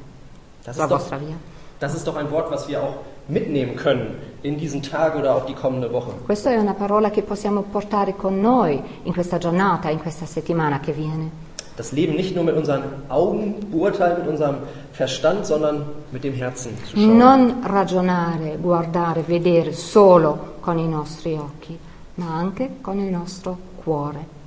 Das 0.64 0.76
sulla 0.76 0.86
ist, 0.96 1.10
doch, 1.10 1.20
via. 1.20 1.36
Das 1.80 1.94
ist 1.94 2.06
doch 2.06 2.16
ein 2.16 2.30
Wort, 2.30 2.50
was 2.50 2.68
wir 2.68 2.82
auch 2.82 2.96
mitnehmen 3.26 3.74
können 3.74 4.16
in 4.42 4.58
diesen 4.58 4.82
Tag 4.82 5.16
oder 5.16 5.34
auch 5.34 5.46
die 5.46 5.54
kommende 5.54 5.90
Woche. 5.92 6.12
Questa 6.26 6.50
è 6.50 6.56
una 6.56 6.74
parola 6.74 7.10
che 7.10 7.22
possiamo 7.22 7.62
portare 7.62 8.14
con 8.14 8.40
noi 8.40 8.80
in 9.04 9.12
questa 9.12 9.38
giornata, 9.38 9.88
in 9.88 9.98
questa 9.98 10.26
settimana 10.26 10.80
che 10.80 10.92
viene. 10.92 11.48
Das 11.76 11.92
Leben 11.92 12.14
nicht 12.14 12.34
nur 12.34 12.44
mit 12.44 12.56
unseren 12.56 12.82
Augen 13.08 13.54
beurteilen, 13.70 14.18
mit 14.18 14.28
unserem 14.28 14.56
Verstand, 14.92 15.46
sondern 15.46 15.86
mit 16.10 16.22
dem 16.24 16.34
Herzen 16.34 16.76
zu 16.84 16.96
schauen. 16.96 17.16
Non 17.16 17.60
ragionare, 17.62 18.58
guardare, 18.60 19.22
vedere 19.26 19.72
solo 19.72 20.56
con 20.60 20.78
i 20.78 20.86
nostri 20.86 21.34
occhi, 21.34 21.78
ma 22.16 22.36
anche 22.36 22.68
con 22.82 22.98
il 22.98 23.10
nostro 23.10 23.56
cuore. 23.82 24.38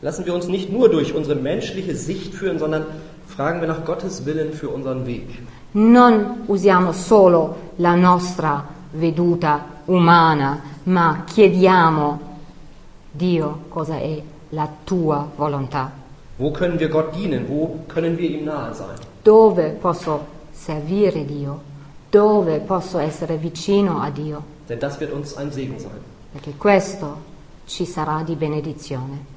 Lassen 0.00 0.24
wir 0.24 0.32
uns 0.32 0.46
nicht 0.46 0.70
nur 0.72 0.88
durch 0.88 1.12
unsere 1.12 1.38
menschliche 1.38 1.94
Sicht 1.94 2.32
führen, 2.32 2.58
sondern 2.58 2.86
fragen 3.26 3.60
wir 3.60 3.68
nach 3.68 3.84
Gottes 3.84 4.24
Willen 4.24 4.54
für 4.54 4.70
unseren 4.70 5.04
Weg. 5.06 5.28
Non 5.78 6.42
usiamo 6.46 6.90
solo 6.90 7.72
la 7.76 7.94
nostra 7.94 8.66
veduta 8.90 9.82
umana, 9.84 10.60
ma 10.84 11.22
chiediamo, 11.24 12.18
Dio, 13.12 13.60
cosa 13.68 13.96
è 13.96 14.20
la 14.48 14.68
tua 14.82 15.30
volontà? 15.36 15.92
Wo 16.34 16.50
können 16.50 16.78
wir 16.78 16.88
Gott 16.88 17.14
dienen? 17.14 17.46
Wo 17.46 17.84
können 17.86 18.16
wir 18.16 18.28
ihm 18.28 18.42
nahe 18.42 18.74
sein? 18.74 18.96
Dove 19.22 19.76
posso 19.80 20.26
servire 20.50 21.24
Dio? 21.24 21.60
Dove 22.10 22.58
posso 22.58 22.98
essere 22.98 23.36
vicino 23.36 24.00
a 24.00 24.10
Dio? 24.10 24.42
Denn 24.66 24.80
das 24.80 24.98
wird 24.98 25.12
uns 25.12 25.36
ein 25.36 25.52
Segen 25.52 25.78
sein. 25.78 26.00
Perché 26.32 26.54
questo 26.56 27.22
ci 27.66 27.84
sarà 27.84 28.24
di 28.24 28.34
benedizione. 28.34 29.36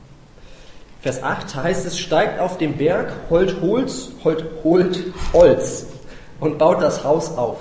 Vers 1.02 1.22
8 1.22 1.56
heißt 1.56 1.86
es, 1.86 2.00
steigt 2.00 2.39
auf 2.39 2.58
den 2.58 2.76
Berg, 2.76 3.12
holt 3.30 3.62
Holz, 3.62 4.10
holt, 4.24 4.44
holt 4.64 5.04
Holz 5.34 5.86
und 6.42 6.58
baut 6.58 6.82
das 6.82 7.04
Haus 7.06 7.38
auf. 7.38 7.58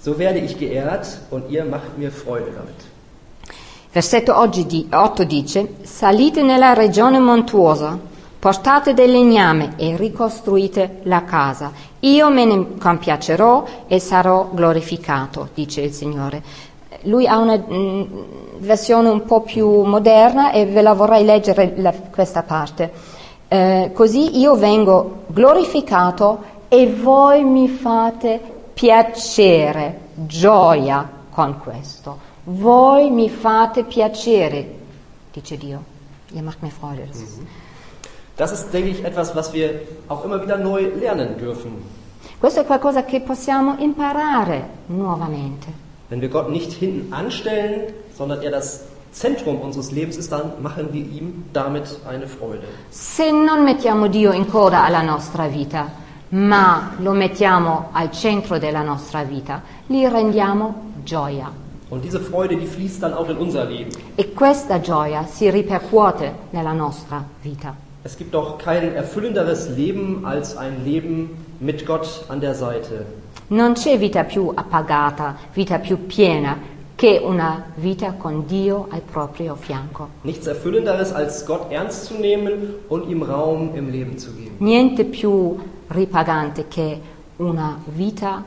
So 0.00 0.18
werde 0.18 0.38
ich 0.38 0.58
geehrt 0.58 1.06
und 1.30 1.50
ihr 1.50 1.64
macht 1.66 1.98
mir 1.98 2.10
Freude 2.10 2.50
damit. 2.54 2.80
Versetto 3.90 4.32
oggi 4.36 4.64
di- 4.66 4.86
8 4.90 5.24
dice, 5.24 5.68
salite 5.82 6.42
nella 6.42 6.72
regione 6.74 7.20
montuosa, 7.20 7.96
portate 8.40 8.92
del 8.92 9.10
legname 9.12 9.74
e 9.76 9.96
ricostruite 9.96 11.00
la 11.04 11.22
casa. 11.24 11.70
Io 12.00 12.28
me 12.30 12.44
ne 12.44 12.66
compiacerò 12.78 13.64
e 13.86 13.98
sarò 14.00 14.48
glorificato, 14.52 15.48
dice 15.54 15.82
il 15.82 15.92
Signore. 15.92 16.42
Lui 17.02 17.26
ha 17.26 17.38
una 17.38 17.56
mm, 17.56 18.02
versione 18.58 19.08
un 19.10 19.24
po' 19.24 19.42
più 19.42 19.82
moderna 19.84 20.50
e 20.52 20.66
ve 20.66 20.82
la 20.82 20.92
vorrei 20.94 21.24
leggere 21.24 21.74
la- 21.76 21.94
questa 22.10 22.42
parte. 22.42 22.90
Eh, 23.46 23.90
così 23.94 24.38
io 24.38 24.56
vengo 24.56 25.22
glorificato 25.28 26.52
e 26.68 26.86
voi 26.92 27.44
mi 27.44 27.68
fate 27.68 28.40
piacere, 28.74 30.00
gioia 30.26 31.08
con 31.30 31.58
questo. 31.60 32.18
Voi 32.44 33.10
mi 33.10 33.28
fate 33.30 33.84
piacere, 33.84 34.74
dice 35.32 35.56
Dio. 35.56 35.82
Ihr 36.32 36.42
macht 36.42 36.62
mir 36.62 36.70
Freude. 36.70 37.06
Das 37.06 37.20
ist- 37.20 37.40
Das 38.36 38.50
ist, 38.50 38.72
denke 38.72 38.88
ich, 38.90 39.04
etwas, 39.04 39.34
was 39.36 39.52
wir 39.52 39.80
auch 40.08 40.24
immer 40.24 40.42
wieder 40.42 40.56
neu 40.58 40.90
lernen 41.00 41.36
dürfen. 41.38 41.70
Questo 42.40 42.60
è 42.62 42.64
qualcosa 42.66 43.04
che 43.04 43.20
possiamo 43.20 43.76
imparare 43.78 44.64
nuovamente. 44.88 45.68
Wenn 46.08 46.20
wir 46.20 46.28
Gott 46.28 46.48
nicht 46.50 46.72
hinten 46.72 47.12
anstellen, 47.12 47.92
sondern 48.16 48.42
er 48.42 48.50
das 48.50 48.80
Zentrum 49.12 49.60
unseres 49.60 49.92
Lebens 49.92 50.16
ist, 50.16 50.32
dann 50.32 50.50
machen 50.60 50.88
wir 50.92 51.02
ihm 51.02 51.44
damit 51.52 51.84
eine 52.08 52.26
Freude. 52.26 52.64
Se 52.90 53.30
non 53.30 53.62
mettiamo 53.62 54.08
Dio 54.08 54.32
in 54.32 54.46
coda 54.48 54.82
alla 54.84 55.02
nostra 55.02 55.46
vita, 55.46 55.86
ma 56.34 56.94
lo 56.98 57.12
mettiamo 57.12 57.90
al 57.92 58.10
centro 58.10 58.58
della 58.58 58.82
nostra 58.82 59.22
vita, 59.22 59.62
gli 59.86 60.04
rendiamo 60.06 60.92
gioia. 61.04 61.62
Freude. 61.88 62.58
E 64.16 64.32
questa 64.32 64.80
gioia 64.80 65.26
si 65.26 65.48
ripercuote 65.48 66.34
nella 66.50 66.72
nostra 66.72 67.24
vita. 67.40 67.76
Es 68.02 68.16
gibt 68.16 68.32
doch 68.32 68.56
kein 68.56 68.94
erfüllenderes 68.96 69.68
Leben 69.68 70.24
als 70.24 70.56
ein 70.56 70.82
Leben 70.84 71.30
mit 71.58 71.86
Gott 71.86 72.24
an 72.26 72.40
der 72.40 72.54
Seite. 72.54 73.22
Non 73.46 73.74
c'è 73.74 73.96
vita 73.96 74.24
più 74.24 74.50
appagata, 74.52 75.36
vita 75.54 75.78
più 75.78 76.04
piena 76.06 76.58
che 76.96 77.20
una 77.22 77.64
vita 77.76 78.12
con 78.12 78.44
Dio 78.46 78.88
al 78.90 79.00
proprio 79.00 79.54
fianco. 79.54 80.08
Nichts 80.22 80.46
erfüllenderes 80.46 81.12
als 81.12 81.44
Gott 81.44 81.70
ernst 81.70 82.06
zu 82.06 82.18
nehmen 82.18 82.74
und 82.88 83.08
ihm 83.08 83.22
Raum 83.22 83.70
im 83.74 83.90
Leben 83.90 84.18
zu 84.18 84.34
geben. 84.34 84.56
Niente 84.58 85.04
più 85.04 85.56
ripagante 85.94 86.68
che 86.68 87.00
una 87.36 87.80
vita 87.86 88.42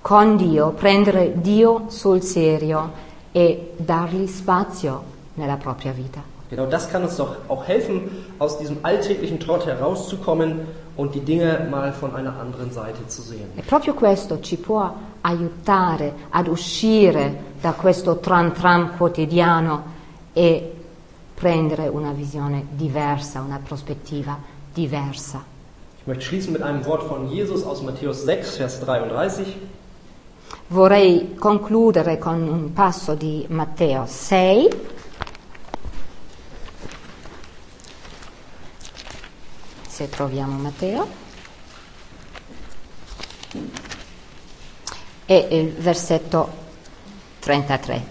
con 0.00 0.36
Dio, 0.36 0.70
prendere 0.70 1.32
Dio 1.40 1.86
sul 1.88 2.22
serio 2.22 3.10
e 3.32 3.72
dargli 3.76 4.26
spazio 4.26 5.02
nella 5.34 5.56
propria 5.56 5.92
vita. 5.92 6.22
Genau 6.48 6.66
das 6.66 6.86
kann 6.90 7.02
uns 7.02 7.16
doch 7.16 7.36
auch 7.46 7.66
helfen, 7.66 8.10
aus 8.38 8.58
diesem 8.58 8.76
alltäglichen 8.82 9.38
Trott 9.38 9.64
herauszukommen 9.64 10.66
und 10.96 11.14
die 11.14 11.24
Dinge 11.24 11.66
mal 11.70 11.92
von 11.92 12.14
einer 12.14 12.38
anderen 12.38 12.70
Seite 12.70 13.06
zu 13.06 13.22
sehen. 13.22 13.52
E 13.56 13.62
proprio 13.62 13.94
questo 13.94 14.38
ci 14.40 14.58
può 14.58 14.92
aiutare 15.22 16.12
ad 16.28 16.48
uscire 16.48 17.54
da 17.60 17.72
questo 17.72 18.18
tran 18.18 18.52
tran 18.52 18.96
quotidiano 18.98 19.82
e 20.34 20.74
prendere 21.32 21.88
una 21.88 22.12
visione 22.12 22.66
diversa, 22.72 23.40
una 23.40 23.60
prospettiva 23.64 24.36
diversa. 24.74 25.51
Ich 26.02 26.08
möchte 26.08 26.24
schließen 26.24 26.52
mit 26.52 26.62
einem 26.62 26.84
Wort 26.84 27.04
von 27.04 27.30
Jesus 27.30 27.62
aus 27.62 27.80
Matthäus 27.80 28.24
6, 28.24 28.56
Vers 28.56 28.80
33. 28.80 29.46
Vorrei 30.68 31.28
concludere 31.38 32.18
con 32.18 32.48
un 32.48 32.72
passo 32.72 33.14
di 33.14 33.46
Matteo 33.48 34.04
6. 34.04 34.68
Se 39.88 40.08
troviamo 40.08 40.58
Matteo. 40.58 41.06
E 45.26 45.46
il 45.52 45.70
versetto 45.78 46.48
33. 47.42 48.02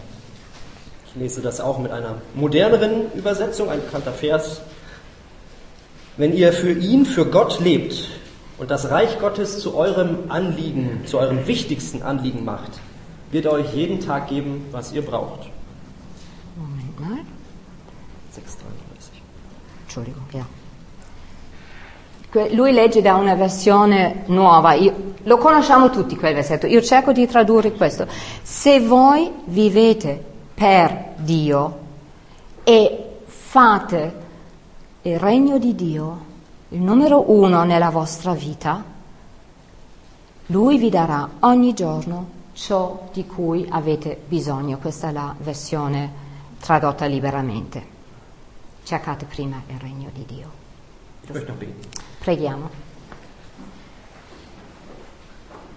Ich 1.08 1.16
lese 1.16 1.42
das 1.42 1.60
auch 1.60 1.78
mit 1.78 1.92
einer 1.92 2.22
moderneren 2.36 3.12
Übersetzung, 3.12 3.70
ein 3.70 3.82
bekannter 3.82 4.14
Vers. 4.14 4.62
Wenn 6.18 6.34
ihr 6.34 6.54
für 6.54 6.72
ihn, 6.72 7.06
für 7.06 7.26
Gott 7.26 7.60
lebt 7.60 8.10
und 8.58 8.70
das 8.70 8.90
Reich 8.92 9.20
Gottes 9.20 9.60
zu 9.60 9.76
eurem 9.76 10.30
Anliegen, 10.30 11.02
zu 11.06 11.18
eurem 11.20 11.48
wichtigsten 11.48 12.02
Anliegen 12.02 12.44
macht, 12.44 12.80
wird 13.32 13.46
er 13.46 13.54
euch 13.54 13.74
jeden 13.74 14.00
Tag 14.00 14.28
geben, 14.28 14.66
was 14.72 14.92
ihr 14.92 15.04
braucht. 15.04 15.50
Moment 16.58 17.00
mal. 17.00 17.20
6,33. 18.36 18.42
Entschuldigung, 19.84 20.24
ja. 20.34 20.46
Lui 22.54 22.72
legge 22.72 23.02
da 23.02 23.16
una 23.16 23.36
versione 23.36 24.24
nuova, 24.28 24.74
Io- 24.74 25.16
lo 25.24 25.38
conosciamo 25.38 25.90
tutti 25.90 26.16
quel 26.16 26.34
versetto, 26.34 26.66
io 26.66 26.82
cerco 26.82 27.12
di 27.12 27.28
tradurre 27.28 27.74
questo. 27.74 28.08
Se 28.42 28.80
voi 28.80 29.30
vivete 29.46 30.24
per 30.54 31.14
Dio 31.18 31.80
e 32.64 33.06
fate 33.26 34.14
il 35.04 35.20
regno 35.20 35.58
di 35.58 35.76
Dio 35.76 36.30
il 36.70 36.82
numero 36.82 37.32
uno 37.32 37.64
nella 37.64 37.90
vostra 37.90 38.34
vita, 38.34 38.84
Lui 40.48 40.78
vi 40.78 40.90
darà 40.90 41.30
ogni 41.40 41.74
giorno 41.74 42.40
ciò 42.54 43.10
di 43.14 43.26
cui 43.26 43.66
avete 43.70 44.20
bisogno. 44.26 44.78
Questa 44.78 45.10
è 45.10 45.12
la 45.12 45.34
versione 45.38 46.12
tradotta 46.60 47.06
liberamente. 47.06 48.00
Cercate 48.84 49.26
prima 49.26 49.62
il 49.68 49.80
regno 49.80 50.10
di 50.14 50.26
Dio. 50.26 50.60
Preghiamo. 52.20 52.70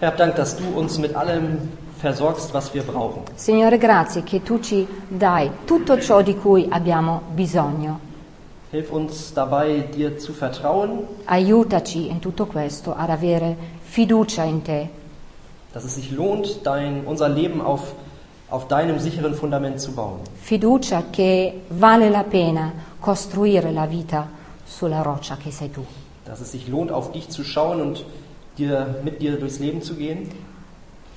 Herr, 0.01 0.15
Dank, 0.15 0.35
dass 0.35 0.57
du 0.57 0.77
uns 0.77 0.97
mit 0.99 1.15
allem 1.15 1.71
versorgst, 1.99 2.53
was 2.53 2.73
wir 2.73 2.85
brauchen. 2.85 3.23
Signore, 3.35 3.79
grazie 3.79 4.23
che 4.23 4.43
tu 4.43 4.61
ci 4.61 4.87
dai 5.09 5.51
tutto 5.65 6.01
ciò 6.01 6.21
di 6.21 6.37
cui 6.37 6.67
abbiamo 6.69 7.23
bisogno. 7.33 8.13
Hilf 8.75 8.91
uns 8.91 9.33
dabei, 9.35 9.85
dir 9.95 10.19
zu 10.19 10.33
vertrauen, 10.33 11.07
Aiutaci 11.27 12.09
in 12.09 12.19
tutto 12.19 12.47
questo 12.47 12.93
ad 12.93 13.09
avere 13.09 13.57
fiducia 13.85 14.43
in 14.43 14.63
te, 14.65 14.89
dass 15.73 15.85
es 15.85 15.95
sich 15.95 16.11
lohnt, 16.11 16.59
dein, 16.67 17.05
unser 17.07 17.29
Leben 17.29 17.61
auf, 17.61 17.95
auf 18.51 18.67
deinem 18.67 18.99
sicheren 18.99 19.35
Fundament 19.35 19.79
zu 19.81 19.93
bauen. 19.93 20.19
fiducia 20.43 21.05
che 21.13 21.61
vale 21.69 22.09
la 22.11 22.25
pena 22.25 22.73
costruire 22.99 23.71
la 23.71 23.87
vita 23.87 24.29
sulla 24.65 25.03
roccia 25.03 25.37
che 25.37 25.53
sei 25.53 25.71
tu, 25.71 25.85
Dass 26.25 26.41
es 26.41 26.51
sich 26.51 26.67
lohnt, 26.67 26.91
auf 26.91 27.13
dich 27.13 27.29
zu 27.29 27.45
schauen 27.45 27.81
und 27.81 28.05
dir, 28.59 28.97
mit 29.05 29.21
dir 29.23 29.39
durchs 29.39 29.61
Leben 29.61 29.83
zu 29.83 29.95
gehen. 29.95 30.29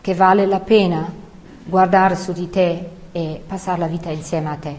che 0.03 0.13
vale 0.13 0.45
la 0.45 0.59
pena 0.59 1.11
guardare 1.65 2.15
su 2.17 2.33
di 2.33 2.51
te 2.51 2.87
e 3.11 3.41
passare 3.47 3.79
la 3.79 3.87
vita 3.87 4.11
insieme 4.11 4.49
a 4.51 4.57
te. 4.57 4.75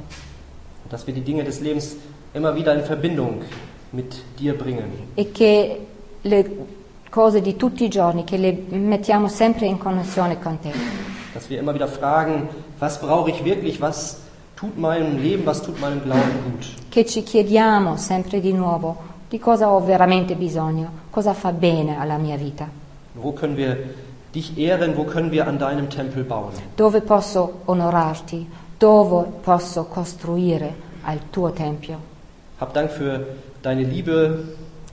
Dass 0.88 1.04
wir 1.08 1.12
die 1.12 1.24
Dinge 1.24 1.42
des 1.42 1.58
Lebens 1.58 1.96
immer 2.34 2.54
wieder 2.54 2.74
in 2.74 2.82
Verbindung 2.84 3.42
mit 3.92 4.16
dir 4.38 4.54
bringen. 4.56 4.84
e 5.14 5.30
che 5.32 5.86
le 6.22 6.44
cose 7.10 7.40
di 7.40 7.56
tutti 7.56 7.84
i 7.84 7.88
giorni, 7.88 8.24
che 8.24 8.36
le 8.36 8.52
mettiamo 8.68 9.28
sempre 9.28 9.66
in 9.66 9.78
connessione 9.78 10.38
con 10.38 10.58
te, 10.60 10.72
Dass 11.34 11.48
wir 11.48 11.58
immer 11.58 11.72
wieder 11.74 11.88
fragen, 11.88 12.48
was 12.78 12.98
brauche 12.98 13.30
ich 13.30 13.44
wirklich, 13.44 13.80
was 13.80 14.18
tut 14.56 14.76
meinem 14.76 15.18
Leben, 15.22 15.46
was 15.46 15.62
tut 15.62 15.78
meinem 15.80 16.02
Glauben 16.02 16.42
gut. 16.52 16.66
che 16.90 17.04
ci 17.06 17.22
chiediamo 17.22 17.96
sempre 17.96 18.40
di 18.40 18.52
nuovo 18.52 19.06
di 19.28 19.38
cosa 19.38 19.68
ho 19.70 19.80
veramente 19.80 20.34
bisogno, 20.34 20.90
cosa 21.10 21.34
fa 21.34 21.52
bene 21.52 21.98
alla 21.98 22.16
mia 22.18 22.36
vita, 22.36 22.68
Wo 23.14 23.32
können 23.32 23.56
wir 23.56 23.76
dich 24.32 24.56
ehren, 24.58 24.96
wo 24.96 25.04
können 25.04 25.30
wir 25.30 25.46
an 25.46 25.58
deinem 25.58 25.88
Tempel 25.88 26.24
bauen. 26.24 26.52
dove 26.76 27.00
posso 27.02 27.60
onorarti, 27.66 28.46
dove 28.78 29.24
posso 29.42 29.84
costruire 29.84 30.74
al 31.02 31.30
tuo 31.30 31.50
tempio. 31.52 32.07
Hab 32.60 32.72
Dank 32.72 32.90
für 32.90 33.20
deine 33.62 33.82
Liebe, 33.82 34.44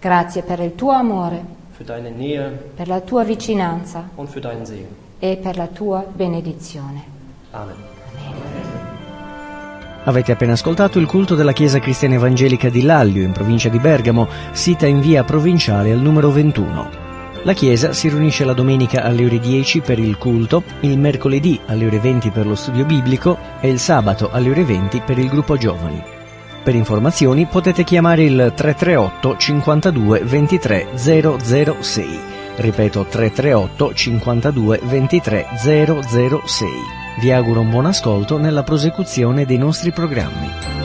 Grazie 0.02 0.44
per 0.44 0.60
il 0.60 0.76
tuo 0.76 0.92
amore, 0.92 1.42
für 1.72 1.84
deine 1.84 2.12
Nähe 2.12 2.52
per 2.76 2.88
la 2.88 3.00
tua 3.02 3.24
vicinanza 3.24 4.04
und 4.16 4.30
für 4.30 4.40
deinen 4.42 4.66
Segen. 4.66 4.94
e 5.20 5.38
per 5.42 5.58
la 5.58 5.68
tua 5.68 6.06
benedizione. 6.14 7.04
Amen. 7.52 7.76
Avete 10.08 10.32
appena 10.32 10.54
ascoltato 10.54 11.00
il 11.00 11.08
culto 11.08 11.34
della 11.34 11.54
Chiesa 11.54 11.80
Cristiana 11.80 12.14
Evangelica 12.16 12.70
di 12.70 12.84
Lallio, 12.84 13.24
in 13.24 13.32
provincia 13.32 13.70
di 13.70 13.80
Bergamo, 13.80 14.28
sita 14.52 14.86
in 14.86 15.00
via 15.00 15.24
provinciale 15.24 15.92
al 15.92 16.00
numero 16.00 16.30
21. 16.30 17.04
La 17.42 17.54
Chiesa 17.54 17.92
si 17.94 18.10
riunisce 18.10 18.44
la 18.46 18.54
domenica 18.54 19.02
alle 19.04 19.26
ore 19.26 19.40
10 19.40 19.82
per 19.82 19.98
il 19.98 20.18
culto, 20.18 20.62
il 20.82 21.00
mercoledì 21.00 21.60
alle 21.66 21.88
ore 21.88 22.00
20 22.00 22.30
per 22.30 22.46
lo 22.46 22.54
studio 22.56 22.86
biblico 22.86 23.36
e 23.60 23.70
il 23.70 23.80
sabato 23.80 24.30
alle 24.32 24.50
ore 24.52 24.64
20 24.64 25.02
per 25.02 25.18
il 25.18 25.30
gruppo 25.30 25.58
giovani. 25.58 26.04
Per 26.66 26.74
informazioni 26.74 27.46
potete 27.46 27.84
chiamare 27.84 28.24
il 28.24 28.52
338 28.56 29.38
52 29.38 30.22
23 30.24 30.88
006. 30.96 32.20
Ripeto 32.56 33.06
338 33.06 33.94
52 33.94 34.80
23 34.84 35.46
006. 35.62 36.68
Vi 37.20 37.32
auguro 37.32 37.60
un 37.60 37.70
buon 37.70 37.86
ascolto 37.86 38.40
nella 38.40 38.64
prosecuzione 38.64 39.46
dei 39.46 39.60
nostri 39.60 39.92
programmi. 39.92 40.85